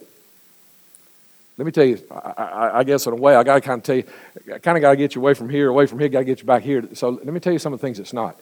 let 1.56 1.64
me 1.66 1.72
tell 1.72 1.84
you, 1.84 2.00
I, 2.10 2.32
I, 2.36 2.78
I 2.78 2.84
guess 2.84 3.06
in 3.06 3.12
a 3.12 3.16
way, 3.16 3.36
I 3.36 3.42
got 3.42 3.54
to 3.54 3.60
kind 3.60 3.78
of 3.78 3.84
tell 3.84 3.96
you, 3.96 4.04
I 4.52 4.58
kind 4.58 4.76
of 4.76 4.82
got 4.82 4.90
to 4.90 4.96
get 4.96 5.14
you 5.14 5.20
away 5.20 5.34
from 5.34 5.48
here, 5.48 5.68
away 5.68 5.86
from 5.86 5.98
here, 5.98 6.08
got 6.08 6.20
to 6.20 6.24
get 6.24 6.40
you 6.40 6.46
back 6.46 6.62
here. 6.62 6.82
So 6.94 7.10
let 7.10 7.26
me 7.26 7.40
tell 7.40 7.52
you 7.52 7.58
some 7.58 7.72
of 7.72 7.80
the 7.80 7.86
things 7.86 7.98
it's 7.98 8.12
not. 8.12 8.36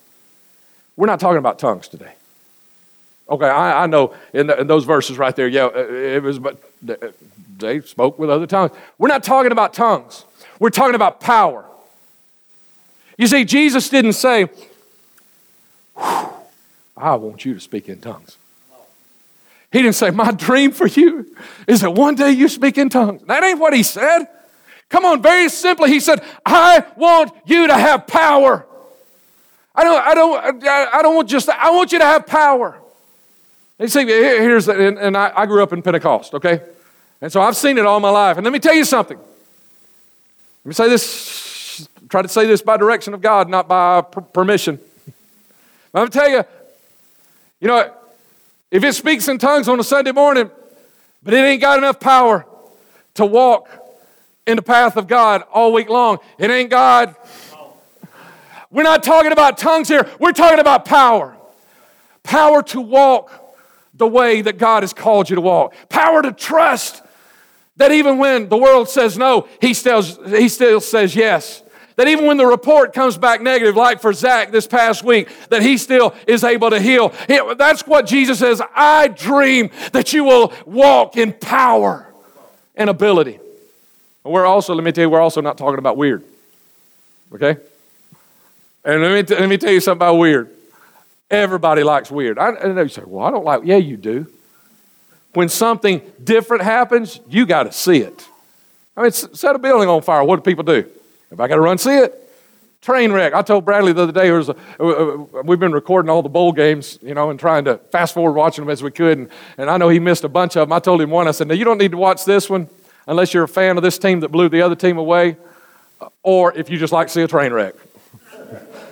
We're 1.00 1.06
not 1.06 1.18
talking 1.18 1.38
about 1.38 1.58
tongues 1.58 1.88
today. 1.88 2.12
Okay, 3.26 3.46
I, 3.48 3.84
I 3.84 3.86
know 3.86 4.14
in, 4.34 4.48
the, 4.48 4.60
in, 4.60 4.66
those 4.66 4.84
verses 4.84 5.16
right 5.16 5.34
there, 5.34 5.48
yeah, 5.48 5.64
uh, 5.64 5.78
it 5.78 6.22
was, 6.22 6.38
but 6.38 6.62
they 7.56 7.80
spoke 7.80 8.18
with 8.18 8.28
other 8.28 8.46
tongues. 8.46 8.72
We're 8.98 9.08
not 9.08 9.24
talking 9.24 9.50
about 9.50 9.72
tongues. 9.72 10.26
We're 10.58 10.68
talking 10.68 10.94
about 10.94 11.18
power. 11.18 11.64
You 13.16 13.28
see, 13.28 13.46
Jesus 13.46 13.88
didn't 13.88 14.12
say, 14.12 14.50
I 15.96 17.14
want 17.14 17.46
you 17.46 17.54
to 17.54 17.60
speak 17.60 17.88
in 17.88 18.02
tongues. 18.02 18.36
He 19.72 19.80
didn't 19.80 19.94
say, 19.94 20.10
My 20.10 20.32
dream 20.32 20.70
for 20.70 20.86
you 20.86 21.34
is 21.66 21.80
that 21.80 21.92
one 21.92 22.14
day 22.14 22.32
you 22.32 22.46
speak 22.46 22.76
in 22.76 22.90
tongues. 22.90 23.22
That 23.22 23.42
ain't 23.42 23.58
what 23.58 23.72
he 23.72 23.84
said. 23.84 24.26
Come 24.90 25.06
on, 25.06 25.22
very 25.22 25.48
simply, 25.48 25.88
he 25.88 26.00
said, 26.00 26.22
I 26.44 26.84
want 26.94 27.32
you 27.46 27.68
to 27.68 27.74
have 27.74 28.06
power. 28.06 28.66
I 29.74 29.84
don't, 29.84 30.02
I 30.04 30.14
don't, 30.14 30.64
I 30.66 31.02
don't 31.02 31.14
want 31.14 31.28
just, 31.28 31.48
I 31.48 31.70
want 31.70 31.92
you 31.92 31.98
to 31.98 32.04
have 32.04 32.26
power. 32.26 32.78
You 33.78 33.88
see, 33.88 34.04
here's, 34.04 34.68
and, 34.68 34.98
and 34.98 35.16
I, 35.16 35.32
I 35.34 35.46
grew 35.46 35.62
up 35.62 35.72
in 35.72 35.80
Pentecost, 35.80 36.34
okay? 36.34 36.60
And 37.20 37.32
so 37.32 37.40
I've 37.40 37.56
seen 37.56 37.78
it 37.78 37.86
all 37.86 38.00
my 38.00 38.10
life. 38.10 38.36
And 38.36 38.44
let 38.44 38.52
me 38.52 38.58
tell 38.58 38.74
you 38.74 38.84
something. 38.84 39.16
Let 39.16 40.68
me 40.68 40.74
say 40.74 40.88
this, 40.88 41.88
try 42.08 42.22
to 42.22 42.28
say 42.28 42.46
this 42.46 42.60
by 42.60 42.76
direction 42.76 43.14
of 43.14 43.22
God, 43.22 43.48
not 43.48 43.68
by 43.68 44.02
permission. 44.02 44.78
I'm 45.94 46.00
going 46.00 46.10
to 46.10 46.18
tell 46.18 46.28
you, 46.28 46.44
you 47.60 47.68
know, 47.68 47.94
if 48.70 48.84
it 48.84 48.94
speaks 48.94 49.28
in 49.28 49.38
tongues 49.38 49.68
on 49.68 49.80
a 49.80 49.84
Sunday 49.84 50.12
morning, 50.12 50.50
but 51.22 51.34
it 51.34 51.38
ain't 51.38 51.60
got 51.60 51.78
enough 51.78 52.00
power 52.00 52.46
to 53.14 53.26
walk 53.26 53.68
in 54.46 54.56
the 54.56 54.62
path 54.62 54.96
of 54.96 55.06
God 55.06 55.42
all 55.52 55.72
week 55.72 55.88
long, 55.88 56.18
it 56.38 56.50
ain't 56.50 56.70
God. 56.70 57.14
We're 58.70 58.84
not 58.84 59.02
talking 59.02 59.32
about 59.32 59.58
tongues 59.58 59.88
here, 59.88 60.08
we're 60.18 60.32
talking 60.32 60.60
about 60.60 60.84
power. 60.84 61.36
power 62.22 62.62
to 62.62 62.80
walk 62.80 63.56
the 63.94 64.06
way 64.06 64.42
that 64.42 64.58
God 64.58 64.82
has 64.82 64.92
called 64.92 65.28
you 65.28 65.36
to 65.36 65.42
walk, 65.42 65.74
power 65.88 66.22
to 66.22 66.32
trust 66.32 67.02
that 67.76 67.92
even 67.92 68.18
when 68.18 68.48
the 68.48 68.56
world 68.56 68.88
says 68.88 69.16
no, 69.16 69.48
he 69.60 69.74
still, 69.74 70.02
he 70.02 70.48
still 70.48 70.80
says 70.80 71.16
yes. 71.16 71.62
That 71.96 72.08
even 72.08 72.26
when 72.26 72.36
the 72.36 72.46
report 72.46 72.94
comes 72.94 73.18
back 73.18 73.42
negative, 73.42 73.76
like 73.76 74.00
for 74.00 74.12
Zach 74.12 74.52
this 74.52 74.66
past 74.66 75.02
week, 75.02 75.28
that 75.50 75.60
he 75.60 75.76
still 75.76 76.14
is 76.26 76.44
able 76.44 76.70
to 76.70 76.80
heal. 76.80 77.12
That's 77.58 77.86
what 77.86 78.06
Jesus 78.06 78.38
says. 78.38 78.62
I 78.74 79.08
dream 79.08 79.70
that 79.92 80.12
you 80.12 80.24
will 80.24 80.52
walk 80.64 81.16
in 81.16 81.32
power 81.32 82.06
and 82.74 82.88
ability. 82.88 83.38
We're 84.24 84.46
also, 84.46 84.74
let 84.74 84.84
me 84.84 84.92
tell 84.92 85.02
you, 85.02 85.10
we're 85.10 85.20
also 85.20 85.40
not 85.42 85.58
talking 85.58 85.78
about 85.78 85.96
weird. 85.98 86.24
Okay? 87.34 87.56
And 88.84 89.02
let 89.02 89.12
me, 89.12 89.22
t- 89.22 89.40
let 89.40 89.48
me 89.48 89.58
tell 89.58 89.72
you 89.72 89.80
something 89.80 89.98
about 89.98 90.14
weird. 90.14 90.50
Everybody 91.30 91.82
likes 91.82 92.10
weird. 92.10 92.38
I, 92.38 92.50
know 92.50 92.82
you 92.82 92.88
say, 92.88 93.02
well, 93.06 93.26
I 93.26 93.30
don't 93.30 93.44
like, 93.44 93.62
yeah, 93.64 93.76
you 93.76 93.96
do. 93.96 94.26
When 95.34 95.48
something 95.48 96.02
different 96.22 96.64
happens, 96.64 97.20
you 97.28 97.46
got 97.46 97.64
to 97.64 97.72
see 97.72 97.98
it. 97.98 98.26
I 98.96 99.02
mean, 99.02 99.12
set 99.12 99.54
a 99.54 99.58
building 99.58 99.88
on 99.88 100.02
fire. 100.02 100.24
What 100.24 100.36
do 100.36 100.42
people 100.42 100.64
do? 100.64 100.88
If 101.30 101.38
I 101.38 101.46
got 101.46 101.54
to 101.54 101.60
run, 101.60 101.78
see 101.78 101.96
it. 101.96 102.16
Train 102.80 103.12
wreck. 103.12 103.34
I 103.34 103.42
told 103.42 103.64
Bradley 103.64 103.92
the 103.92 104.02
other 104.02 104.12
day, 104.12 104.30
was 104.30 104.48
a, 104.48 104.56
uh, 104.80 104.84
uh, 104.84 105.42
we've 105.44 105.60
been 105.60 105.72
recording 105.72 106.08
all 106.08 106.22
the 106.22 106.30
bowl 106.30 106.50
games, 106.50 106.98
you 107.02 107.14
know, 107.14 107.30
and 107.30 107.38
trying 107.38 107.64
to 107.66 107.76
fast 107.92 108.14
forward 108.14 108.32
watching 108.32 108.64
them 108.64 108.70
as 108.70 108.82
we 108.82 108.90
could. 108.90 109.18
And, 109.18 109.28
and 109.58 109.70
I 109.70 109.76
know 109.76 109.90
he 109.90 110.00
missed 110.00 110.24
a 110.24 110.28
bunch 110.28 110.56
of 110.56 110.68
them. 110.68 110.72
I 110.72 110.78
told 110.78 111.00
him 111.00 111.10
one, 111.10 111.28
I 111.28 111.32
said, 111.32 111.46
now 111.46 111.54
you 111.54 111.64
don't 111.64 111.78
need 111.78 111.90
to 111.90 111.98
watch 111.98 112.24
this 112.24 112.48
one 112.48 112.68
unless 113.06 113.34
you're 113.34 113.44
a 113.44 113.48
fan 113.48 113.76
of 113.76 113.82
this 113.82 113.98
team 113.98 114.20
that 114.20 114.30
blew 114.30 114.48
the 114.48 114.62
other 114.62 114.74
team 114.74 114.96
away, 114.96 115.36
or 116.22 116.56
if 116.56 116.70
you 116.70 116.78
just 116.78 116.92
like 116.92 117.08
to 117.08 117.12
see 117.12 117.22
a 117.22 117.28
train 117.28 117.52
wreck. 117.52 117.74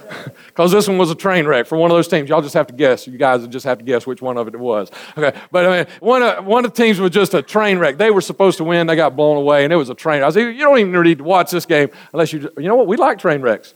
Because 0.47 0.73
this 0.73 0.89
one 0.89 0.99
was 0.99 1.11
a 1.11 1.15
train 1.15 1.47
wreck 1.47 1.67
for 1.67 1.79
one 1.79 1.91
of 1.91 1.97
those 1.97 2.09
teams. 2.09 2.29
Y'all 2.29 2.43
just 2.43 2.55
have 2.55 2.67
to 2.67 2.75
guess. 2.75 3.07
You 3.07 3.17
guys 3.17 3.47
just 3.47 3.65
have 3.65 3.79
to 3.79 3.85
guess 3.85 4.07
which 4.09 4.21
one 4.21 4.37
of 4.37 4.49
it 4.49 4.59
was. 4.59 4.91
Okay, 5.17 5.39
but 5.53 5.67
I 5.67 5.77
mean, 5.77 5.87
one 6.01 6.23
of, 6.23 6.45
one 6.45 6.65
of 6.65 6.75
the 6.75 6.83
teams 6.83 6.99
was 6.99 7.13
just 7.13 7.33
a 7.35 7.43
train 7.43 7.79
wreck. 7.79 7.97
They 7.97 8.11
were 8.11 8.21
supposed 8.21 8.59
to 8.59 8.65
win. 8.65 8.89
They 8.89 8.97
got 8.97 9.15
blown 9.15 9.37
away, 9.37 9.63
and 9.63 9.73
it 9.73 9.77
was 9.77 9.89
a 9.89 9.95
train. 9.95 10.25
I 10.25 10.31
said, 10.31 10.41
you 10.41 10.59
don't 10.59 10.79
even 10.79 11.03
need 11.03 11.19
to 11.19 11.25
watch 11.25 11.53
this 11.53 11.65
game 11.65 11.91
unless 12.13 12.33
you, 12.33 12.51
you 12.57 12.65
know 12.65 12.75
what? 12.75 12.89
We 12.89 12.97
like 12.97 13.19
train 13.19 13.41
wrecks. 13.41 13.75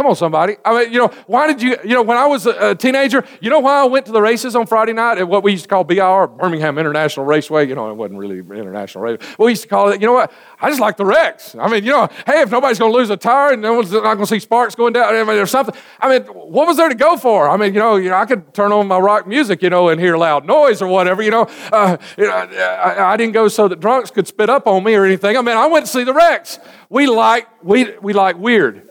Come 0.00 0.06
on, 0.06 0.16
somebody. 0.16 0.56
I 0.64 0.72
mean, 0.84 0.92
you 0.94 0.98
know, 0.98 1.08
why 1.26 1.46
did 1.46 1.60
you, 1.60 1.76
you 1.84 1.90
know, 1.90 2.00
when 2.00 2.16
I 2.16 2.24
was 2.24 2.46
a, 2.46 2.74
teenager, 2.74 3.22
you 3.42 3.50
know 3.50 3.58
why 3.58 3.82
I 3.82 3.84
went 3.84 4.06
to 4.06 4.12
the 4.12 4.22
races 4.22 4.56
on 4.56 4.66
Friday 4.66 4.94
night 4.94 5.18
at 5.18 5.28
what 5.28 5.42
we 5.42 5.52
used 5.52 5.64
to 5.64 5.68
call 5.68 5.84
BIR, 5.84 6.26
Birmingham 6.28 6.78
International 6.78 7.26
Raceway? 7.26 7.68
You 7.68 7.74
know, 7.74 7.90
it 7.90 7.96
wasn't 7.96 8.18
really 8.18 8.38
international 8.38 9.04
race. 9.04 9.20
We 9.38 9.50
used 9.50 9.60
to 9.64 9.68
call 9.68 9.90
it, 9.90 10.00
you 10.00 10.06
know 10.06 10.14
what? 10.14 10.32
I 10.58 10.70
just 10.70 10.80
like 10.80 10.96
the 10.96 11.04
wrecks. 11.04 11.54
I 11.54 11.68
mean, 11.68 11.84
you 11.84 11.90
know, 11.90 12.08
hey, 12.24 12.40
if 12.40 12.50
nobody's 12.50 12.78
going 12.78 12.90
to 12.90 12.96
lose 12.96 13.10
a 13.10 13.16
tire 13.18 13.52
and 13.52 13.60
no 13.60 13.74
one's 13.74 13.92
not 13.92 14.02
going 14.02 14.20
to 14.20 14.26
see 14.26 14.38
sparks 14.38 14.74
going 14.74 14.94
down 14.94 15.14
I 15.14 15.22
mean, 15.22 15.36
or 15.36 15.44
something, 15.44 15.74
I 16.00 16.08
mean, 16.08 16.26
what 16.28 16.66
was 16.66 16.78
there 16.78 16.88
to 16.88 16.94
go 16.94 17.18
for? 17.18 17.50
I 17.50 17.58
mean, 17.58 17.74
you 17.74 17.80
know, 17.80 17.96
you 17.96 18.08
know, 18.08 18.16
I 18.16 18.24
could 18.24 18.54
turn 18.54 18.72
on 18.72 18.88
my 18.88 18.98
rock 18.98 19.26
music, 19.26 19.60
you 19.60 19.68
know, 19.68 19.90
and 19.90 20.00
hear 20.00 20.16
loud 20.16 20.46
noise 20.46 20.80
or 20.80 20.88
whatever, 20.88 21.20
you 21.20 21.30
know. 21.30 21.46
Uh, 21.70 21.98
you 22.16 22.24
know 22.24 22.32
I, 22.32 23.12
I 23.12 23.16
didn't 23.18 23.34
go 23.34 23.48
so 23.48 23.68
that 23.68 23.80
drunks 23.80 24.10
could 24.10 24.26
spit 24.26 24.48
up 24.48 24.66
on 24.66 24.82
me 24.82 24.94
or 24.94 25.04
anything. 25.04 25.36
I 25.36 25.42
mean, 25.42 25.58
I 25.58 25.66
went 25.66 25.84
to 25.84 25.92
see 25.92 26.04
the 26.04 26.14
wrecks. 26.14 26.58
We 26.88 27.06
like, 27.06 27.46
we, 27.62 27.98
we 27.98 28.14
like 28.14 28.38
weird. 28.38 28.89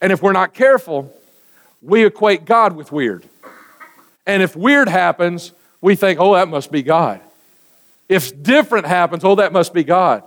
And 0.00 0.12
if 0.12 0.22
we're 0.22 0.32
not 0.32 0.54
careful, 0.54 1.14
we 1.82 2.04
equate 2.04 2.44
God 2.44 2.74
with 2.74 2.92
weird. 2.92 3.26
And 4.26 4.42
if 4.42 4.56
weird 4.56 4.88
happens, 4.88 5.52
we 5.80 5.94
think, 5.94 6.20
oh, 6.20 6.34
that 6.34 6.48
must 6.48 6.70
be 6.70 6.82
God. 6.82 7.20
If 8.08 8.42
different 8.42 8.86
happens, 8.86 9.24
oh, 9.24 9.36
that 9.36 9.52
must 9.52 9.72
be 9.72 9.84
God. 9.84 10.22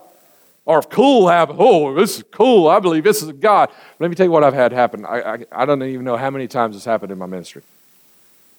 Or 0.66 0.80
if 0.80 0.90
cool 0.90 1.28
happens, 1.28 1.58
oh, 1.62 1.94
this 1.94 2.18
is 2.18 2.24
cool. 2.32 2.70
I 2.70 2.80
believe 2.80 3.04
this 3.04 3.22
is 3.22 3.32
God. 3.34 3.70
Let 4.00 4.10
me 4.10 4.16
tell 4.16 4.26
you 4.26 4.32
what 4.32 4.44
I've 4.44 4.54
had 4.54 4.72
happen. 4.72 5.06
I, 5.06 5.34
I, 5.34 5.46
I 5.52 5.66
don't 5.66 5.84
even 5.84 6.06
know 6.06 6.18
how 6.18 6.30
many 6.30 6.48
times 6.48 6.76
this 6.76 6.86
happened 6.86 7.12
in 7.12 7.18
my 7.18 7.26
ministry. 7.26 7.64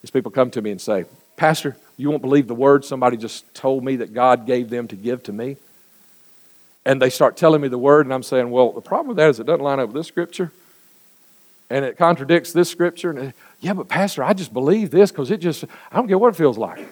These 0.02 0.10
people 0.10 0.30
come 0.30 0.50
to 0.50 0.60
me 0.60 0.70
and 0.70 0.80
say, 0.80 1.06
Pastor, 1.36 1.76
you 1.96 2.10
won't 2.10 2.20
believe 2.20 2.46
the 2.46 2.54
word 2.54 2.84
somebody 2.84 3.16
just 3.16 3.52
told 3.54 3.82
me 3.82 3.96
that 3.96 4.12
God 4.12 4.46
gave 4.46 4.68
them 4.68 4.86
to 4.88 4.96
give 4.96 5.22
to 5.24 5.32
me. 5.32 5.56
And 6.84 7.00
they 7.00 7.08
start 7.08 7.38
telling 7.38 7.62
me 7.62 7.68
the 7.68 7.78
word, 7.78 8.04
and 8.04 8.12
I'm 8.12 8.22
saying, 8.22 8.50
well, 8.50 8.72
the 8.72 8.82
problem 8.82 9.08
with 9.08 9.16
that 9.16 9.30
is 9.30 9.40
it 9.40 9.46
doesn't 9.46 9.64
line 9.64 9.80
up 9.80 9.88
with 9.88 9.96
this 9.96 10.06
scripture 10.06 10.52
and 11.70 11.84
it 11.84 11.96
contradicts 11.96 12.52
this 12.52 12.68
scripture. 12.68 13.10
And 13.10 13.32
yeah, 13.60 13.72
but 13.72 13.88
Pastor, 13.88 14.22
I 14.22 14.32
just 14.32 14.52
believe 14.52 14.90
this 14.90 15.10
because 15.10 15.30
it 15.30 15.38
just, 15.38 15.64
I 15.90 15.96
don't 15.96 16.08
care 16.08 16.18
what 16.18 16.28
it 16.28 16.36
feels 16.36 16.58
like. 16.58 16.86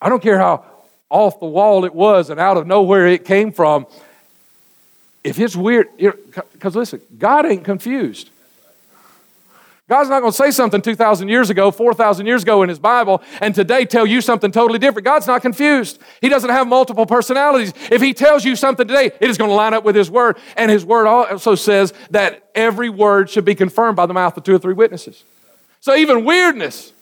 I 0.00 0.08
don't 0.08 0.22
care 0.22 0.38
how 0.38 0.64
off 1.10 1.40
the 1.40 1.46
wall 1.46 1.84
it 1.84 1.94
was 1.94 2.30
and 2.30 2.40
out 2.40 2.56
of 2.56 2.66
nowhere 2.66 3.06
it 3.06 3.24
came 3.24 3.52
from. 3.52 3.86
If 5.22 5.38
it's 5.38 5.54
weird, 5.54 5.88
because 6.52 6.74
listen, 6.74 7.02
God 7.18 7.44
ain't 7.44 7.64
confused. 7.64 8.29
God's 9.90 10.08
not 10.08 10.20
going 10.20 10.30
to 10.30 10.36
say 10.36 10.52
something 10.52 10.80
2,000 10.80 11.26
years 11.28 11.50
ago, 11.50 11.72
4,000 11.72 12.24
years 12.24 12.44
ago 12.44 12.62
in 12.62 12.68
His 12.68 12.78
Bible, 12.78 13.20
and 13.40 13.52
today 13.52 13.84
tell 13.84 14.06
you 14.06 14.20
something 14.20 14.52
totally 14.52 14.78
different. 14.78 15.04
God's 15.04 15.26
not 15.26 15.42
confused. 15.42 15.98
He 16.20 16.28
doesn't 16.28 16.48
have 16.48 16.68
multiple 16.68 17.06
personalities. 17.06 17.74
If 17.90 18.00
He 18.00 18.14
tells 18.14 18.44
you 18.44 18.54
something 18.54 18.86
today, 18.86 19.06
it 19.06 19.28
is 19.28 19.36
going 19.36 19.50
to 19.50 19.54
line 19.56 19.74
up 19.74 19.82
with 19.82 19.96
His 19.96 20.08
Word. 20.08 20.38
And 20.56 20.70
His 20.70 20.84
Word 20.84 21.08
also 21.08 21.56
says 21.56 21.92
that 22.10 22.48
every 22.54 22.88
word 22.88 23.30
should 23.30 23.44
be 23.44 23.56
confirmed 23.56 23.96
by 23.96 24.06
the 24.06 24.14
mouth 24.14 24.36
of 24.36 24.44
two 24.44 24.54
or 24.54 24.60
three 24.60 24.74
witnesses. 24.74 25.24
So 25.80 25.96
even 25.96 26.24
weirdness 26.24 26.92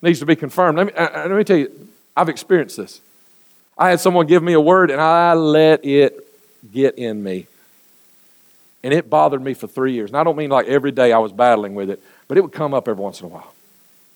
needs 0.00 0.20
to 0.20 0.26
be 0.26 0.34
confirmed. 0.34 0.78
Let 0.78 0.86
me, 0.86 0.92
uh, 0.94 1.08
uh 1.08 1.28
let 1.28 1.36
me 1.36 1.44
tell 1.44 1.58
you, 1.58 1.88
I've 2.16 2.30
experienced 2.30 2.78
this. 2.78 3.02
I 3.76 3.90
had 3.90 4.00
someone 4.00 4.26
give 4.26 4.42
me 4.42 4.54
a 4.54 4.60
word, 4.60 4.90
and 4.90 4.98
I 4.98 5.34
let 5.34 5.84
it 5.84 6.26
get 6.72 6.96
in 6.96 7.22
me. 7.22 7.48
And 8.82 8.94
it 8.94 9.10
bothered 9.10 9.42
me 9.42 9.54
for 9.54 9.66
three 9.66 9.92
years. 9.92 10.10
And 10.10 10.16
I 10.16 10.24
don't 10.24 10.36
mean 10.36 10.50
like 10.50 10.66
every 10.66 10.92
day 10.92 11.12
I 11.12 11.18
was 11.18 11.32
battling 11.32 11.74
with 11.74 11.90
it, 11.90 12.02
but 12.28 12.38
it 12.38 12.42
would 12.42 12.52
come 12.52 12.74
up 12.74 12.88
every 12.88 13.02
once 13.02 13.20
in 13.20 13.26
a 13.26 13.28
while. 13.28 13.52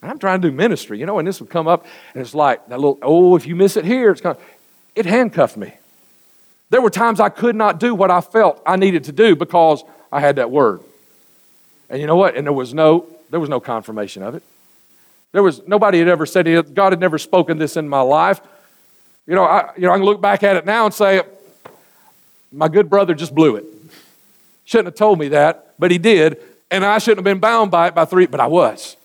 And 0.01 0.11
I'm 0.11 0.19
trying 0.19 0.41
to 0.41 0.51
do 0.51 0.55
ministry, 0.55 0.99
you 0.99 1.07
know, 1.07 1.19
and 1.19 1.27
this 1.27 1.41
would 1.41 1.51
come 1.51 1.69
up, 1.69 1.87
and 2.15 2.23
it's 2.23 2.35
like 2.35 2.69
that 2.69 2.79
little, 2.79 2.99
oh, 3.03 3.37
if 3.37 3.47
you 3.47 3.55
miss 3.55 3.77
it 3.77 3.85
here, 3.85 4.11
it's 4.11 4.21
kind 4.21 4.37
of, 4.37 4.43
it 4.95 5.07
handcuffed 5.07 5.57
me. 5.57 5.75
There 6.71 6.81
were 6.81 6.91
times 6.91 7.21
I 7.21 7.29
could 7.29 7.55
not 7.55 7.79
do 7.79 7.95
what 7.95 8.11
I 8.11 8.21
felt 8.21 8.63
I 8.67 8.77
needed 8.77 9.05
to 9.05 9.13
do 9.13 9.37
because 9.37 9.85
I 10.11 10.21
had 10.21 10.37
that 10.37 10.51
word. 10.51 10.81
And 11.89 12.01
you 12.01 12.07
know 12.07 12.17
what? 12.17 12.37
And 12.37 12.47
there 12.47 12.53
was 12.53 12.73
no, 12.73 13.07
there 13.31 13.39
was 13.41 13.51
no 13.51 13.61
confirmation 13.61 14.23
of 14.23 14.35
it. 14.35 14.43
There 15.33 15.43
was 15.43 15.67
nobody 15.67 15.99
had 15.99 16.09
ever 16.09 16.27
said 16.27 16.47
it. 16.49 16.75
God 16.75 16.93
had 16.93 17.01
never 17.01 17.19
spoken 17.19 17.59
this 17.59 17.77
in 17.77 17.89
my 17.89 18.01
life. 18.01 18.41
You 19.27 19.35
know, 19.35 19.45
I, 19.45 19.73
you 19.77 19.83
know, 19.83 19.93
I 19.93 19.97
can 19.97 20.05
look 20.05 20.21
back 20.21 20.43
at 20.43 20.57
it 20.57 20.67
now 20.67 20.85
and 20.85 20.95
say, 20.95 21.23
my 22.51 22.69
good 22.69 22.91
brother 22.91 23.15
just 23.15 23.35
blew 23.35 23.57
it. 23.57 23.65
Shouldn't 24.73 24.87
have 24.87 24.95
told 24.95 25.19
me 25.19 25.29
that, 25.29 25.75
but 25.79 25.91
he 25.91 25.99
did. 25.99 26.41
And 26.71 26.83
I 26.83 26.97
shouldn't 26.97 27.19
have 27.19 27.25
been 27.25 27.41
bound 27.41 27.71
by 27.71 27.89
it 27.89 27.95
by 27.95 28.07
three, 28.07 28.25
but 28.25 28.41
I 28.41 28.47
was. 28.47 28.97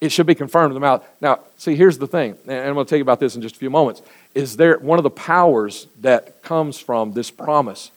It 0.00 0.12
should 0.12 0.24
be 0.24 0.34
confirmed 0.34 0.70
in 0.70 0.74
the 0.74 0.80
mouth. 0.80 1.06
Now, 1.20 1.40
see, 1.58 1.76
here's 1.76 1.98
the 1.98 2.06
thing, 2.06 2.38
and 2.46 2.66
I'm 2.66 2.72
going 2.72 2.86
to 2.86 2.88
tell 2.88 2.96
you 2.96 3.02
about 3.02 3.20
this 3.20 3.36
in 3.36 3.42
just 3.42 3.56
a 3.56 3.58
few 3.58 3.68
moments. 3.68 4.00
Is 4.34 4.56
there 4.56 4.78
one 4.78 4.98
of 4.98 5.02
the 5.02 5.10
powers 5.10 5.88
that 6.00 6.42
comes 6.42 6.78
from 6.78 7.12
this 7.12 7.30
promise 7.30 7.90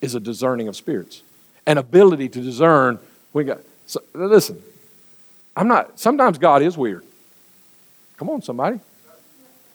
is 0.00 0.14
a 0.14 0.20
discerning 0.20 0.68
of 0.68 0.76
spirits, 0.76 1.24
an 1.66 1.78
ability 1.78 2.28
to 2.28 2.42
discern 2.42 3.00
when 3.32 3.46
God. 3.46 3.64
So, 3.88 4.00
listen, 4.14 4.62
I'm 5.56 5.66
not. 5.66 5.98
Sometimes 5.98 6.38
God 6.38 6.62
is 6.62 6.78
weird. 6.78 7.04
Come 8.18 8.30
on, 8.30 8.40
somebody. 8.42 8.78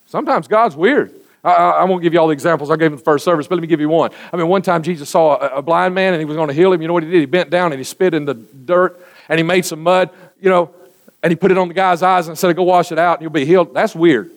Sometimes 0.08 0.48
God's 0.48 0.78
weird. 0.78 1.14
I, 1.44 1.52
I, 1.52 1.84
won't 1.84 2.02
give 2.02 2.14
you 2.14 2.20
all 2.20 2.28
the 2.28 2.34
examples 2.34 2.72
I 2.72 2.78
gave 2.78 2.92
in 2.92 2.98
the 2.98 3.04
first 3.04 3.26
service, 3.26 3.48
but 3.48 3.56
let 3.56 3.62
me 3.62 3.68
give 3.68 3.82
you 3.82 3.90
one. 3.90 4.12
I 4.32 4.38
mean, 4.38 4.48
one 4.48 4.62
time 4.62 4.82
Jesus 4.82 5.10
saw 5.10 5.36
a, 5.36 5.58
a 5.58 5.62
blind 5.62 5.94
man 5.94 6.14
and 6.14 6.22
he 6.22 6.26
was 6.26 6.38
going 6.38 6.48
to 6.48 6.54
heal 6.54 6.72
him. 6.72 6.82
You 6.82 6.88
know 6.88 6.94
what 6.94 7.04
he 7.04 7.10
did? 7.10 7.20
He 7.20 7.26
bent 7.26 7.50
down 7.50 7.74
and 7.74 7.80
he 7.80 7.84
spit 7.84 8.14
in 8.14 8.24
the 8.24 8.34
dirt 8.34 9.06
and 9.28 9.38
he 9.38 9.44
made 9.44 9.66
some 9.66 9.84
mud, 9.84 10.10
you 10.40 10.50
know, 10.50 10.74
and 11.22 11.32
he 11.32 11.36
put 11.36 11.52
it 11.52 11.58
on 11.58 11.68
the 11.68 11.74
guy's 11.74 12.02
eyes 12.02 12.30
and 12.30 12.38
said, 12.38 12.56
Go 12.56 12.64
wash 12.64 12.94
it 12.94 13.00
out 13.00 13.18
and 13.18 13.24
you'll 13.24 13.32
be 13.32 13.46
healed. 13.46 13.74
That's 13.74 13.94
weird. 13.94 14.32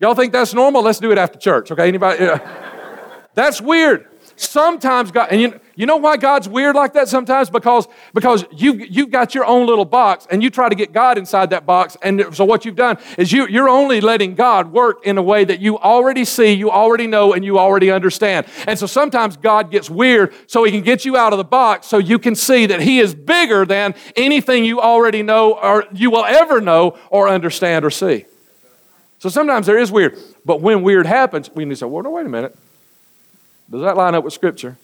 Y'all 0.00 0.14
think 0.14 0.32
that's 0.32 0.52
normal? 0.52 0.82
Let's 0.82 0.98
do 0.98 1.12
it 1.12 1.18
after 1.18 1.38
church, 1.38 1.70
okay? 1.70 1.88
Anybody? 1.88 2.26
that's 3.34 3.60
weird. 3.60 4.08
Sometimes 4.34 5.10
God, 5.10 5.28
and 5.30 5.40
you, 5.40 5.60
you 5.78 5.84
know 5.84 5.98
why 5.98 6.16
God's 6.16 6.48
weird 6.48 6.74
like 6.74 6.94
that 6.94 7.06
sometimes? 7.06 7.50
Because, 7.50 7.86
because 8.14 8.46
you, 8.50 8.72
you've 8.74 9.10
got 9.10 9.34
your 9.34 9.44
own 9.44 9.66
little 9.66 9.84
box 9.84 10.26
and 10.30 10.42
you 10.42 10.48
try 10.48 10.70
to 10.70 10.74
get 10.74 10.94
God 10.94 11.18
inside 11.18 11.50
that 11.50 11.66
box. 11.66 11.98
And 12.00 12.34
so 12.34 12.46
what 12.46 12.64
you've 12.64 12.76
done 12.76 12.96
is 13.18 13.30
you, 13.30 13.46
you're 13.46 13.68
only 13.68 14.00
letting 14.00 14.34
God 14.34 14.72
work 14.72 15.04
in 15.04 15.18
a 15.18 15.22
way 15.22 15.44
that 15.44 15.60
you 15.60 15.78
already 15.78 16.24
see, 16.24 16.54
you 16.54 16.70
already 16.70 17.06
know, 17.06 17.34
and 17.34 17.44
you 17.44 17.58
already 17.58 17.90
understand. 17.90 18.46
And 18.66 18.78
so 18.78 18.86
sometimes 18.86 19.36
God 19.36 19.70
gets 19.70 19.90
weird 19.90 20.32
so 20.46 20.64
he 20.64 20.72
can 20.72 20.80
get 20.80 21.04
you 21.04 21.14
out 21.14 21.34
of 21.34 21.36
the 21.36 21.44
box 21.44 21.86
so 21.86 21.98
you 21.98 22.18
can 22.18 22.34
see 22.34 22.64
that 22.64 22.80
he 22.80 22.98
is 22.98 23.14
bigger 23.14 23.66
than 23.66 23.94
anything 24.16 24.64
you 24.64 24.80
already 24.80 25.22
know 25.22 25.58
or 25.58 25.84
you 25.92 26.10
will 26.10 26.24
ever 26.24 26.62
know 26.62 26.98
or 27.10 27.28
understand 27.28 27.84
or 27.84 27.90
see. 27.90 28.24
So 29.18 29.28
sometimes 29.28 29.66
there 29.66 29.78
is 29.78 29.92
weird. 29.92 30.18
But 30.46 30.62
when 30.62 30.82
weird 30.82 31.04
happens, 31.04 31.50
we 31.54 31.66
need 31.66 31.72
to 31.72 31.76
say, 31.76 31.86
well, 31.86 32.02
no, 32.02 32.10
wait 32.10 32.24
a 32.24 32.30
minute. 32.30 32.56
Does 33.70 33.82
that 33.82 33.94
line 33.94 34.14
up 34.14 34.24
with 34.24 34.32
Scripture? 34.32 34.78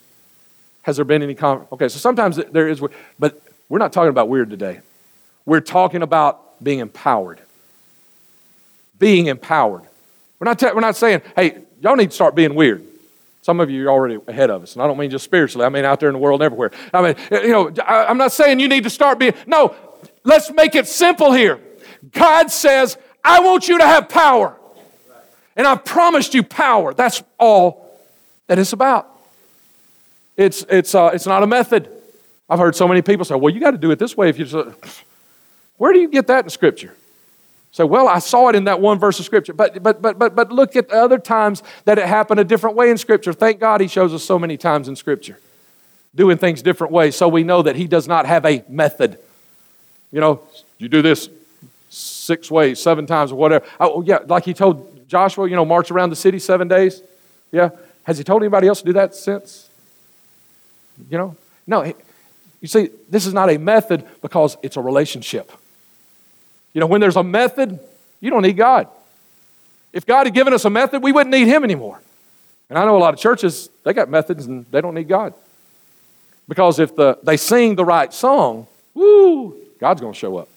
Has 0.83 0.97
there 0.97 1.05
been 1.05 1.23
any 1.23 1.35
con- 1.35 1.67
Okay, 1.71 1.89
so 1.89 1.97
sometimes 1.97 2.37
there 2.37 2.67
is, 2.67 2.81
but 3.17 3.41
we're 3.67 3.79
not 3.79 3.91
talking 3.91 4.09
about 4.09 4.29
weird 4.29 4.49
today. 4.49 4.81
We're 5.45 5.61
talking 5.61 6.01
about 6.01 6.63
being 6.63 6.79
empowered. 6.79 7.41
Being 8.99 9.27
empowered. 9.27 9.83
We're 10.39 10.45
not, 10.45 10.61
we're 10.61 10.81
not 10.81 10.95
saying, 10.95 11.21
hey, 11.35 11.59
y'all 11.81 11.95
need 11.95 12.11
to 12.11 12.15
start 12.15 12.35
being 12.35 12.55
weird. 12.55 12.85
Some 13.41 13.59
of 13.59 13.69
you 13.69 13.87
are 13.87 13.91
already 13.91 14.19
ahead 14.27 14.49
of 14.49 14.63
us. 14.63 14.73
And 14.73 14.81
I 14.81 14.87
don't 14.87 14.97
mean 14.97 15.09
just 15.09 15.25
spiritually, 15.25 15.65
I 15.65 15.69
mean 15.69 15.83
out 15.83 15.99
there 15.99 16.09
in 16.09 16.13
the 16.13 16.19
world 16.19 16.41
everywhere. 16.41 16.71
I 16.93 17.01
mean, 17.01 17.15
you 17.31 17.49
know, 17.49 17.71
I, 17.85 18.05
I'm 18.05 18.17
not 18.17 18.31
saying 18.31 18.59
you 18.59 18.69
need 18.69 18.83
to 18.83 18.89
start 18.89 19.19
being, 19.19 19.33
no, 19.47 19.75
let's 20.23 20.51
make 20.51 20.75
it 20.75 20.87
simple 20.87 21.33
here. 21.33 21.59
God 22.11 22.51
says, 22.51 22.97
I 23.23 23.39
want 23.39 23.67
you 23.67 23.77
to 23.79 23.85
have 23.85 24.09
power. 24.09 24.57
And 25.55 25.67
I've 25.67 25.85
promised 25.85 26.33
you 26.33 26.43
power. 26.43 26.93
That's 26.93 27.21
all 27.37 27.99
that 28.47 28.59
it's 28.59 28.73
about. 28.73 29.12
It's, 30.35 30.65
it's, 30.69 30.95
uh, 30.95 31.11
it's 31.13 31.25
not 31.25 31.43
a 31.43 31.47
method. 31.47 31.89
I've 32.49 32.59
heard 32.59 32.75
so 32.75 32.87
many 32.87 33.01
people 33.01 33.25
say, 33.25 33.35
well, 33.35 33.53
you 33.53 33.59
got 33.59 33.71
to 33.71 33.77
do 33.77 33.91
it 33.91 33.99
this 33.99 34.17
way 34.17 34.29
if 34.29 34.37
you 34.37 34.45
just. 34.45 35.03
Where 35.77 35.93
do 35.93 35.99
you 35.99 36.07
get 36.07 36.27
that 36.27 36.45
in 36.45 36.49
Scripture? 36.49 36.93
So, 37.71 37.87
well, 37.87 38.07
I 38.07 38.19
saw 38.19 38.49
it 38.49 38.55
in 38.55 38.65
that 38.65 38.79
one 38.79 38.99
verse 38.99 39.19
of 39.19 39.25
Scripture. 39.25 39.53
But, 39.53 39.81
but, 39.81 40.01
but, 40.01 40.19
but, 40.19 40.35
but 40.35 40.51
look 40.51 40.75
at 40.75 40.89
the 40.89 40.95
other 40.95 41.17
times 41.17 41.63
that 41.85 41.97
it 41.97 42.05
happened 42.05 42.39
a 42.39 42.43
different 42.43 42.75
way 42.75 42.91
in 42.91 42.97
Scripture. 42.97 43.33
Thank 43.33 43.59
God 43.59 43.81
He 43.81 43.87
shows 43.87 44.13
us 44.13 44.23
so 44.23 44.37
many 44.37 44.57
times 44.57 44.87
in 44.87 44.95
Scripture 44.95 45.39
doing 46.15 46.37
things 46.37 46.61
different 46.61 46.93
ways 46.93 47.15
so 47.15 47.27
we 47.27 47.43
know 47.43 47.63
that 47.63 47.75
He 47.75 47.87
does 47.87 48.07
not 48.07 48.27
have 48.27 48.45
a 48.45 48.63
method. 48.69 49.17
You 50.11 50.21
know, 50.21 50.41
you 50.77 50.87
do 50.87 51.01
this 51.01 51.29
six 51.89 52.51
ways, 52.51 52.79
seven 52.79 53.07
times, 53.07 53.31
or 53.31 53.35
whatever. 53.35 53.65
Oh, 53.79 54.03
yeah, 54.03 54.19
like 54.27 54.45
He 54.45 54.53
told 54.53 55.07
Joshua, 55.07 55.49
you 55.49 55.55
know, 55.55 55.65
march 55.65 55.89
around 55.89 56.11
the 56.11 56.15
city 56.15 56.37
seven 56.37 56.67
days. 56.67 57.01
Yeah. 57.51 57.71
Has 58.03 58.19
He 58.19 58.23
told 58.23 58.43
anybody 58.43 58.67
else 58.67 58.81
to 58.81 58.85
do 58.85 58.93
that 58.93 59.15
since? 59.15 59.69
You 61.09 61.17
know? 61.17 61.35
No. 61.67 61.83
You 61.83 62.67
see, 62.67 62.89
this 63.09 63.25
is 63.25 63.33
not 63.33 63.49
a 63.49 63.57
method 63.57 64.05
because 64.21 64.57
it's 64.63 64.77
a 64.77 64.81
relationship. 64.81 65.51
You 66.73 66.81
know, 66.81 66.87
when 66.87 67.01
there's 67.01 67.15
a 67.15 67.23
method, 67.23 67.79
you 68.19 68.29
don't 68.29 68.41
need 68.41 68.57
God. 68.57 68.87
If 69.91 70.05
God 70.05 70.25
had 70.25 70.33
given 70.33 70.53
us 70.53 70.65
a 70.65 70.69
method, 70.69 71.03
we 71.03 71.11
wouldn't 71.11 71.31
need 71.31 71.47
Him 71.47 71.63
anymore. 71.63 72.01
And 72.69 72.79
I 72.79 72.85
know 72.85 72.97
a 72.97 72.99
lot 72.99 73.13
of 73.13 73.19
churches, 73.19 73.69
they 73.83 73.93
got 73.93 74.09
methods 74.09 74.45
and 74.45 74.65
they 74.71 74.81
don't 74.81 74.95
need 74.95 75.07
God. 75.07 75.33
Because 76.47 76.79
if 76.79 76.95
the, 76.95 77.19
they 77.23 77.37
sing 77.37 77.75
the 77.75 77.85
right 77.85 78.13
song, 78.13 78.67
woo, 78.93 79.55
God's 79.79 80.01
going 80.01 80.13
to 80.13 80.19
show 80.19 80.37
up. 80.37 80.49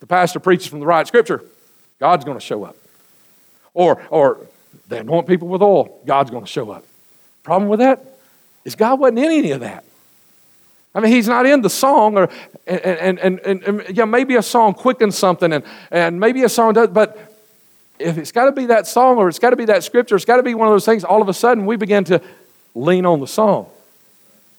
The 0.00 0.06
pastor 0.06 0.40
preaches 0.40 0.66
from 0.66 0.80
the 0.80 0.86
right 0.86 1.06
scripture, 1.06 1.42
God's 1.98 2.24
going 2.24 2.36
to 2.36 2.44
show 2.44 2.64
up. 2.64 2.76
Or, 3.74 4.02
or 4.10 4.46
they 4.88 4.98
anoint 4.98 5.26
people 5.26 5.48
with 5.48 5.62
oil, 5.62 6.00
God's 6.04 6.30
going 6.30 6.44
to 6.44 6.50
show 6.50 6.70
up. 6.70 6.84
Problem 7.42 7.70
with 7.70 7.80
that 7.80 8.11
is 8.64 8.74
God 8.74 9.00
wasn't 9.00 9.18
in 9.20 9.30
any 9.30 9.50
of 9.52 9.60
that. 9.60 9.84
I 10.94 11.00
mean, 11.00 11.12
he's 11.12 11.28
not 11.28 11.46
in 11.46 11.62
the 11.62 11.70
song, 11.70 12.18
or 12.18 12.28
and 12.66 13.18
and 13.18 13.40
and, 13.40 13.62
and 13.62 13.96
yeah, 13.96 14.04
maybe 14.04 14.36
a 14.36 14.42
song 14.42 14.74
quickens 14.74 15.16
something, 15.16 15.52
and 15.52 15.64
and 15.90 16.20
maybe 16.20 16.42
a 16.42 16.48
song 16.48 16.74
does, 16.74 16.88
but 16.88 17.32
if 17.98 18.18
it's 18.18 18.32
got 18.32 18.46
to 18.46 18.52
be 18.52 18.66
that 18.66 18.86
song, 18.86 19.16
or 19.16 19.28
it's 19.28 19.38
got 19.38 19.50
to 19.50 19.56
be 19.56 19.64
that 19.66 19.84
scripture, 19.84 20.16
it's 20.16 20.24
got 20.24 20.36
to 20.36 20.42
be 20.42 20.54
one 20.54 20.68
of 20.68 20.74
those 20.74 20.84
things. 20.84 21.04
All 21.04 21.22
of 21.22 21.28
a 21.28 21.34
sudden, 21.34 21.66
we 21.66 21.76
begin 21.76 22.04
to 22.04 22.20
lean 22.74 23.06
on 23.06 23.20
the 23.20 23.26
song 23.26 23.66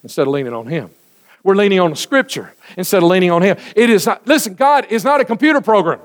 instead 0.02 0.24
of 0.24 0.30
leaning 0.30 0.54
on 0.54 0.68
Him. 0.68 0.90
We're 1.44 1.56
leaning 1.56 1.80
on 1.80 1.90
the 1.90 1.96
scripture 1.96 2.54
instead 2.78 3.04
of 3.04 3.10
leaning 3.10 3.32
on 3.32 3.42
Him. 3.42 3.58
It 3.76 3.90
is 3.90 4.06
not. 4.06 4.26
Listen, 4.26 4.56
God 4.56 4.88
is 4.90 5.04
not 5.04 5.22
a 5.22 5.26
computer 5.26 5.62
program. 5.62 6.00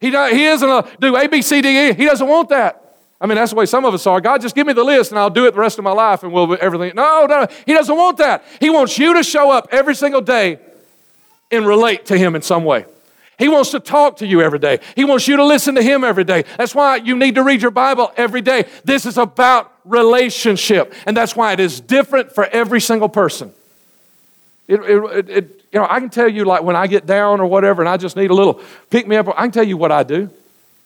He, 0.00 0.10
he 0.10 0.44
isn't 0.44 0.68
a 0.68 0.88
do 1.00 1.16
A 1.16 1.26
B 1.26 1.42
C 1.42 1.60
D 1.60 1.88
E. 1.88 1.92
He 1.92 2.04
doesn't 2.04 2.28
want 2.28 2.50
that. 2.50 2.87
I 3.20 3.26
mean, 3.26 3.36
that's 3.36 3.50
the 3.50 3.56
way 3.56 3.66
some 3.66 3.84
of 3.84 3.94
us 3.94 4.06
are. 4.06 4.20
God, 4.20 4.40
just 4.40 4.54
give 4.54 4.66
me 4.66 4.72
the 4.72 4.84
list 4.84 5.10
and 5.10 5.18
I'll 5.18 5.30
do 5.30 5.46
it 5.46 5.54
the 5.54 5.60
rest 5.60 5.78
of 5.78 5.84
my 5.84 5.92
life 5.92 6.22
and 6.22 6.32
we'll 6.32 6.56
everything. 6.60 6.92
No, 6.94 7.26
no, 7.26 7.46
He 7.66 7.72
doesn't 7.72 7.96
want 7.96 8.18
that. 8.18 8.44
He 8.60 8.70
wants 8.70 8.98
you 8.98 9.14
to 9.14 9.24
show 9.24 9.50
up 9.50 9.68
every 9.72 9.94
single 9.94 10.20
day 10.20 10.60
and 11.50 11.66
relate 11.66 12.06
to 12.06 12.18
Him 12.18 12.36
in 12.36 12.42
some 12.42 12.64
way. 12.64 12.86
He 13.38 13.48
wants 13.48 13.70
to 13.70 13.80
talk 13.80 14.16
to 14.18 14.26
you 14.26 14.42
every 14.42 14.58
day. 14.58 14.80
He 14.96 15.04
wants 15.04 15.28
you 15.28 15.36
to 15.36 15.44
listen 15.44 15.76
to 15.76 15.82
Him 15.82 16.02
every 16.02 16.24
day. 16.24 16.44
That's 16.56 16.74
why 16.74 16.96
you 16.96 17.16
need 17.16 17.36
to 17.36 17.44
read 17.44 17.62
your 17.62 17.70
Bible 17.70 18.12
every 18.16 18.40
day. 18.40 18.66
This 18.84 19.06
is 19.06 19.16
about 19.16 19.72
relationship, 19.84 20.92
and 21.06 21.16
that's 21.16 21.36
why 21.36 21.52
it 21.52 21.60
is 21.60 21.80
different 21.80 22.32
for 22.32 22.46
every 22.46 22.80
single 22.80 23.08
person. 23.08 23.52
It, 24.66 24.80
it, 24.80 25.28
it, 25.30 25.64
you 25.72 25.78
know, 25.78 25.86
I 25.88 26.00
can 26.00 26.10
tell 26.10 26.28
you, 26.28 26.44
like 26.44 26.62
when 26.62 26.74
I 26.76 26.88
get 26.88 27.06
down 27.06 27.40
or 27.40 27.46
whatever, 27.46 27.80
and 27.80 27.88
I 27.88 27.96
just 27.96 28.16
need 28.16 28.30
a 28.30 28.34
little 28.34 28.60
pick 28.90 29.06
me 29.06 29.16
up. 29.16 29.28
I 29.28 29.42
can 29.42 29.52
tell 29.52 29.66
you 29.66 29.76
what 29.76 29.92
I 29.92 30.02
do. 30.02 30.30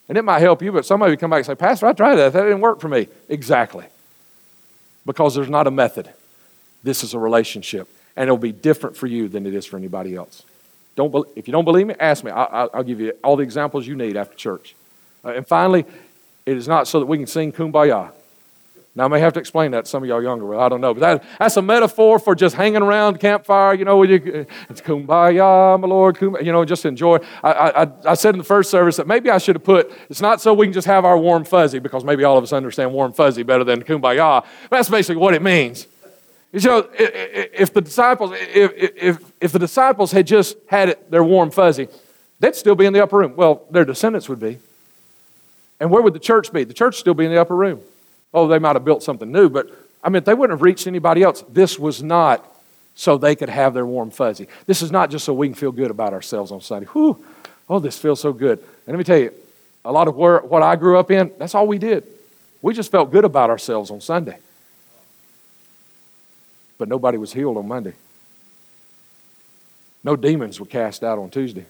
And 0.09 0.19
it 0.19 0.23
might 0.23 0.41
help 0.41 0.62
you, 0.62 0.73
but 0.73 0.85
somebody 0.85 1.12
would 1.12 1.21
come 1.21 1.31
back 1.31 1.38
and 1.38 1.47
say, 1.47 1.55
Pastor, 1.55 1.87
I 1.87 1.93
tried 1.93 2.17
that. 2.17 2.33
That 2.33 2.43
didn't 2.43 2.61
work 2.61 2.81
for 2.81 2.88
me. 2.88 3.09
Exactly. 3.29 3.87
Because 5.07 5.35
there's 5.35 5.49
not 5.49 5.67
a 5.67 5.71
method. 5.71 6.11
This 6.83 7.05
is 7.05 7.15
a 7.15 7.19
relationship. 7.19 7.88
And 8.17 8.25
it'll 8.25 8.37
be 8.37 8.53
different 8.53 8.97
for 8.97 9.07
you 9.07 9.29
than 9.29 9.47
it 9.47 9.55
is 9.55 9.65
for 9.65 9.77
anybody 9.77 10.15
else. 10.15 10.45
Don't 10.97 11.12
be, 11.12 11.23
if 11.37 11.49
you 11.49 11.53
don't 11.53 11.65
believe 11.65 11.87
me, 11.87 11.95
ask 11.99 12.25
me. 12.25 12.31
I, 12.31 12.65
will 12.65 12.83
give 12.83 13.01
you 13.01 13.12
all 13.25 13.37
the 13.37 13.43
examples 13.43 13.87
you 13.87 13.97
need 13.97 14.17
after 14.17 14.37
church. 14.37 14.75
Uh, 15.25 15.31
and 15.31 15.47
finally, 15.47 15.87
it 16.45 16.57
is 16.57 16.69
not 16.69 16.88
so 16.88 17.01
that 17.01 17.07
we 17.07 17.17
can 17.17 17.27
sing 17.27 17.53
kumbaya. 17.53 18.12
Now, 18.94 19.07
I 19.07 19.09
may 19.09 19.20
have 19.20 19.33
to 19.33 19.40
explain 19.40 19.70
that 19.70 19.87
to 19.87 19.90
some 19.90 20.02
of 20.02 20.09
y'all 20.09 20.22
younger. 20.22 20.55
I 20.55 20.68
don't 20.68 20.83
know. 20.83 20.92
But 20.92 21.00
that, 21.00 21.24
that's 21.38 21.57
a 21.57 21.62
metaphor 21.62 22.18
for 22.18 22.35
just 22.35 22.55
hanging 22.55 22.83
around 22.83 23.20
campfire, 23.20 23.72
you 23.72 23.87
know, 23.87 24.02
you, 24.02 24.46
it's 24.68 24.83
kumbaya, 24.83 25.81
my 25.81 25.88
Lord, 25.88 26.18
kumbaya, 26.18 26.44
you 26.44 26.52
know, 26.52 26.62
just 26.66 26.85
enjoy. 26.85 27.16
I, 27.42 27.52
I, 27.52 28.11
I 28.11 28.14
said 28.14 28.35
in 28.35 28.38
the 28.38 28.44
first 28.44 28.70
service 28.70 28.96
that 28.98 29.07
maybe 29.07 29.31
I 29.31 29.38
should 29.38 29.57
have 29.57 29.64
put, 29.64 29.90
it's 30.11 30.20
not 30.20 30.42
so 30.42 30.52
we 30.52 30.66
can 30.66 30.74
just 30.74 30.87
have 30.87 31.07
our 31.07 31.16
warm 31.16 31.44
fuzzy, 31.44 31.78
because 31.78 32.05
maybe 32.05 32.22
all 32.22 32.37
of 32.37 32.44
us 32.44 32.52
understand 32.52 32.92
warm 32.92 33.14
fuzzy 33.14 33.42
better 33.42 33.64
than 33.64 33.83
kumbaya. 33.83 34.44
But 34.68 34.76
that's 34.76 34.90
basically 34.90 35.22
what 35.22 35.33
it 35.33 35.40
means. 35.40 35.87
You 36.52 36.61
know, 36.61 36.87
if 36.92 37.72
the 37.72 37.81
disciples, 37.81 38.33
if, 38.35 38.72
if, 38.76 39.33
if 39.40 39.52
the 39.52 39.59
disciples 39.59 40.12
had 40.12 40.26
just 40.26 40.59
had 40.66 40.90
it, 40.90 41.11
their 41.11 41.24
warm 41.24 41.50
fuzzy, 41.50 41.88
they'd 42.40 42.55
still 42.55 42.74
be 42.74 42.85
in 42.85 42.92
the 42.92 43.02
upper 43.02 43.16
room. 43.16 43.37
Well, 43.37 43.64
their 43.70 43.87
descendants 43.87 44.28
would 44.28 44.40
be. 44.40 44.59
And 45.81 45.90
where 45.90 46.02
would 46.02 46.12
the 46.12 46.18
church 46.18 46.52
be? 46.52 46.64
The 46.64 46.74
church 46.74 46.98
still 46.98 47.14
be 47.14 47.24
in 47.24 47.31
the 47.31 47.40
upper 47.40 47.57
room. 47.57 47.81
Oh, 48.35 48.47
they 48.49 48.59
might 48.59 48.77
have 48.77 48.85
built 48.85 49.03
something 49.03 49.31
new, 49.31 49.49
but 49.49 49.71
I 50.03 50.09
mean, 50.09 50.25
they 50.25 50.35
wouldn't 50.35 50.59
have 50.59 50.62
reached 50.62 50.87
anybody 50.87 51.23
else. 51.23 51.45
This 51.49 51.79
was 51.79 52.03
not 52.03 52.49
so 52.95 53.16
they 53.16 53.37
could 53.37 53.49
have 53.49 53.75
their 53.75 53.87
warm 53.87 54.11
fuzzy. 54.11 54.49
This 54.66 54.83
is 54.83 54.90
not 54.90 55.11
just 55.11 55.25
so 55.25 55.33
we 55.33 55.49
can 55.49 55.55
feel 55.55 55.73
good 55.73 55.90
about 55.90 56.12
ourselves 56.12 56.51
on 56.51 56.61
Sunday. 56.61 56.87
Whew, 56.88 57.25
oh, 57.68 57.79
this 57.79 57.99
feels 57.99 58.21
so 58.21 58.33
good. 58.33 58.59
And 58.59 58.88
let 58.88 58.99
me 58.99 59.05
tell 59.05 59.18
you, 59.18 59.33
a 59.85 59.92
lot 59.92 60.09
of 60.09 60.16
where, 60.16 60.40
what 60.40 60.62
I 60.62 60.77
grew 60.77 60.99
up 60.99 61.11
in, 61.11 61.33
that's 61.38 61.55
all 61.55 61.66
we 61.66 61.79
did. 61.79 62.05
We 62.61 62.75
just 62.75 62.90
felt 62.90 63.11
good 63.11 63.25
about 63.25 63.51
ourselves 63.51 63.90
on 63.90 64.01
Sunday. 64.01 64.38
But 66.79 66.88
nobody 66.88 67.18
was 67.18 67.33
healed 67.33 67.57
on 67.57 67.66
Monday. 67.66 67.95
No 70.05 70.16
demons 70.16 70.59
were 70.59 70.66
cast 70.66 71.03
out 71.03 71.18
on 71.18 71.31
Tuesday. 71.31 71.66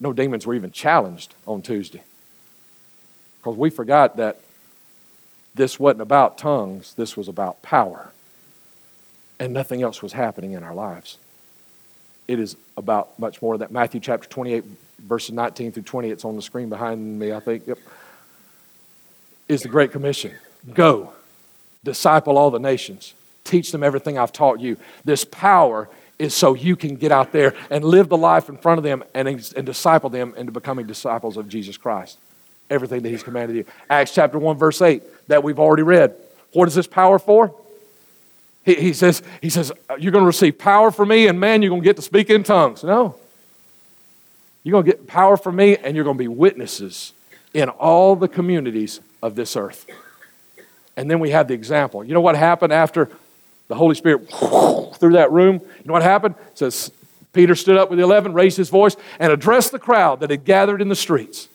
No 0.00 0.12
demons 0.12 0.46
were 0.46 0.54
even 0.54 0.70
challenged 0.70 1.34
on 1.46 1.62
Tuesday. 1.62 2.02
Because 3.38 3.56
we 3.56 3.70
forgot 3.70 4.16
that 4.18 4.40
this 5.54 5.78
wasn't 5.78 6.02
about 6.02 6.36
tongues, 6.36 6.94
this 6.94 7.16
was 7.16 7.28
about 7.28 7.62
power. 7.62 8.10
And 9.38 9.52
nothing 9.52 9.82
else 9.82 10.02
was 10.02 10.12
happening 10.12 10.52
in 10.52 10.62
our 10.62 10.74
lives. 10.74 11.18
It 12.26 12.38
is 12.38 12.56
about 12.76 13.18
much 13.18 13.42
more 13.42 13.58
that. 13.58 13.70
Matthew 13.70 14.00
chapter 14.00 14.28
28, 14.28 14.64
verses 15.00 15.32
19 15.32 15.72
through 15.72 15.82
20, 15.82 16.10
it's 16.10 16.24
on 16.24 16.36
the 16.36 16.42
screen 16.42 16.68
behind 16.68 17.18
me, 17.18 17.32
I 17.32 17.40
think. 17.40 17.66
Yep. 17.66 17.78
Is 19.48 19.62
the 19.62 19.68
Great 19.68 19.92
Commission. 19.92 20.32
Go, 20.72 21.12
disciple 21.84 22.38
all 22.38 22.50
the 22.50 22.58
nations, 22.58 23.14
teach 23.44 23.70
them 23.72 23.82
everything 23.82 24.18
I've 24.18 24.32
taught 24.32 24.60
you. 24.60 24.78
This 25.04 25.24
power 25.24 25.88
is 26.18 26.32
so 26.32 26.54
you 26.54 26.76
can 26.76 26.96
get 26.96 27.12
out 27.12 27.32
there 27.32 27.54
and 27.70 27.84
live 27.84 28.08
the 28.08 28.16
life 28.16 28.48
in 28.48 28.56
front 28.56 28.78
of 28.78 28.84
them 28.84 29.04
and, 29.14 29.28
and 29.28 29.66
disciple 29.66 30.08
them 30.08 30.32
into 30.36 30.52
becoming 30.52 30.86
disciples 30.86 31.36
of 31.36 31.48
Jesus 31.48 31.76
Christ 31.76 32.18
everything 32.70 33.02
that 33.02 33.08
He's 33.08 33.22
commanded 33.22 33.56
you. 33.56 33.64
Acts 33.88 34.14
chapter 34.14 34.38
1, 34.38 34.56
verse 34.56 34.80
8, 34.80 35.02
that 35.28 35.42
we've 35.42 35.58
already 35.58 35.82
read. 35.82 36.14
What 36.52 36.68
is 36.68 36.74
this 36.74 36.86
power 36.86 37.18
for? 37.18 37.54
He, 38.64 38.74
he 38.74 38.92
says, 38.92 39.22
he 39.42 39.50
says, 39.50 39.72
uh, 39.90 39.96
You're 39.98 40.12
going 40.12 40.22
to 40.22 40.26
receive 40.26 40.58
power 40.58 40.90
from 40.90 41.08
me, 41.08 41.26
and 41.26 41.38
man, 41.38 41.62
you're 41.62 41.70
going 41.70 41.82
to 41.82 41.84
get 41.84 41.96
to 41.96 42.02
speak 42.02 42.30
in 42.30 42.42
tongues. 42.42 42.82
No. 42.82 43.16
You're 44.62 44.72
going 44.72 44.84
to 44.84 44.90
get 44.90 45.06
power 45.06 45.36
from 45.36 45.56
me, 45.56 45.76
and 45.76 45.94
you're 45.94 46.04
going 46.04 46.16
to 46.16 46.22
be 46.22 46.28
witnesses 46.28 47.12
in 47.52 47.68
all 47.68 48.16
the 48.16 48.28
communities 48.28 49.00
of 49.22 49.34
this 49.34 49.56
earth. 49.56 49.86
And 50.96 51.10
then 51.10 51.20
we 51.20 51.30
have 51.30 51.48
the 51.48 51.54
example. 51.54 52.04
You 52.04 52.14
know 52.14 52.20
what 52.20 52.36
happened 52.36 52.72
after 52.72 53.10
the 53.68 53.74
Holy 53.74 53.94
Spirit 53.94 54.28
through 54.96 55.12
that 55.14 55.30
room? 55.30 55.56
You 55.56 55.84
know 55.84 55.92
what 55.92 56.02
happened? 56.02 56.34
It 56.52 56.58
says 56.58 56.90
Peter 57.32 57.54
stood 57.54 57.76
up 57.76 57.90
with 57.90 57.98
the 57.98 58.04
eleven, 58.04 58.32
raised 58.32 58.56
his 58.56 58.70
voice, 58.70 58.96
and 59.18 59.32
addressed 59.32 59.72
the 59.72 59.78
crowd 59.78 60.20
that 60.20 60.30
had 60.30 60.44
gathered 60.44 60.80
in 60.80 60.88
the 60.88 60.96
streets. 60.96 61.48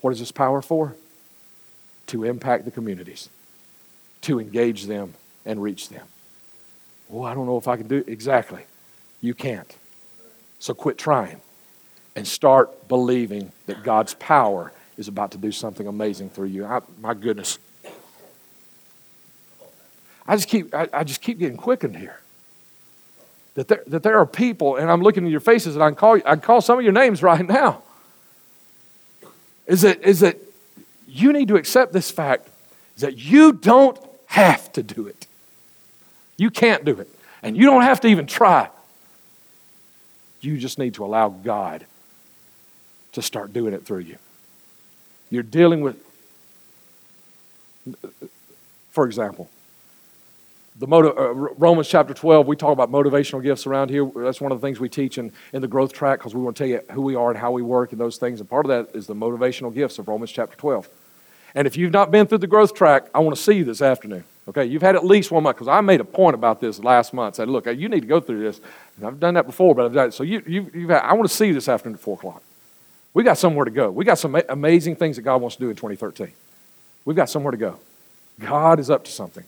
What 0.00 0.12
is 0.12 0.18
this 0.18 0.32
power 0.32 0.62
for? 0.62 0.96
To 2.08 2.24
impact 2.24 2.64
the 2.64 2.70
communities, 2.70 3.28
to 4.22 4.40
engage 4.40 4.86
them 4.86 5.14
and 5.44 5.62
reach 5.62 5.88
them. 5.88 6.06
Oh, 7.12 7.22
I 7.22 7.34
don't 7.34 7.46
know 7.46 7.56
if 7.56 7.68
I 7.68 7.76
can 7.76 7.88
do 7.88 7.96
it. 7.96 8.08
Exactly. 8.08 8.62
You 9.20 9.34
can't. 9.34 9.76
So 10.58 10.74
quit 10.74 10.98
trying 10.98 11.40
and 12.16 12.26
start 12.26 12.88
believing 12.88 13.52
that 13.66 13.82
God's 13.82 14.14
power 14.14 14.72
is 14.96 15.08
about 15.08 15.30
to 15.32 15.38
do 15.38 15.52
something 15.52 15.86
amazing 15.86 16.30
through 16.30 16.48
you. 16.48 16.64
I, 16.64 16.80
my 17.00 17.14
goodness. 17.14 17.58
I 20.26 20.36
just 20.36 20.48
keep 20.48 20.74
I, 20.74 20.88
I, 20.92 21.04
just 21.04 21.22
keep 21.22 21.38
getting 21.38 21.56
quickened 21.56 21.96
here. 21.96 22.20
That 23.54 23.68
there, 23.68 23.82
that 23.88 24.02
there 24.02 24.18
are 24.18 24.26
people, 24.26 24.76
and 24.76 24.90
I'm 24.90 25.02
looking 25.02 25.24
at 25.24 25.30
your 25.30 25.40
faces, 25.40 25.74
and 25.74 25.82
I 25.82 25.88
can 25.88 25.96
call 25.96 26.14
I 26.16 26.20
can 26.20 26.40
call 26.40 26.60
some 26.60 26.78
of 26.78 26.84
your 26.84 26.92
names 26.92 27.22
right 27.22 27.46
now 27.46 27.82
is 29.70 29.82
that, 29.82 30.02
is 30.02 30.18
that 30.20 30.36
you 31.06 31.32
need 31.32 31.46
to 31.48 31.54
accept 31.54 31.92
this 31.92 32.10
fact 32.10 32.48
is 32.96 33.02
that 33.02 33.16
you 33.16 33.52
don't 33.52 33.96
have 34.26 34.72
to 34.72 34.82
do 34.82 35.06
it. 35.06 35.28
You 36.36 36.50
can't 36.50 36.84
do 36.84 36.98
it. 36.98 37.08
And 37.40 37.56
you 37.56 37.66
don't 37.66 37.82
have 37.82 38.00
to 38.00 38.08
even 38.08 38.26
try. 38.26 38.68
You 40.40 40.58
just 40.58 40.76
need 40.76 40.94
to 40.94 41.04
allow 41.04 41.28
God 41.28 41.86
to 43.12 43.22
start 43.22 43.52
doing 43.52 43.72
it 43.72 43.84
through 43.84 44.00
you. 44.00 44.18
You're 45.30 45.44
dealing 45.44 45.82
with, 45.82 45.96
for 48.90 49.06
example, 49.06 49.48
the 50.80 50.86
uh, 50.86 51.32
Romans 51.58 51.88
chapter 51.88 52.14
12, 52.14 52.46
we 52.46 52.56
talk 52.56 52.72
about 52.72 52.90
motivational 52.90 53.42
gifts 53.42 53.66
around 53.66 53.90
here. 53.90 54.10
That's 54.16 54.40
one 54.40 54.50
of 54.50 54.60
the 54.60 54.66
things 54.66 54.80
we 54.80 54.88
teach 54.88 55.18
in, 55.18 55.30
in 55.52 55.60
the 55.60 55.68
growth 55.68 55.92
track 55.92 56.18
because 56.18 56.34
we 56.34 56.40
want 56.40 56.56
to 56.56 56.62
tell 56.62 56.70
you 56.70 56.80
who 56.94 57.02
we 57.02 57.14
are 57.14 57.30
and 57.30 57.38
how 57.38 57.50
we 57.50 57.60
work 57.60 57.92
and 57.92 58.00
those 58.00 58.16
things. 58.16 58.40
And 58.40 58.48
part 58.48 58.64
of 58.64 58.70
that 58.70 58.96
is 58.96 59.06
the 59.06 59.14
motivational 59.14 59.74
gifts 59.74 59.98
of 59.98 60.08
Romans 60.08 60.32
chapter 60.32 60.56
12. 60.56 60.88
And 61.54 61.66
if 61.66 61.76
you've 61.76 61.92
not 61.92 62.10
been 62.10 62.26
through 62.26 62.38
the 62.38 62.46
growth 62.46 62.74
track, 62.74 63.08
I 63.14 63.18
want 63.18 63.36
to 63.36 63.42
see 63.42 63.52
you 63.52 63.64
this 63.64 63.82
afternoon. 63.82 64.24
Okay, 64.48 64.64
you've 64.64 64.82
had 64.82 64.96
at 64.96 65.04
least 65.04 65.30
one 65.30 65.42
month 65.42 65.56
because 65.56 65.68
I 65.68 65.82
made 65.82 66.00
a 66.00 66.04
point 66.04 66.34
about 66.34 66.60
this 66.60 66.78
last 66.78 67.12
month. 67.12 67.34
I 67.34 67.36
said, 67.38 67.48
look, 67.48 67.66
you 67.66 67.88
need 67.88 68.00
to 68.00 68.06
go 68.06 68.18
through 68.18 68.40
this. 68.40 68.60
And 68.96 69.06
I've 69.06 69.20
done 69.20 69.34
that 69.34 69.46
before, 69.46 69.74
but 69.74 69.84
I've 69.84 69.92
done 69.92 70.08
it. 70.08 70.14
So 70.14 70.22
you, 70.22 70.42
you, 70.46 70.70
you've 70.72 70.90
had, 70.90 71.02
I 71.02 71.12
want 71.12 71.28
to 71.28 71.34
see 71.34 71.48
you 71.48 71.54
this 71.54 71.68
afternoon 71.68 71.96
at 71.96 72.00
4 72.00 72.14
o'clock. 72.14 72.42
We 73.12 73.22
got 73.22 73.36
somewhere 73.36 73.66
to 73.66 73.70
go. 73.70 73.90
We 73.90 74.04
got 74.04 74.18
some 74.18 74.40
amazing 74.48 74.96
things 74.96 75.16
that 75.16 75.22
God 75.22 75.42
wants 75.42 75.56
to 75.56 75.60
do 75.60 75.68
in 75.68 75.76
2013. 75.76 76.32
We've 77.04 77.16
got 77.16 77.28
somewhere 77.28 77.50
to 77.50 77.56
go. 77.56 77.78
God 78.38 78.80
is 78.80 78.88
up 78.88 79.04
to 79.04 79.10
something 79.10 79.44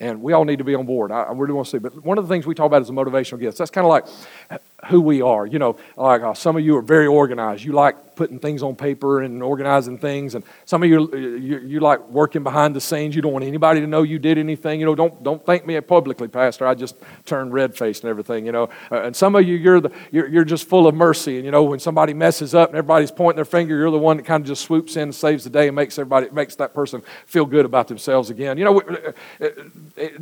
and 0.00 0.22
we 0.22 0.32
all 0.32 0.44
need 0.44 0.58
to 0.58 0.64
be 0.64 0.74
on 0.74 0.86
board. 0.86 1.10
I, 1.10 1.22
I, 1.22 1.32
really 1.32 1.52
want 1.52 1.66
to 1.66 1.70
see. 1.72 1.78
But 1.78 2.04
one 2.04 2.18
of 2.18 2.28
the 2.28 2.32
things 2.32 2.46
we 2.46 2.54
talk 2.54 2.66
about 2.66 2.82
is 2.82 2.88
the 2.88 2.94
motivational 2.94 3.40
gifts. 3.40 3.58
That's 3.58 3.70
kind 3.70 3.84
of 3.84 3.90
like 3.90 4.06
who 4.86 5.00
we 5.00 5.22
are. 5.22 5.46
You 5.46 5.58
know, 5.58 5.76
like 5.96 6.22
uh, 6.22 6.34
some 6.34 6.56
of 6.56 6.64
you 6.64 6.76
are 6.76 6.82
very 6.82 7.06
organized. 7.06 7.64
You 7.64 7.72
like 7.72 8.14
putting 8.14 8.38
things 8.38 8.62
on 8.62 8.76
paper 8.76 9.22
and 9.22 9.42
organizing 9.42 9.98
things, 9.98 10.34
and 10.34 10.44
some 10.64 10.82
of 10.82 10.88
you, 10.88 11.16
you, 11.16 11.58
you 11.58 11.80
like 11.80 12.06
working 12.08 12.42
behind 12.42 12.76
the 12.76 12.80
scenes. 12.80 13.16
You 13.16 13.22
don't 13.22 13.32
want 13.32 13.44
anybody 13.44 13.80
to 13.80 13.86
know 13.86 14.02
you 14.02 14.18
did 14.18 14.38
anything. 14.38 14.78
You 14.78 14.86
know, 14.86 14.94
don't 14.94 15.22
don't 15.24 15.44
thank 15.44 15.66
me 15.66 15.80
publicly, 15.80 16.28
Pastor. 16.28 16.66
I 16.66 16.74
just 16.74 16.96
turned 17.24 17.52
red 17.52 17.76
faced 17.76 18.04
and 18.04 18.10
everything. 18.10 18.46
You 18.46 18.52
know, 18.52 18.68
uh, 18.92 19.02
and 19.02 19.16
some 19.16 19.34
of 19.34 19.46
you, 19.46 19.56
you're 19.56 19.80
the 19.80 19.90
you're, 20.12 20.28
you're 20.28 20.44
just 20.44 20.68
full 20.68 20.86
of 20.86 20.94
mercy. 20.94 21.36
And 21.36 21.44
you 21.44 21.50
know, 21.50 21.64
when 21.64 21.80
somebody 21.80 22.14
messes 22.14 22.54
up 22.54 22.68
and 22.68 22.78
everybody's 22.78 23.10
pointing 23.10 23.36
their 23.36 23.44
finger, 23.44 23.76
you're 23.76 23.90
the 23.90 23.98
one 23.98 24.16
that 24.18 24.26
kind 24.26 24.42
of 24.42 24.46
just 24.46 24.62
swoops 24.62 24.96
in 24.96 25.02
and 25.02 25.14
saves 25.14 25.44
the 25.44 25.50
day 25.50 25.66
and 25.66 25.74
makes 25.74 25.98
everybody 25.98 26.30
makes 26.30 26.54
that 26.56 26.72
person 26.72 27.02
feel 27.26 27.44
good 27.44 27.64
about 27.64 27.88
themselves 27.88 28.30
again. 28.30 28.58
You 28.58 28.64
know, 28.64 28.80
uh, 28.80 29.12
uh, 29.40 29.48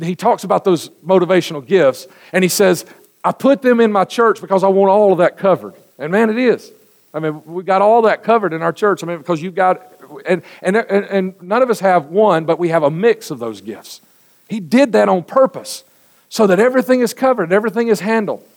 he 0.01 0.15
talks 0.15 0.43
about 0.43 0.63
those 0.63 0.89
motivational 1.05 1.65
gifts, 1.65 2.07
and 2.31 2.43
he 2.43 2.49
says 2.49 2.85
I 3.23 3.31
put 3.31 3.61
them 3.61 3.79
in 3.79 3.91
my 3.91 4.05
church 4.05 4.39
because 4.39 4.63
I 4.63 4.67
want 4.67 4.89
all 4.89 5.11
of 5.11 5.17
that 5.17 5.37
covered. 5.37 5.73
And 5.97 6.11
man, 6.11 6.29
it 6.29 6.37
is. 6.37 6.71
I 7.13 7.19
mean, 7.19 7.43
we 7.45 7.63
got 7.63 7.81
all 7.81 8.03
that 8.03 8.23
covered 8.23 8.53
in 8.53 8.61
our 8.61 8.71
church. 8.71 9.03
I 9.03 9.07
mean, 9.07 9.17
because 9.17 9.41
you've 9.41 9.55
got, 9.55 9.81
and, 10.25 10.43
and, 10.61 10.77
and 10.77 11.41
none 11.41 11.61
of 11.61 11.69
us 11.69 11.79
have 11.79 12.05
one, 12.05 12.45
but 12.45 12.59
we 12.59 12.69
have 12.69 12.83
a 12.83 12.91
mix 12.91 13.31
of 13.31 13.39
those 13.39 13.59
gifts. 13.59 14.01
He 14.47 14.59
did 14.59 14.93
that 14.93 15.09
on 15.09 15.23
purpose 15.23 15.83
so 16.29 16.47
that 16.47 16.59
everything 16.59 17.01
is 17.01 17.13
covered, 17.13 17.51
everything 17.51 17.87
is 17.87 17.99
handled. 17.99 18.47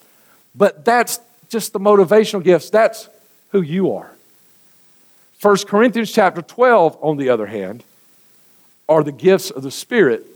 But 0.54 0.84
that's 0.84 1.20
just 1.48 1.72
the 1.72 1.80
motivational 1.80 2.42
gifts. 2.42 2.70
That's 2.70 3.08
who 3.50 3.62
you 3.62 3.92
are. 3.92 4.12
1 5.40 5.56
Corinthians 5.66 6.12
chapter 6.12 6.42
12, 6.42 6.98
on 7.00 7.16
the 7.16 7.30
other 7.30 7.46
hand, 7.46 7.82
are 8.88 9.02
the 9.02 9.12
gifts 9.12 9.50
of 9.50 9.62
the 9.62 9.70
Spirit, 9.70 10.26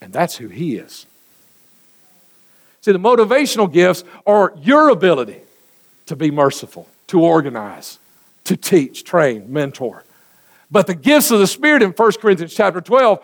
and 0.00 0.12
that's 0.12 0.36
who 0.36 0.48
He 0.48 0.76
is. 0.76 1.06
See, 2.80 2.92
the 2.92 2.98
motivational 2.98 3.72
gifts 3.72 4.04
are 4.26 4.54
your 4.62 4.88
ability 4.88 5.40
to 6.06 6.16
be 6.16 6.30
merciful, 6.30 6.88
to 7.08 7.20
organize, 7.20 7.98
to 8.44 8.56
teach, 8.56 9.04
train, 9.04 9.52
mentor. 9.52 10.04
But 10.70 10.86
the 10.86 10.94
gifts 10.94 11.30
of 11.30 11.38
the 11.38 11.46
Spirit 11.46 11.82
in 11.82 11.90
1 11.90 12.12
Corinthians 12.12 12.54
chapter 12.54 12.80
12 12.80 13.22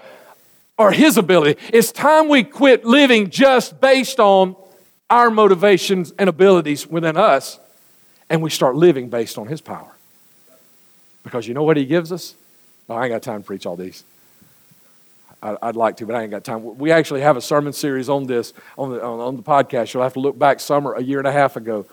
are 0.79 0.91
His 0.91 1.17
ability. 1.17 1.61
It's 1.73 1.93
time 1.93 2.29
we 2.29 2.43
quit 2.43 2.85
living 2.85 3.31
just 3.31 3.81
based 3.81 4.19
on 4.19 4.57
our 5.09 5.31
motivations 5.31 6.13
and 6.19 6.29
abilities 6.29 6.87
within 6.87 7.17
us 7.17 7.59
and 8.29 8.43
we 8.43 8.51
start 8.51 8.75
living 8.75 9.09
based 9.09 9.39
on 9.39 9.47
His 9.47 9.61
power. 9.61 9.95
Because 11.23 11.47
you 11.47 11.55
know 11.55 11.63
what 11.63 11.77
He 11.77 11.85
gives 11.85 12.13
us? 12.13 12.35
Oh, 12.89 12.95
I 12.95 13.05
ain't 13.05 13.13
got 13.13 13.23
time 13.23 13.43
to 13.43 13.47
preach 13.47 13.67
all 13.67 13.77
these. 13.77 14.05
I'd 15.45 15.77
like 15.77 15.99
to, 15.99 16.07
but 16.07 16.17
I 16.17 16.23
ain't 16.23 16.31
got 16.31 16.43
time. 16.43 16.79
We 16.79 16.91
actually 16.91 17.21
have 17.21 17.37
a 17.37 17.41
sermon 17.41 17.75
series 17.75 18.09
on 18.09 18.27
this 18.27 18.55
on 18.79 18.91
the, 18.91 19.05
on, 19.05 19.21
on 19.21 19.37
the 19.37 19.43
podcast. 19.43 19.93
You'll 19.93 20.03
have 20.03 20.15
to 20.15 20.21
look 20.21 20.39
back 20.39 20.59
summer 20.59 20.95
a 20.95 21.03
year 21.03 21.19
and 21.19 21.29
a 21.29 21.33
half 21.33 21.57
ago, 21.57 21.85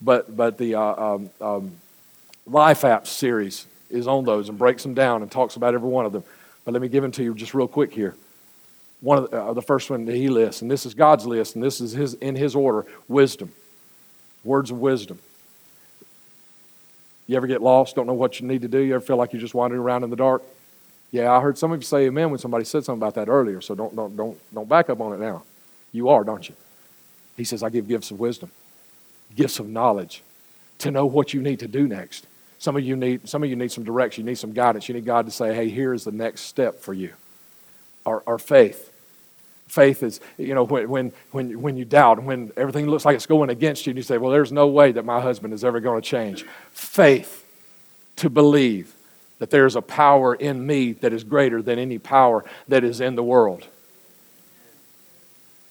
but 0.00 0.36
but 0.36 0.58
the 0.58 0.74
uh, 0.74 1.14
um, 1.14 1.30
um, 1.40 1.72
Life 2.46 2.82
Apps 2.82 3.06
series 3.06 3.66
is 3.90 4.08
on 4.08 4.24
those 4.24 4.48
and 4.48 4.58
breaks 4.58 4.82
them 4.82 4.94
down 4.94 5.22
and 5.22 5.30
talks 5.30 5.54
about 5.54 5.74
every 5.74 5.88
one 5.88 6.04
of 6.04 6.12
them. 6.12 6.24
But 6.64 6.72
let 6.72 6.82
me 6.82 6.88
give 6.88 7.02
them 7.02 7.12
to 7.12 7.22
you 7.22 7.34
just 7.34 7.54
real 7.54 7.68
quick 7.68 7.92
here. 7.92 8.16
One 9.00 9.18
of 9.18 9.30
the, 9.30 9.40
uh, 9.40 9.52
the 9.52 9.62
first 9.62 9.88
one 9.88 10.04
that 10.06 10.16
he 10.16 10.28
lists, 10.28 10.62
and 10.62 10.70
this 10.70 10.84
is 10.84 10.94
God's 10.94 11.26
list, 11.26 11.54
and 11.54 11.62
this 11.62 11.80
is 11.80 11.92
his 11.92 12.14
in 12.14 12.34
his 12.34 12.56
order: 12.56 12.86
wisdom, 13.06 13.52
words 14.42 14.72
of 14.72 14.80
wisdom. 14.80 15.20
You 17.28 17.36
ever 17.36 17.46
get 17.46 17.62
lost? 17.62 17.94
Don't 17.94 18.06
know 18.06 18.14
what 18.14 18.40
you 18.40 18.48
need 18.48 18.62
to 18.62 18.68
do? 18.68 18.78
You 18.78 18.96
ever 18.96 19.04
feel 19.04 19.16
like 19.16 19.32
you're 19.32 19.40
just 19.40 19.54
wandering 19.54 19.80
around 19.80 20.02
in 20.02 20.10
the 20.10 20.16
dark? 20.16 20.42
Yeah, 21.12 21.32
I 21.32 21.40
heard 21.40 21.56
some 21.56 21.72
of 21.72 21.78
you 21.78 21.84
say 21.84 22.06
amen 22.06 22.30
when 22.30 22.38
somebody 22.38 22.64
said 22.64 22.84
something 22.84 23.00
about 23.00 23.14
that 23.14 23.28
earlier, 23.28 23.60
so 23.60 23.74
don't, 23.74 23.94
don't, 23.94 24.16
don't, 24.16 24.38
don't 24.52 24.68
back 24.68 24.90
up 24.90 25.00
on 25.00 25.12
it 25.12 25.20
now. 25.20 25.44
You 25.92 26.08
are, 26.08 26.24
don't 26.24 26.48
you? 26.48 26.54
He 27.36 27.44
says, 27.44 27.62
I 27.62 27.70
give 27.70 27.88
gifts 27.88 28.10
of 28.10 28.18
wisdom, 28.18 28.50
gifts 29.34 29.58
of 29.58 29.68
knowledge 29.68 30.22
to 30.78 30.90
know 30.90 31.06
what 31.06 31.32
you 31.32 31.40
need 31.40 31.60
to 31.60 31.68
do 31.68 31.86
next. 31.86 32.26
Some 32.58 32.76
of 32.76 32.84
you 32.84 32.96
need, 32.96 33.28
some 33.28 33.42
of 33.42 33.50
you 33.50 33.56
need 33.56 33.70
some 33.70 33.84
direction, 33.84 34.24
you 34.24 34.30
need 34.30 34.38
some 34.38 34.52
guidance. 34.52 34.88
You 34.88 34.94
need 34.94 35.04
God 35.04 35.26
to 35.26 35.30
say, 35.30 35.54
hey, 35.54 35.68
here 35.68 35.92
is 35.92 36.04
the 36.04 36.12
next 36.12 36.42
step 36.42 36.80
for 36.80 36.94
you. 36.94 37.12
Our, 38.04 38.22
our 38.26 38.38
faith. 38.38 38.92
Faith 39.68 40.02
is, 40.02 40.20
you 40.38 40.54
know, 40.54 40.64
when, 40.64 40.88
when, 40.88 41.12
when, 41.32 41.60
when 41.60 41.76
you 41.76 41.84
doubt, 41.84 42.22
when 42.22 42.52
everything 42.56 42.86
looks 42.86 43.04
like 43.04 43.16
it's 43.16 43.26
going 43.26 43.50
against 43.50 43.86
you, 43.86 43.90
and 43.90 43.96
you 43.96 44.02
say, 44.02 44.16
well, 44.16 44.30
there's 44.30 44.52
no 44.52 44.68
way 44.68 44.92
that 44.92 45.04
my 45.04 45.20
husband 45.20 45.52
is 45.52 45.64
ever 45.64 45.80
going 45.80 46.00
to 46.00 46.08
change. 46.08 46.44
Faith 46.70 47.44
to 48.16 48.30
believe 48.30 48.94
that 49.38 49.50
there's 49.50 49.76
a 49.76 49.82
power 49.82 50.34
in 50.34 50.66
me 50.66 50.92
that 50.92 51.12
is 51.12 51.24
greater 51.24 51.62
than 51.62 51.78
any 51.78 51.98
power 51.98 52.44
that 52.68 52.84
is 52.84 53.00
in 53.00 53.14
the 53.14 53.22
world. 53.22 53.66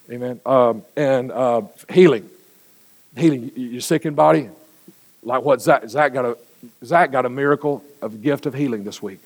Amen. 0.09 0.39
Um, 0.45 0.83
and 0.95 1.31
uh, 1.31 1.63
healing. 1.91 2.29
Healing. 3.17 3.51
You're 3.55 3.81
sick 3.81 4.05
in 4.05 4.13
body. 4.13 4.49
Like 5.23 5.43
what 5.43 5.61
Zach, 5.61 5.87
Zach 5.87 6.13
got 6.13 6.25
a 6.25 6.37
Zach 6.83 7.11
got 7.11 7.25
a 7.25 7.29
miracle 7.29 7.83
of 8.01 8.21
gift 8.21 8.45
of 8.45 8.53
healing 8.53 8.83
this 8.83 9.01
week. 9.01 9.19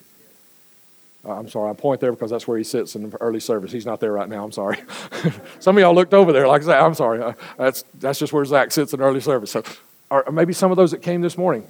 Uh, 1.24 1.32
I'm 1.32 1.48
sorry, 1.50 1.70
I 1.70 1.74
point 1.74 2.00
there 2.00 2.12
because 2.12 2.30
that's 2.30 2.48
where 2.48 2.56
he 2.56 2.64
sits 2.64 2.96
in 2.96 3.10
the 3.10 3.16
early 3.20 3.40
service. 3.40 3.70
He's 3.70 3.84
not 3.84 4.00
there 4.00 4.12
right 4.12 4.28
now. 4.28 4.42
I'm 4.42 4.52
sorry. 4.52 4.78
some 5.60 5.76
of 5.76 5.80
y'all 5.82 5.94
looked 5.94 6.14
over 6.14 6.32
there 6.32 6.48
like 6.48 6.62
Zach. 6.62 6.82
I'm 6.82 6.94
sorry. 6.94 7.22
Uh, 7.22 7.32
that's 7.58 7.84
that's 7.98 8.18
just 8.18 8.32
where 8.32 8.44
Zach 8.46 8.72
sits 8.72 8.94
in 8.94 9.02
early 9.02 9.20
service. 9.20 9.50
So, 9.50 9.62
or 10.08 10.24
maybe 10.32 10.54
some 10.54 10.70
of 10.70 10.78
those 10.78 10.92
that 10.92 11.02
came 11.02 11.20
this 11.20 11.36
morning. 11.36 11.66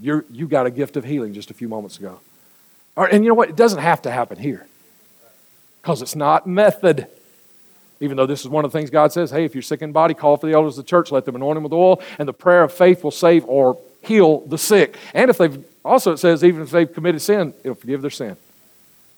You're, 0.00 0.24
you 0.30 0.48
got 0.48 0.66
a 0.66 0.70
gift 0.70 0.96
of 0.96 1.04
healing 1.04 1.34
just 1.34 1.50
a 1.50 1.54
few 1.54 1.68
moments 1.68 1.98
ago. 1.98 2.20
and 2.96 3.24
you 3.24 3.28
know 3.28 3.34
what? 3.34 3.48
It 3.48 3.56
doesn't 3.56 3.80
have 3.80 4.02
to 4.02 4.10
happen 4.10 4.38
here 4.38 4.66
because 5.82 6.02
it's 6.02 6.16
not 6.16 6.46
method. 6.46 7.06
Even 8.00 8.16
though 8.16 8.26
this 8.26 8.40
is 8.40 8.48
one 8.48 8.64
of 8.64 8.72
the 8.72 8.78
things 8.78 8.90
God 8.90 9.12
says, 9.12 9.30
hey, 9.30 9.44
if 9.44 9.54
you're 9.54 9.62
sick 9.62 9.82
in 9.82 9.92
body, 9.92 10.14
call 10.14 10.36
for 10.36 10.46
the 10.46 10.52
elders 10.52 10.76
of 10.78 10.84
the 10.84 10.88
church, 10.88 11.12
let 11.12 11.24
them 11.24 11.36
anoint 11.36 11.56
him 11.56 11.62
with 11.62 11.72
oil, 11.72 12.02
and 12.18 12.28
the 12.28 12.32
prayer 12.32 12.64
of 12.64 12.72
faith 12.72 13.04
will 13.04 13.10
save 13.10 13.44
or 13.44 13.78
heal 14.02 14.40
the 14.40 14.58
sick. 14.58 14.96
And 15.14 15.30
if 15.30 15.38
they've, 15.38 15.64
also 15.84 16.12
it 16.12 16.18
says, 16.18 16.42
even 16.42 16.62
if 16.62 16.70
they've 16.70 16.92
committed 16.92 17.22
sin, 17.22 17.54
it'll 17.62 17.76
forgive 17.76 18.02
their 18.02 18.10
sin. 18.10 18.36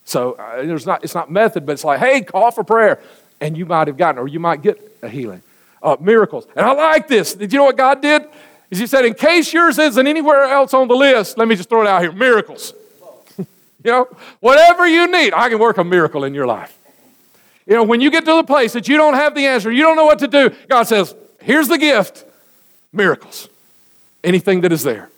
So 0.04 0.32
uh, 0.32 0.62
there's 0.64 0.86
not, 0.86 1.02
it's 1.04 1.14
not 1.14 1.30
method, 1.30 1.66
but 1.66 1.72
it's 1.72 1.84
like, 1.84 1.98
hey, 1.98 2.20
call 2.20 2.50
for 2.50 2.64
prayer. 2.64 3.00
And 3.40 3.56
you 3.56 3.66
might 3.66 3.88
have 3.88 3.96
gotten, 3.96 4.20
or 4.20 4.28
you 4.28 4.40
might 4.40 4.62
get 4.62 4.80
a 5.02 5.08
healing. 5.08 5.42
Uh, 5.82 5.96
miracles. 6.00 6.46
And 6.56 6.64
I 6.64 6.72
like 6.72 7.08
this. 7.08 7.34
Did 7.34 7.52
you 7.52 7.58
know 7.58 7.64
what 7.64 7.76
God 7.76 8.00
did? 8.00 8.22
Is 8.70 8.78
he 8.78 8.86
said, 8.86 9.04
in 9.04 9.14
case 9.14 9.52
yours 9.52 9.78
isn't 9.78 10.06
anywhere 10.06 10.44
else 10.44 10.74
on 10.74 10.88
the 10.88 10.94
list, 10.94 11.38
let 11.38 11.48
me 11.48 11.56
just 11.56 11.68
throw 11.68 11.82
it 11.82 11.86
out 11.86 12.02
here 12.02 12.12
miracles. 12.12 12.74
you 13.38 13.46
know, 13.84 14.08
whatever 14.40 14.86
you 14.86 15.10
need, 15.10 15.32
I 15.32 15.48
can 15.48 15.58
work 15.58 15.78
a 15.78 15.84
miracle 15.84 16.24
in 16.24 16.34
your 16.34 16.46
life. 16.46 16.76
You 17.66 17.74
know, 17.74 17.84
when 17.84 18.00
you 18.00 18.10
get 18.10 18.24
to 18.24 18.34
the 18.34 18.44
place 18.44 18.72
that 18.74 18.88
you 18.88 18.96
don't 18.96 19.14
have 19.14 19.34
the 19.34 19.46
answer, 19.46 19.70
you 19.70 19.82
don't 19.82 19.96
know 19.96 20.04
what 20.04 20.20
to 20.20 20.28
do, 20.28 20.50
God 20.68 20.84
says, 20.84 21.14
here's 21.40 21.68
the 21.68 21.78
gift 21.78 22.24
miracles. 22.92 23.48
Anything 24.24 24.62
that 24.62 24.72
is 24.72 24.82
there 24.82 25.10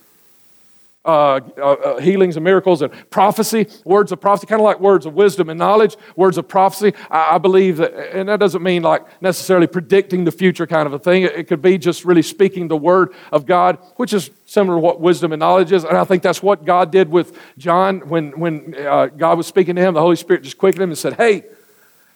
uh, 1.09 1.41
uh, 1.57 1.63
uh, 1.63 1.99
healings 2.01 2.37
and 2.37 2.45
miracles 2.45 2.83
and 2.83 2.93
prophecy, 3.09 3.67
words 3.87 4.13
of 4.13 4.21
prophecy, 4.21 4.47
kind 4.47 4.61
of 4.61 4.65
like 4.65 4.79
words 4.79 5.07
of 5.07 5.15
wisdom 5.15 5.49
and 5.49 5.59
knowledge, 5.59 5.97
words 6.17 6.37
of 6.37 6.47
prophecy. 6.47 6.93
I, 7.11 7.37
I, 7.37 7.39
believe 7.39 7.79
that, 7.79 8.15
and 8.15 8.29
that 8.29 8.39
doesn't 8.39 8.63
mean 8.63 8.83
like 8.83 9.23
necessarily 9.23 9.67
predicting 9.67 10.25
the 10.25 10.31
future 10.31 10.67
kind 10.67 10.87
of 10.87 10.93
a 10.93 10.99
thing. 10.99 11.23
It, 11.23 11.33
it 11.33 11.45
could 11.45 11.63
be 11.63 11.79
just 11.79 12.05
really 12.05 12.21
speaking 12.21 12.69
the 12.69 12.77
word 12.77 13.15
of 13.33 13.47
God, 13.47 13.79
which 13.97 14.13
is 14.13 14.31
similar 14.45 14.77
to 14.77 14.81
what 14.81 15.01
wisdom 15.01 15.33
and 15.33 15.41
knowledge 15.41 15.73
is. 15.73 15.83
And 15.85 15.97
I 15.97 16.05
think 16.05 16.23
that's 16.23 16.43
what 16.43 16.67
God 16.67 16.93
did 16.93 17.09
with 17.09 17.39
John 17.57 18.01
when, 18.01 18.39
when 18.39 18.75
uh, 18.79 19.07
God 19.07 19.39
was 19.39 19.47
speaking 19.47 19.77
to 19.77 19.81
him. 19.81 19.95
The 19.95 20.03
Holy 20.03 20.17
Spirit 20.17 20.43
just 20.43 20.59
quickened 20.59 20.83
him 20.83 20.91
and 20.91 20.99
said, 20.99 21.15
Hey, 21.15 21.45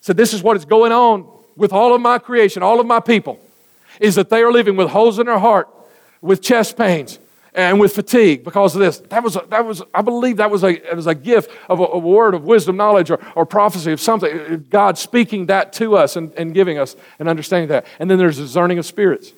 said, 0.02 0.18
this 0.18 0.34
is 0.34 0.42
what 0.42 0.54
is 0.58 0.66
going 0.66 0.92
on 0.92 1.26
with 1.56 1.72
all 1.72 1.94
of 1.94 2.02
my 2.02 2.18
creation, 2.18 2.62
all 2.62 2.78
of 2.78 2.86
my 2.86 3.00
people, 3.00 3.40
is 4.00 4.16
that 4.16 4.28
they 4.28 4.42
are 4.42 4.52
living 4.52 4.76
with 4.76 4.90
holes 4.90 5.18
in 5.18 5.24
their 5.24 5.38
heart, 5.38 5.70
with 6.20 6.42
chest 6.42 6.76
pains 6.76 7.18
and 7.54 7.78
with 7.78 7.94
fatigue 7.94 8.44
because 8.44 8.74
of 8.74 8.80
this. 8.80 8.98
That 8.98 9.22
was, 9.22 9.36
a, 9.36 9.44
that 9.50 9.64
was 9.64 9.82
I 9.92 10.02
believe 10.02 10.38
that 10.38 10.50
was 10.50 10.64
a, 10.64 10.80
was 10.94 11.06
a 11.06 11.14
gift 11.14 11.50
of 11.68 11.80
a, 11.80 11.84
a, 11.84 11.98
word 11.98 12.34
of 12.34 12.44
wisdom, 12.44 12.76
knowledge, 12.76 13.10
or, 13.10 13.20
or 13.34 13.44
prophecy 13.44 13.92
of 13.92 14.00
something. 14.00 14.66
God 14.70 14.96
speaking 14.96 15.46
that 15.46 15.72
to 15.74 15.96
us 15.96 16.16
and, 16.16 16.32
and 16.34 16.54
giving 16.54 16.78
us 16.78 16.96
and 17.18 17.28
understanding 17.28 17.68
that. 17.68 17.86
And 17.98 18.10
then 18.10 18.18
there's 18.18 18.38
discerning 18.38 18.78
of 18.78 18.86
spirits. 18.86 19.32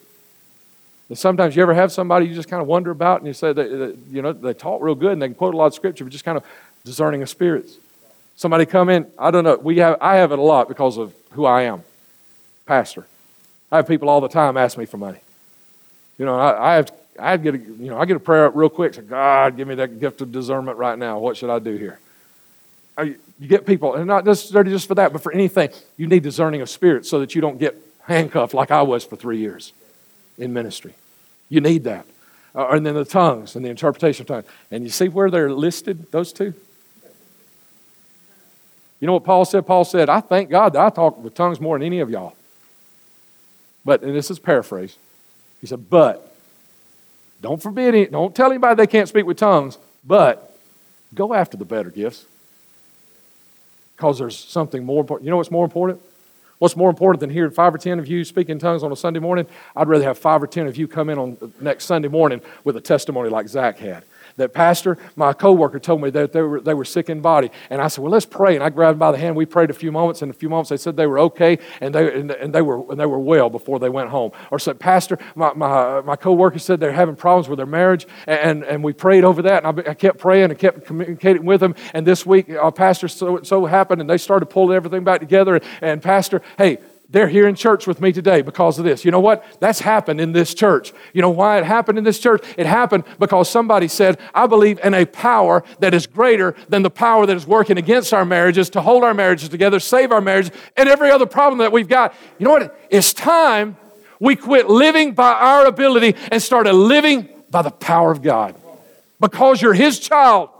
And 1.08 1.18
sometimes 1.18 1.56
you 1.56 1.62
ever 1.62 1.74
have 1.74 1.92
somebody 1.92 2.26
you 2.26 2.34
just 2.34 2.48
kind 2.48 2.62
of 2.62 2.68
wonder 2.68 2.90
about, 2.90 3.20
and 3.20 3.26
you 3.26 3.34
say 3.34 3.52
that, 3.52 3.96
you 4.10 4.22
know 4.22 4.32
they 4.32 4.54
talk 4.54 4.80
real 4.80 4.94
good 4.94 5.12
and 5.12 5.20
they 5.20 5.28
can 5.28 5.34
quote 5.34 5.54
a 5.54 5.56
lot 5.56 5.66
of 5.66 5.74
scripture, 5.74 6.04
but 6.04 6.10
just 6.10 6.24
kind 6.24 6.38
of 6.38 6.44
discerning 6.84 7.22
of 7.22 7.28
spirits. 7.28 7.76
Somebody 8.36 8.66
come 8.66 8.88
in, 8.88 9.06
I 9.18 9.30
don't 9.30 9.44
know. 9.44 9.56
We 9.56 9.78
have 9.78 9.98
I 10.00 10.16
have 10.16 10.32
it 10.32 10.38
a 10.38 10.42
lot 10.42 10.68
because 10.68 10.98
of 10.98 11.12
who 11.32 11.44
I 11.44 11.62
am, 11.62 11.82
pastor. 12.66 13.06
I 13.70 13.76
have 13.76 13.88
people 13.88 14.08
all 14.08 14.20
the 14.20 14.28
time 14.28 14.56
ask 14.56 14.78
me 14.78 14.86
for 14.86 14.98
money. 14.98 15.18
You 16.16 16.24
know, 16.24 16.38
I, 16.38 16.72
I 16.72 16.74
have 16.76 16.92
I 17.18 17.36
get 17.36 17.54
a, 17.54 17.58
you 17.58 17.90
know 17.90 17.98
I 17.98 18.04
get 18.04 18.16
a 18.16 18.20
prayer 18.20 18.46
up 18.46 18.56
real 18.56 18.68
quick. 18.68 18.94
Say, 18.94 19.02
God, 19.02 19.56
give 19.56 19.68
me 19.68 19.76
that 19.76 20.00
gift 20.00 20.20
of 20.20 20.32
discernment 20.32 20.78
right 20.78 20.98
now. 20.98 21.18
What 21.18 21.36
should 21.36 21.50
I 21.50 21.58
do 21.58 21.76
here? 21.76 22.00
I, 22.96 23.16
you 23.40 23.48
get 23.48 23.66
people, 23.66 23.94
and 23.94 24.06
not 24.06 24.24
necessarily 24.24 24.70
just 24.70 24.86
for 24.86 24.94
that, 24.94 25.12
but 25.12 25.22
for 25.22 25.32
anything, 25.32 25.70
you 25.96 26.06
need 26.06 26.22
discerning 26.22 26.60
of 26.60 26.70
spirits 26.70 27.08
so 27.08 27.20
that 27.20 27.34
you 27.34 27.40
don't 27.40 27.58
get 27.58 27.76
handcuffed 28.02 28.54
like 28.54 28.70
I 28.70 28.82
was 28.82 29.04
for 29.04 29.16
three 29.16 29.38
years 29.38 29.72
in 30.38 30.52
ministry. 30.52 30.94
You 31.48 31.60
need 31.60 31.84
that. 31.84 32.06
Uh, 32.54 32.68
and 32.68 32.86
then 32.86 32.94
the 32.94 33.04
tongues 33.04 33.56
and 33.56 33.64
the 33.64 33.68
interpretation 33.68 34.22
of 34.22 34.28
tongues. 34.28 34.46
And 34.70 34.84
you 34.84 34.90
see 34.90 35.08
where 35.08 35.30
they're 35.30 35.50
listed, 35.50 36.10
those 36.12 36.32
two? 36.32 36.54
You 39.00 39.06
know 39.06 39.14
what 39.14 39.24
Paul 39.24 39.44
said? 39.44 39.66
Paul 39.66 39.84
said, 39.84 40.08
I 40.08 40.20
thank 40.20 40.50
God 40.50 40.74
that 40.74 40.80
I 40.80 40.90
talk 40.90 41.22
with 41.22 41.34
tongues 41.34 41.60
more 41.60 41.76
than 41.76 41.84
any 41.84 42.00
of 42.00 42.10
y'all. 42.10 42.36
But, 43.84 44.02
and 44.02 44.14
this 44.14 44.30
is 44.30 44.38
paraphrase, 44.38 44.96
he 45.60 45.66
said, 45.66 45.90
but 45.90 46.33
don't 47.44 47.62
forbid 47.62 47.94
it, 47.94 48.10
don't 48.10 48.34
tell 48.34 48.50
anybody 48.50 48.74
they 48.74 48.86
can't 48.86 49.06
speak 49.06 49.26
with 49.26 49.36
tongues, 49.36 49.76
but 50.02 50.56
go 51.14 51.34
after 51.34 51.58
the 51.58 51.64
better 51.66 51.90
gifts. 51.90 52.24
Because 53.94 54.18
there's 54.18 54.36
something 54.36 54.82
more 54.82 55.02
important. 55.02 55.26
You 55.26 55.30
know 55.30 55.36
what's 55.36 55.50
more 55.50 55.64
important? 55.64 56.00
What's 56.58 56.74
more 56.74 56.88
important 56.88 57.20
than 57.20 57.28
hearing 57.28 57.50
five 57.50 57.74
or 57.74 57.78
ten 57.78 57.98
of 57.98 58.08
you 58.08 58.24
speak 58.24 58.48
in 58.48 58.58
tongues 58.58 58.82
on 58.82 58.90
a 58.92 58.96
Sunday 58.96 59.20
morning? 59.20 59.46
I'd 59.76 59.88
rather 59.88 60.04
have 60.04 60.16
five 60.16 60.42
or 60.42 60.46
ten 60.46 60.66
of 60.66 60.78
you 60.78 60.88
come 60.88 61.10
in 61.10 61.18
on 61.18 61.36
the 61.38 61.50
next 61.60 61.84
Sunday 61.84 62.08
morning 62.08 62.40
with 62.64 62.76
a 62.76 62.80
testimony 62.80 63.28
like 63.28 63.46
Zach 63.46 63.76
had 63.76 64.04
that 64.36 64.52
pastor, 64.52 64.98
my 65.16 65.32
coworker 65.32 65.78
told 65.78 66.02
me 66.02 66.10
that 66.10 66.32
they 66.32 66.42
were, 66.42 66.60
they 66.60 66.74
were 66.74 66.84
sick 66.84 67.08
in 67.08 67.20
body. 67.20 67.50
And 67.70 67.80
I 67.80 67.88
said, 67.88 68.02
well, 68.02 68.12
let's 68.12 68.26
pray. 68.26 68.54
And 68.54 68.64
I 68.64 68.70
grabbed 68.70 68.94
them 68.94 68.98
by 68.98 69.12
the 69.12 69.18
hand. 69.18 69.36
We 69.36 69.46
prayed 69.46 69.70
a 69.70 69.74
few 69.74 69.90
moments. 69.90 70.22
And 70.22 70.30
a 70.30 70.34
few 70.34 70.48
moments 70.48 70.70
they 70.70 70.76
said 70.76 70.96
they 70.96 71.06
were 71.06 71.20
okay 71.20 71.58
and 71.80 71.94
they, 71.94 72.20
and, 72.20 72.30
and 72.30 72.54
they, 72.54 72.62
were, 72.62 72.90
and 72.90 73.00
they 73.00 73.06
were 73.06 73.18
well 73.18 73.48
before 73.48 73.78
they 73.78 73.88
went 73.88 74.10
home. 74.10 74.32
Or 74.50 74.58
said, 74.58 74.78
pastor, 74.78 75.18
my, 75.34 75.52
my, 75.54 76.00
my 76.02 76.16
coworker 76.16 76.58
said 76.58 76.80
they're 76.80 76.92
having 76.92 77.16
problems 77.16 77.48
with 77.48 77.58
their 77.58 77.66
marriage. 77.66 78.06
And, 78.26 78.64
and 78.64 78.84
we 78.84 78.92
prayed 78.92 79.24
over 79.24 79.42
that. 79.42 79.64
And 79.64 79.80
I, 79.80 79.90
I 79.90 79.94
kept 79.94 80.18
praying 80.18 80.50
and 80.50 80.58
kept 80.58 80.84
communicating 80.84 81.44
with 81.44 81.60
them. 81.60 81.74
And 81.94 82.06
this 82.06 82.26
week, 82.26 82.50
our 82.50 82.72
pastor 82.72 83.08
so, 83.08 83.42
so 83.42 83.64
happened 83.64 84.00
and 84.00 84.10
they 84.10 84.18
started 84.18 84.46
pulling 84.46 84.76
everything 84.76 85.04
back 85.04 85.20
together. 85.20 85.54
And, 85.54 85.64
and 85.94 86.02
pastor, 86.02 86.42
hey, 86.58 86.78
they're 87.10 87.28
here 87.28 87.46
in 87.46 87.54
church 87.54 87.86
with 87.86 88.00
me 88.00 88.12
today 88.12 88.42
because 88.42 88.78
of 88.78 88.84
this. 88.84 89.04
You 89.04 89.10
know 89.10 89.20
what? 89.20 89.44
That's 89.60 89.80
happened 89.80 90.20
in 90.20 90.32
this 90.32 90.54
church. 90.54 90.92
You 91.12 91.22
know 91.22 91.30
why 91.30 91.58
it 91.58 91.64
happened 91.64 91.98
in 91.98 92.04
this 92.04 92.18
church? 92.18 92.42
It 92.56 92.66
happened 92.66 93.04
because 93.18 93.48
somebody 93.48 93.88
said, 93.88 94.18
I 94.34 94.46
believe 94.46 94.80
in 94.82 94.94
a 94.94 95.04
power 95.04 95.62
that 95.80 95.94
is 95.94 96.06
greater 96.06 96.56
than 96.68 96.82
the 96.82 96.90
power 96.90 97.26
that 97.26 97.36
is 97.36 97.46
working 97.46 97.78
against 97.78 98.12
our 98.12 98.24
marriages 98.24 98.70
to 98.70 98.80
hold 98.80 99.04
our 99.04 99.14
marriages 99.14 99.48
together, 99.48 99.78
save 99.80 100.12
our 100.12 100.20
marriages, 100.20 100.50
and 100.76 100.88
every 100.88 101.10
other 101.10 101.26
problem 101.26 101.58
that 101.58 101.72
we've 101.72 101.88
got. 101.88 102.14
You 102.38 102.46
know 102.46 102.52
what? 102.52 102.86
It's 102.90 103.12
time 103.12 103.76
we 104.18 104.34
quit 104.34 104.68
living 104.68 105.12
by 105.12 105.32
our 105.32 105.66
ability 105.66 106.16
and 106.32 106.42
started 106.42 106.72
living 106.72 107.28
by 107.50 107.62
the 107.62 107.70
power 107.70 108.10
of 108.10 108.22
God. 108.22 108.56
Because 109.20 109.62
you're 109.62 109.74
His 109.74 110.00
child. 110.00 110.50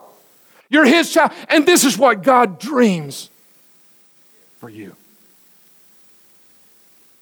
You're 0.69 0.85
His 0.85 1.13
child. 1.13 1.33
And 1.49 1.67
this 1.67 1.85
is 1.85 1.99
what 1.99 2.23
God 2.23 2.61
dreams 2.61 3.31
for 4.59 4.69
you. 4.69 4.95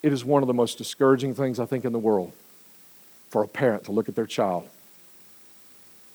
It 0.03 0.13
is 0.13 0.25
one 0.25 0.43
of 0.43 0.49
the 0.49 0.55
most 0.55 0.79
discouraging 0.79 1.35
things, 1.35 1.61
I 1.61 1.67
think, 1.67 1.85
in 1.85 1.93
the 1.93 1.99
world 1.99 2.33
for 3.31 3.43
a 3.43 3.49
parent 3.49 3.85
to 3.85 3.93
look 3.93 4.09
at 4.09 4.17
their 4.17 4.27
child 4.27 4.69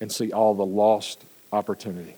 and 0.02 0.12
see 0.12 0.32
all 0.32 0.54
the 0.54 0.66
lost 0.66 1.24
opportunity. 1.52 2.16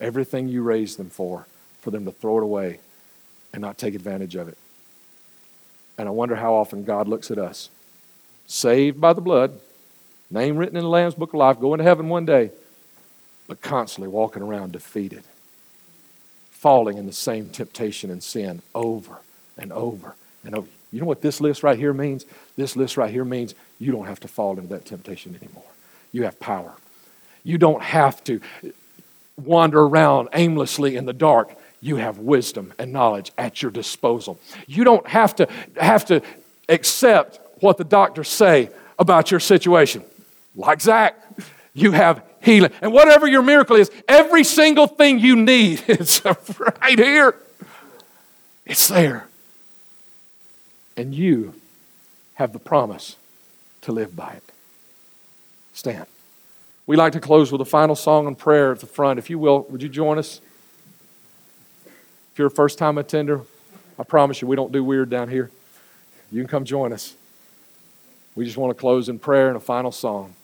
Everything 0.00 0.48
you 0.48 0.62
raised 0.62 0.98
them 0.98 1.10
for, 1.10 1.46
for 1.80 1.90
them 1.90 2.04
to 2.06 2.12
throw 2.12 2.38
it 2.38 2.42
away 2.42 2.80
and 3.52 3.60
not 3.60 3.78
take 3.78 3.94
advantage 3.94 4.34
of 4.34 4.48
it. 4.48 4.58
And 5.98 6.08
I 6.08 6.10
wonder 6.10 6.36
how 6.36 6.54
often 6.54 6.84
God 6.84 7.06
looks 7.06 7.30
at 7.30 7.38
us, 7.38 7.70
saved 8.46 9.00
by 9.00 9.12
the 9.12 9.20
blood, 9.20 9.58
name 10.30 10.56
written 10.56 10.76
in 10.76 10.82
the 10.82 10.90
Lamb's 10.90 11.14
Book 11.14 11.30
of 11.30 11.38
Life, 11.38 11.60
going 11.60 11.78
to 11.78 11.84
heaven 11.84 12.08
one 12.08 12.26
day, 12.26 12.50
but 13.46 13.60
constantly 13.60 14.08
walking 14.08 14.42
around 14.42 14.72
defeated, 14.72 15.22
falling 16.50 16.98
in 16.98 17.06
the 17.06 17.12
same 17.12 17.50
temptation 17.50 18.10
and 18.10 18.22
sin 18.22 18.62
over 18.74 19.18
and 19.56 19.72
over 19.72 20.16
and 20.46 20.54
uh, 20.54 20.62
you 20.92 21.00
know 21.00 21.06
what 21.06 21.20
this 21.20 21.40
list 21.40 21.62
right 21.62 21.78
here 21.78 21.92
means? 21.92 22.24
This 22.56 22.76
list 22.76 22.96
right 22.96 23.10
here 23.10 23.24
means 23.24 23.54
you 23.78 23.92
don't 23.92 24.06
have 24.06 24.20
to 24.20 24.28
fall 24.28 24.52
into 24.52 24.68
that 24.68 24.86
temptation 24.86 25.36
anymore. 25.42 25.64
You 26.12 26.22
have 26.22 26.38
power. 26.40 26.72
You 27.44 27.58
don't 27.58 27.82
have 27.82 28.24
to 28.24 28.40
wander 29.36 29.80
around 29.80 30.28
aimlessly 30.32 30.96
in 30.96 31.04
the 31.04 31.12
dark. 31.12 31.54
You 31.82 31.96
have 31.96 32.18
wisdom 32.18 32.72
and 32.78 32.92
knowledge 32.92 33.32
at 33.36 33.60
your 33.60 33.70
disposal. 33.70 34.38
You 34.66 34.84
don't 34.84 35.06
have 35.06 35.36
to 35.36 35.48
have 35.76 36.06
to 36.06 36.22
accept 36.68 37.40
what 37.60 37.76
the 37.76 37.84
doctors 37.84 38.28
say 38.28 38.70
about 38.98 39.30
your 39.30 39.40
situation. 39.40 40.02
Like 40.54 40.80
Zach, 40.80 41.20
you 41.74 41.92
have 41.92 42.22
healing. 42.40 42.70
And 42.80 42.92
whatever 42.92 43.26
your 43.26 43.42
miracle 43.42 43.76
is, 43.76 43.90
every 44.08 44.44
single 44.44 44.86
thing 44.86 45.18
you 45.18 45.36
need 45.36 45.82
is 45.88 46.22
right 46.24 46.98
here. 46.98 47.36
It's 48.64 48.88
there. 48.88 49.28
And 50.96 51.14
you 51.14 51.54
have 52.34 52.52
the 52.52 52.58
promise 52.58 53.16
to 53.82 53.92
live 53.92 54.16
by 54.16 54.32
it. 54.32 54.52
Stand. 55.72 56.06
We 56.86 56.96
like 56.96 57.12
to 57.12 57.20
close 57.20 57.50
with 57.50 57.60
a 57.60 57.66
final 57.66 57.94
song 57.94 58.26
and 58.26 58.38
prayer 58.38 58.72
at 58.72 58.80
the 58.80 58.86
front. 58.86 59.18
If 59.18 59.28
you 59.28 59.38
will, 59.38 59.62
would 59.68 59.82
you 59.82 59.88
join 59.88 60.18
us? 60.18 60.40
If 62.32 62.38
you're 62.38 62.48
a 62.48 62.50
first 62.50 62.78
time 62.78 62.96
attender, 62.98 63.42
I 63.98 64.04
promise 64.04 64.40
you 64.40 64.48
we 64.48 64.56
don't 64.56 64.72
do 64.72 64.84
weird 64.84 65.10
down 65.10 65.28
here. 65.28 65.50
You 66.30 66.40
can 66.42 66.48
come 66.48 66.64
join 66.64 66.92
us. 66.92 67.14
We 68.34 68.44
just 68.44 68.56
want 68.56 68.76
to 68.76 68.80
close 68.80 69.08
in 69.08 69.18
prayer 69.18 69.48
and 69.48 69.56
a 69.56 69.60
final 69.60 69.90
song. 69.90 70.34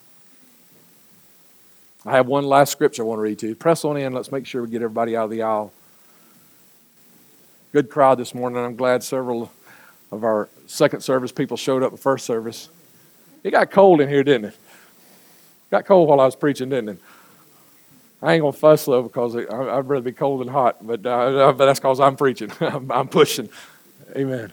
I 2.05 2.13
have 2.13 2.27
one 2.27 2.45
last 2.45 2.73
scripture 2.73 3.03
I 3.03 3.07
want 3.07 3.19
to 3.19 3.23
read 3.23 3.39
to 3.41 3.49
you. 3.49 3.55
Press 3.55 3.85
on 3.85 3.97
in. 3.97 4.13
Let's 4.13 4.33
make 4.33 4.47
sure 4.47 4.63
we 4.63 4.69
get 4.69 4.83
everybody 4.83 5.17
out 5.17 5.25
of 5.25 5.31
the 5.31 5.43
aisle. 5.43 5.73
Good 7.73 7.91
crowd 7.91 8.19
this 8.19 8.35
morning. 8.35 8.59
I'm 8.59 8.77
glad 8.77 9.05
several 9.05 9.53
of 10.13 10.23
our 10.23 10.49
second 10.67 11.01
service 11.01 11.33
people 11.33 11.57
showed 11.57 11.83
up 11.83 11.93
at 11.93 11.99
first 11.99 12.25
service. 12.27 12.69
It 13.43 13.51
got 13.51 13.73
cold 13.73 14.01
in 14.01 14.09
here, 14.09 14.23
didn't 14.23 14.51
it? 14.51 14.57
Got 15.71 15.87
cold 15.87 16.09
while 16.09 16.21
I 16.21 16.27
was 16.27 16.37
preaching, 16.37 16.69
didn't 16.69 16.91
it? 16.91 16.99
I 18.21 18.35
ain't 18.35 18.43
gonna 18.43 18.53
fuss 18.53 18.85
though 18.85 19.03
because 19.03 19.35
I'd 19.35 19.89
rather 19.89 20.01
be 20.01 20.13
cold 20.13 20.43
than 20.43 20.49
hot, 20.49 20.87
but, 20.87 21.05
uh, 21.05 21.53
but 21.57 21.67
that's 21.67 21.81
because 21.81 21.99
I'm 21.99 22.15
preaching. 22.15 22.53
I'm 22.61 23.09
pushing. 23.09 23.49
Amen. 24.15 24.53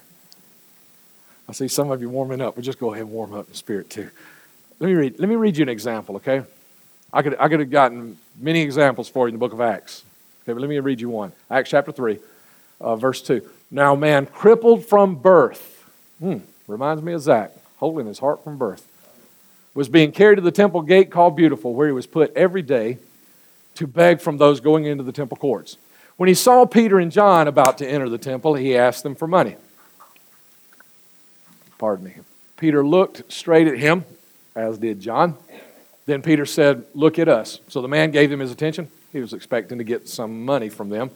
I 1.48 1.52
see 1.52 1.68
some 1.68 1.92
of 1.92 2.02
you 2.02 2.10
warming 2.10 2.42
up. 2.42 2.56
But 2.56 2.64
just 2.64 2.80
go 2.80 2.94
ahead 2.94 3.04
and 3.04 3.12
warm 3.12 3.34
up 3.34 3.48
in 3.48 3.54
spirit 3.54 3.90
too. 3.90 4.10
Let 4.80 4.88
me 4.88 4.94
read. 4.94 5.20
Let 5.20 5.28
me 5.28 5.36
read 5.36 5.58
you 5.58 5.64
an 5.64 5.70
example, 5.70 6.16
okay? 6.18 6.44
I 7.12 7.22
could 7.22 7.36
I 7.40 7.50
could 7.50 7.60
have 7.60 7.70
gotten 7.72 8.18
many 8.40 8.62
examples 8.62 9.10
for 9.10 9.28
you 9.28 9.30
in 9.30 9.36
the 9.36 9.40
book 9.40 9.54
of 9.54 9.60
Acts. 9.60 10.04
Okay, 10.44 10.54
but 10.54 10.62
let 10.62 10.70
me 10.70 10.80
read 10.80 11.02
you 11.02 11.10
one. 11.10 11.32
Acts 11.50 11.72
chapter 11.72 11.92
three, 11.92 12.20
uh, 12.80 12.96
verse 12.96 13.22
two. 13.22 13.50
Now, 13.72 13.96
man 13.96 14.26
crippled 14.26 14.86
from 14.86 15.16
birth, 15.16 15.86
hmm, 16.20 16.38
reminds 16.68 17.04
me 17.04 17.14
of 17.14 17.22
Zach, 17.22 17.52
holding 17.78 18.08
his 18.08 18.20
heart 18.20 18.44
from 18.44 18.58
birth, 18.58 18.88
was 19.74 19.90
being 19.90 20.12
carried 20.12 20.38
to 20.38 20.42
the 20.42 20.52
temple 20.52 20.82
gate 20.82 21.12
called 21.12 21.36
Beautiful, 21.36 21.74
where 21.74 21.88
he 21.88 21.94
was 21.94 22.08
put 22.08 22.36
every 22.36 22.62
day 22.62 22.98
to 23.76 23.88
beg 23.88 24.22
from 24.22 24.38
those 24.38 24.60
going 24.60 24.86
into 24.86 25.04
the 25.04 25.12
temple 25.12 25.38
courts. 25.38 25.78
When 26.18 26.28
he 26.28 26.34
saw 26.34 26.66
Peter 26.66 27.00
and 27.00 27.12
John 27.12 27.48
about 27.48 27.78
to 27.78 27.88
enter 27.88 28.10
the 28.10 28.18
temple, 28.18 28.56
he 28.56 28.76
asked 28.76 29.04
them 29.04 29.16
for 29.16 29.28
money. 29.28 29.56
Pardon 31.78 32.06
me. 32.06 32.14
Peter 32.58 32.86
looked 32.86 33.32
straight 33.32 33.68
at 33.68 33.78
him, 33.78 34.04
as 34.54 34.78
did 34.78 35.00
John. 35.00 35.38
Then 36.06 36.22
Peter 36.22 36.46
said, 36.46 36.84
Look 36.94 37.20
at 37.20 37.30
us. 37.30 37.60
So 37.70 37.82
the 37.82 37.88
man 37.88 38.12
gave 38.12 38.30
them 38.30 38.42
his 38.42 38.52
attention. 38.52 38.90
He 39.14 39.22
was 39.22 39.32
expecting 39.32 39.78
to 39.78 39.84
get 39.86 40.10
some 40.10 40.44
money 40.44 40.68
from 40.68 40.90
them. 40.90 41.12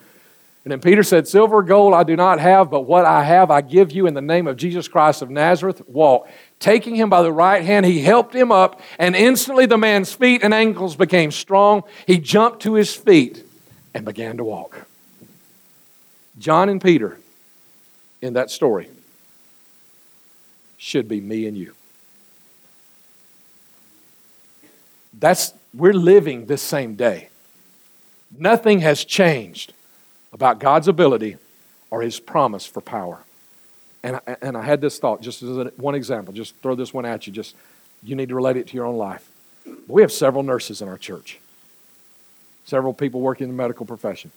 And 0.63 0.71
then 0.71 0.79
Peter 0.79 1.03
said, 1.03 1.27
Silver 1.27 1.61
gold 1.61 1.93
I 1.93 2.03
do 2.03 2.15
not 2.15 2.39
have, 2.39 2.71
but 2.71 2.81
what 2.81 3.05
I 3.05 3.23
have 3.23 3.51
I 3.51 3.61
give 3.61 3.91
you 3.91 4.07
in 4.07 4.13
the 4.13 4.21
name 4.21 4.47
of 4.47 4.55
Jesus 4.55 4.87
Christ 4.87 5.21
of 5.21 5.29
Nazareth. 5.29 5.81
Walk. 5.87 6.29
Taking 6.59 6.95
him 6.95 7.09
by 7.09 7.21
the 7.21 7.33
right 7.33 7.63
hand, 7.65 7.85
he 7.85 8.01
helped 8.01 8.33
him 8.33 8.51
up, 8.51 8.79
and 8.97 9.13
instantly 9.15 9.65
the 9.65 9.77
man's 9.77 10.13
feet 10.13 10.41
and 10.41 10.53
ankles 10.53 10.95
became 10.95 11.31
strong. 11.31 11.83
He 12.07 12.17
jumped 12.17 12.61
to 12.61 12.75
his 12.75 12.95
feet 12.95 13.43
and 13.93 14.05
began 14.05 14.37
to 14.37 14.45
walk. 14.45 14.87
John 16.39 16.69
and 16.69 16.81
Peter 16.81 17.19
in 18.21 18.33
that 18.33 18.49
story 18.49 18.89
should 20.77 21.09
be 21.09 21.19
me 21.19 21.45
and 21.45 21.57
you. 21.57 21.73
That's 25.19 25.53
we're 25.73 25.93
living 25.93 26.45
this 26.45 26.61
same 26.61 26.95
day. 26.95 27.29
Nothing 28.37 28.79
has 28.79 29.03
changed 29.03 29.73
about 30.33 30.59
God's 30.59 30.87
ability 30.87 31.37
or 31.89 32.01
his 32.01 32.19
promise 32.19 32.65
for 32.65 32.81
power. 32.81 33.19
And 34.01 34.17
I, 34.17 34.35
and 34.41 34.57
I 34.57 34.63
had 34.63 34.81
this 34.81 34.99
thought, 34.99 35.21
just 35.21 35.43
as 35.43 35.71
one 35.77 35.95
example, 35.95 36.33
just 36.33 36.55
throw 36.57 36.75
this 36.75 36.93
one 36.93 37.05
at 37.05 37.25
you. 37.25 37.31
Just 37.31 37.55
you 38.01 38.15
need 38.15 38.29
to 38.29 38.35
relate 38.35 38.57
it 38.57 38.67
to 38.67 38.73
your 38.73 38.85
own 38.85 38.97
life. 38.97 39.29
We 39.87 40.01
have 40.01 40.11
several 40.11 40.43
nurses 40.43 40.81
in 40.81 40.89
our 40.89 40.97
church, 40.97 41.39
several 42.65 42.93
people 42.93 43.21
working 43.21 43.45
in 43.45 43.55
the 43.55 43.61
medical 43.61 43.85
profession. 43.85 44.31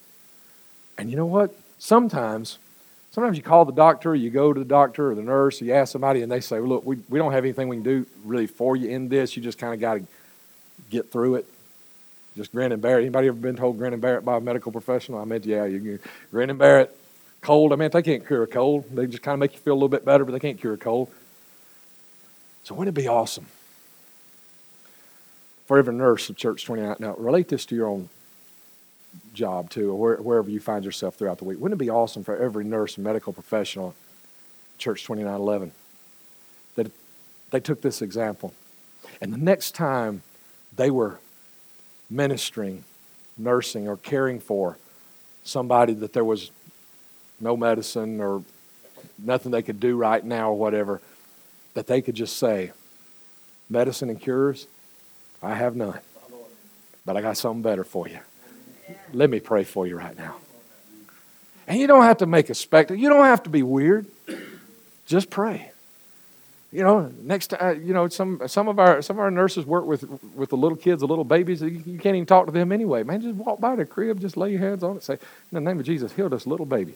And 0.99 1.11
you 1.11 1.17
know 1.17 1.27
what? 1.27 1.55
Sometimes, 1.79 2.59
sometimes 3.11 3.37
you 3.37 3.43
call 3.43 3.65
the 3.65 3.73
doctor, 3.73 4.15
you 4.15 4.31
go 4.31 4.53
to 4.53 4.61
the 4.61 4.65
doctor 4.67 5.11
or 5.11 5.15
the 5.17 5.23
nurse, 5.23 5.61
you 5.61 5.73
ask 5.73 5.91
somebody, 5.91 6.23
and 6.23 6.31
they 6.31 6.41
say, 6.41 6.61
well, 6.61 6.69
"Look, 6.69 6.87
we, 6.87 6.99
we 7.09 7.19
don't 7.19 7.33
have 7.33 7.45
anything 7.45 7.69
we 7.69 7.77
can 7.77 7.83
do 7.83 8.07
really 8.25 8.47
for 8.47 8.77
you 8.77 8.89
in 8.89 9.09
this. 9.09 9.37
You 9.37 9.43
just 9.43 9.59
kind 9.59 9.75
of 9.75 9.81
got 9.81 9.95
to 9.95 10.03
get 10.91 11.11
through 11.11 11.37
it." 11.37 11.47
Just 12.37 12.53
grin 12.53 12.73
and 12.73 12.83
bear 12.83 12.99
it. 12.99 13.03
Anybody 13.03 13.29
ever 13.29 13.37
been 13.37 13.57
told 13.57 13.79
grin 13.79 13.93
and 13.93 14.03
bear 14.03 14.19
it 14.19 14.25
by 14.25 14.37
a 14.37 14.41
medical 14.41 14.71
professional? 14.71 15.19
I 15.19 15.25
meant, 15.25 15.47
yeah, 15.47 15.65
you 15.65 15.81
can 15.81 16.11
grin 16.31 16.51
and 16.51 16.59
bear 16.59 16.81
it. 16.81 16.97
Cold, 17.41 17.73
I 17.73 17.77
mean, 17.77 17.91
they 17.91 18.03
can't 18.03 18.27
cure 18.27 18.43
a 18.43 18.47
cold. 18.47 18.85
They 18.95 19.07
just 19.07 19.23
kind 19.23 19.35
of 19.35 19.41
make 19.41 19.55
you 19.55 19.59
feel 19.59 19.73
a 19.73 19.75
little 19.75 19.89
bit 19.89 20.05
better, 20.05 20.25
but 20.25 20.33
they 20.33 20.41
can't 20.41 20.61
cure 20.61 20.75
a 20.75 20.79
cold. 20.79 21.11
So 22.65 22.75
wouldn't 22.75 22.97
it 22.97 23.01
be 23.01 23.09
awesome 23.09 23.47
for 25.67 25.79
every 25.79 25.95
nurse 25.95 26.29
of 26.29 26.37
Church 26.37 26.65
29? 26.65 26.97
Now, 26.99 27.15
relate 27.17 27.49
this 27.49 27.65
to 27.67 27.75
your 27.75 27.87
own 27.87 28.09
job, 29.33 29.71
too, 29.71 29.93
or 29.93 30.17
wherever 30.17 30.51
you 30.51 30.61
find 30.61 30.85
yourself 30.85 31.15
throughout 31.15 31.39
the 31.39 31.45
week. 31.45 31.59
Wouldn't 31.59 31.81
it 31.81 31.85
be 31.85 31.91
awesome 31.91 32.25
for 32.25 32.37
every 32.37 32.65
nurse 32.65 32.97
and 32.97 33.05
medical 33.05 33.33
professional 33.33 33.95
Church 34.79 35.03
2911 35.03 35.73
that 36.75 36.91
they 37.51 37.61
took 37.61 37.81
this 37.81 38.03
example 38.03 38.53
and 39.21 39.33
the 39.33 39.39
next 39.39 39.75
time 39.75 40.23
they 40.75 40.91
were 40.91 41.19
ministering, 42.09 42.85
nursing, 43.37 43.89
or 43.89 43.97
caring 43.97 44.41
for 44.41 44.77
somebody 45.45 45.95
that 45.95 46.13
there 46.13 46.25
was 46.25 46.51
no 47.41 47.57
medicine 47.57 48.21
or 48.21 48.43
nothing 49.19 49.53
they 49.53 49.63
could 49.63 49.81
do 49.81 49.97
right 49.97 50.25
now 50.25 50.51
or 50.51 50.59
whatever, 50.59 51.01
that 51.75 51.87
they 51.87 52.01
could 52.01 52.15
just 52.15 52.37
say, 52.37 52.73
Medicine 53.69 54.11
and 54.11 54.21
cures, 54.21 54.67
I 55.43 55.55
have 55.55 55.75
none. 55.75 55.99
But 57.05 57.17
I 57.17 57.21
got 57.21 57.37
something 57.37 57.63
better 57.63 57.85
for 57.85 58.09
you. 58.09 58.19
Let 59.13 59.29
me 59.29 59.41
pray 59.41 59.65
for 59.65 59.87
you 59.87 59.97
right 59.97 60.17
now. 60.17 60.37
And 61.67 61.81
you 61.81 61.89
don't 61.89 62.05
have 62.05 62.19
to 62.19 62.27
make 62.27 62.49
a 62.49 62.55
spectacle. 62.55 62.97
You 63.01 63.09
don't 63.09 63.25
have 63.25 63.43
to 63.43 63.51
be 63.51 63.63
weird. 63.63 64.07
Just 65.05 65.31
pray. 65.31 65.73
You 66.77 66.83
know, 66.83 67.11
next 67.23 67.47
time, 67.47 67.61
uh, 67.63 67.71
you 67.71 67.95
know, 67.95 68.07
some 68.09 68.43
some 68.49 68.69
of 68.69 68.79
our 68.79 69.01
some 69.01 69.17
of 69.17 69.21
our 69.21 69.31
nurses 69.31 69.65
work 69.65 69.87
with 69.87 70.05
with 70.35 70.51
the 70.51 70.59
little 70.59 70.77
kids, 70.77 71.01
the 71.01 71.07
little 71.07 71.25
babies. 71.25 71.63
You, 71.63 71.69
you 71.69 71.99
can't 71.99 72.17
even 72.17 72.27
talk 72.27 72.45
to 72.45 72.53
them 72.53 72.71
anyway. 72.71 73.03
Man, 73.03 73.23
just 73.23 73.35
walk 73.35 73.61
by 73.61 73.77
the 73.77 73.87
crib, 73.87 74.21
just 74.21 74.37
lay 74.37 74.51
your 74.51 74.61
hands 74.61 74.83
on 74.83 74.99
it, 74.99 75.03
say, 75.03 75.15
"In 75.15 75.21
the 75.53 75.63
name 75.63 75.81
of 75.81 75.87
Jesus, 75.87 76.13
heal 76.13 76.29
this 76.29 76.47
little 76.47 76.67
baby." 76.67 76.93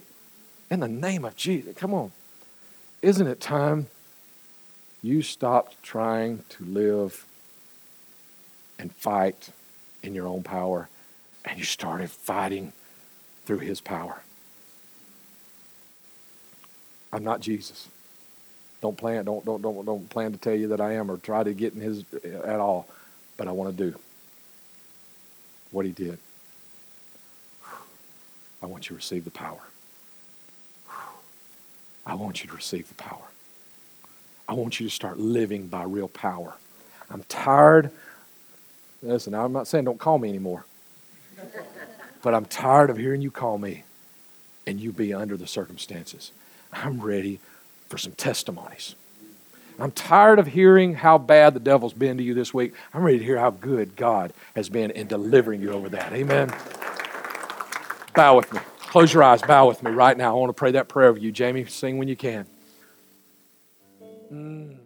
In 0.70 0.80
the 0.80 0.88
name 0.88 1.24
of 1.24 1.34
Jesus, 1.34 1.74
come 1.78 1.94
on. 1.94 2.12
Isn't 3.00 3.26
it 3.26 3.40
time 3.40 3.86
you 5.00 5.22
stopped 5.22 5.82
trying 5.82 6.44
to 6.50 6.64
live 6.66 7.24
and 8.78 8.92
fight 8.92 9.48
in 10.02 10.14
your 10.14 10.26
own 10.26 10.42
power 10.42 10.90
and 11.42 11.58
you 11.58 11.64
started 11.64 12.10
fighting 12.10 12.74
through 13.46 13.60
His 13.60 13.80
power? 13.80 14.20
I'm 17.14 17.24
not 17.24 17.40
Jesus. 17.40 17.88
Don't 18.80 18.96
plan, 18.96 19.24
don't, 19.24 19.44
don't, 19.44 19.60
don't, 19.60 19.84
don't 19.84 20.08
plan 20.10 20.32
to 20.32 20.38
tell 20.38 20.54
you 20.54 20.68
that 20.68 20.80
I 20.80 20.94
am 20.94 21.10
or 21.10 21.18
try 21.18 21.42
to 21.42 21.52
get 21.52 21.74
in 21.74 21.80
his 21.80 22.04
at 22.44 22.60
all. 22.60 22.88
But 23.36 23.48
I 23.48 23.52
want 23.52 23.76
to 23.76 23.90
do 23.90 23.98
what 25.70 25.86
he 25.86 25.92
did. 25.92 26.18
I 28.62 28.66
want 28.66 28.84
you 28.84 28.88
to 28.88 28.94
receive 28.94 29.24
the 29.24 29.30
power. 29.30 29.60
I 32.06 32.14
want 32.14 32.42
you 32.42 32.48
to 32.48 32.56
receive 32.56 32.88
the 32.88 32.94
power. 32.94 33.28
I 34.48 34.54
want 34.54 34.80
you 34.80 34.88
to 34.88 34.94
start 34.94 35.18
living 35.18 35.68
by 35.68 35.84
real 35.84 36.08
power. 36.08 36.54
I'm 37.10 37.22
tired. 37.28 37.90
Listen, 39.02 39.34
I'm 39.34 39.52
not 39.52 39.68
saying 39.68 39.84
don't 39.84 39.98
call 39.98 40.18
me 40.18 40.28
anymore. 40.28 40.64
But 42.22 42.34
I'm 42.34 42.44
tired 42.44 42.90
of 42.90 42.96
hearing 42.98 43.22
you 43.22 43.30
call 43.30 43.58
me 43.58 43.84
and 44.66 44.80
you 44.80 44.92
be 44.92 45.14
under 45.14 45.36
the 45.36 45.46
circumstances. 45.46 46.32
I'm 46.72 47.00
ready 47.00 47.40
for 47.90 47.98
some 47.98 48.12
testimonies. 48.12 48.94
I'm 49.78 49.90
tired 49.90 50.38
of 50.38 50.46
hearing 50.46 50.94
how 50.94 51.18
bad 51.18 51.54
the 51.54 51.60
devil's 51.60 51.92
been 51.92 52.18
to 52.18 52.22
you 52.22 52.34
this 52.34 52.54
week. 52.54 52.72
I'm 52.94 53.02
ready 53.02 53.18
to 53.18 53.24
hear 53.24 53.38
how 53.38 53.50
good 53.50 53.96
God 53.96 54.32
has 54.54 54.68
been 54.68 54.90
in 54.92 55.06
delivering 55.06 55.60
you 55.60 55.72
over 55.72 55.88
that. 55.90 56.12
Amen. 56.12 56.54
Bow 58.14 58.36
with 58.36 58.52
me. 58.52 58.60
Close 58.78 59.12
your 59.12 59.22
eyes. 59.22 59.42
Bow 59.42 59.68
with 59.68 59.82
me 59.82 59.90
right 59.90 60.16
now. 60.16 60.36
I 60.36 60.38
want 60.38 60.50
to 60.50 60.54
pray 60.54 60.72
that 60.72 60.88
prayer 60.88 61.12
with 61.12 61.22
you. 61.22 61.32
Jamie, 61.32 61.64
sing 61.64 61.98
when 61.98 62.08
you 62.08 62.16
can. 62.16 62.46
Mm. 64.32 64.76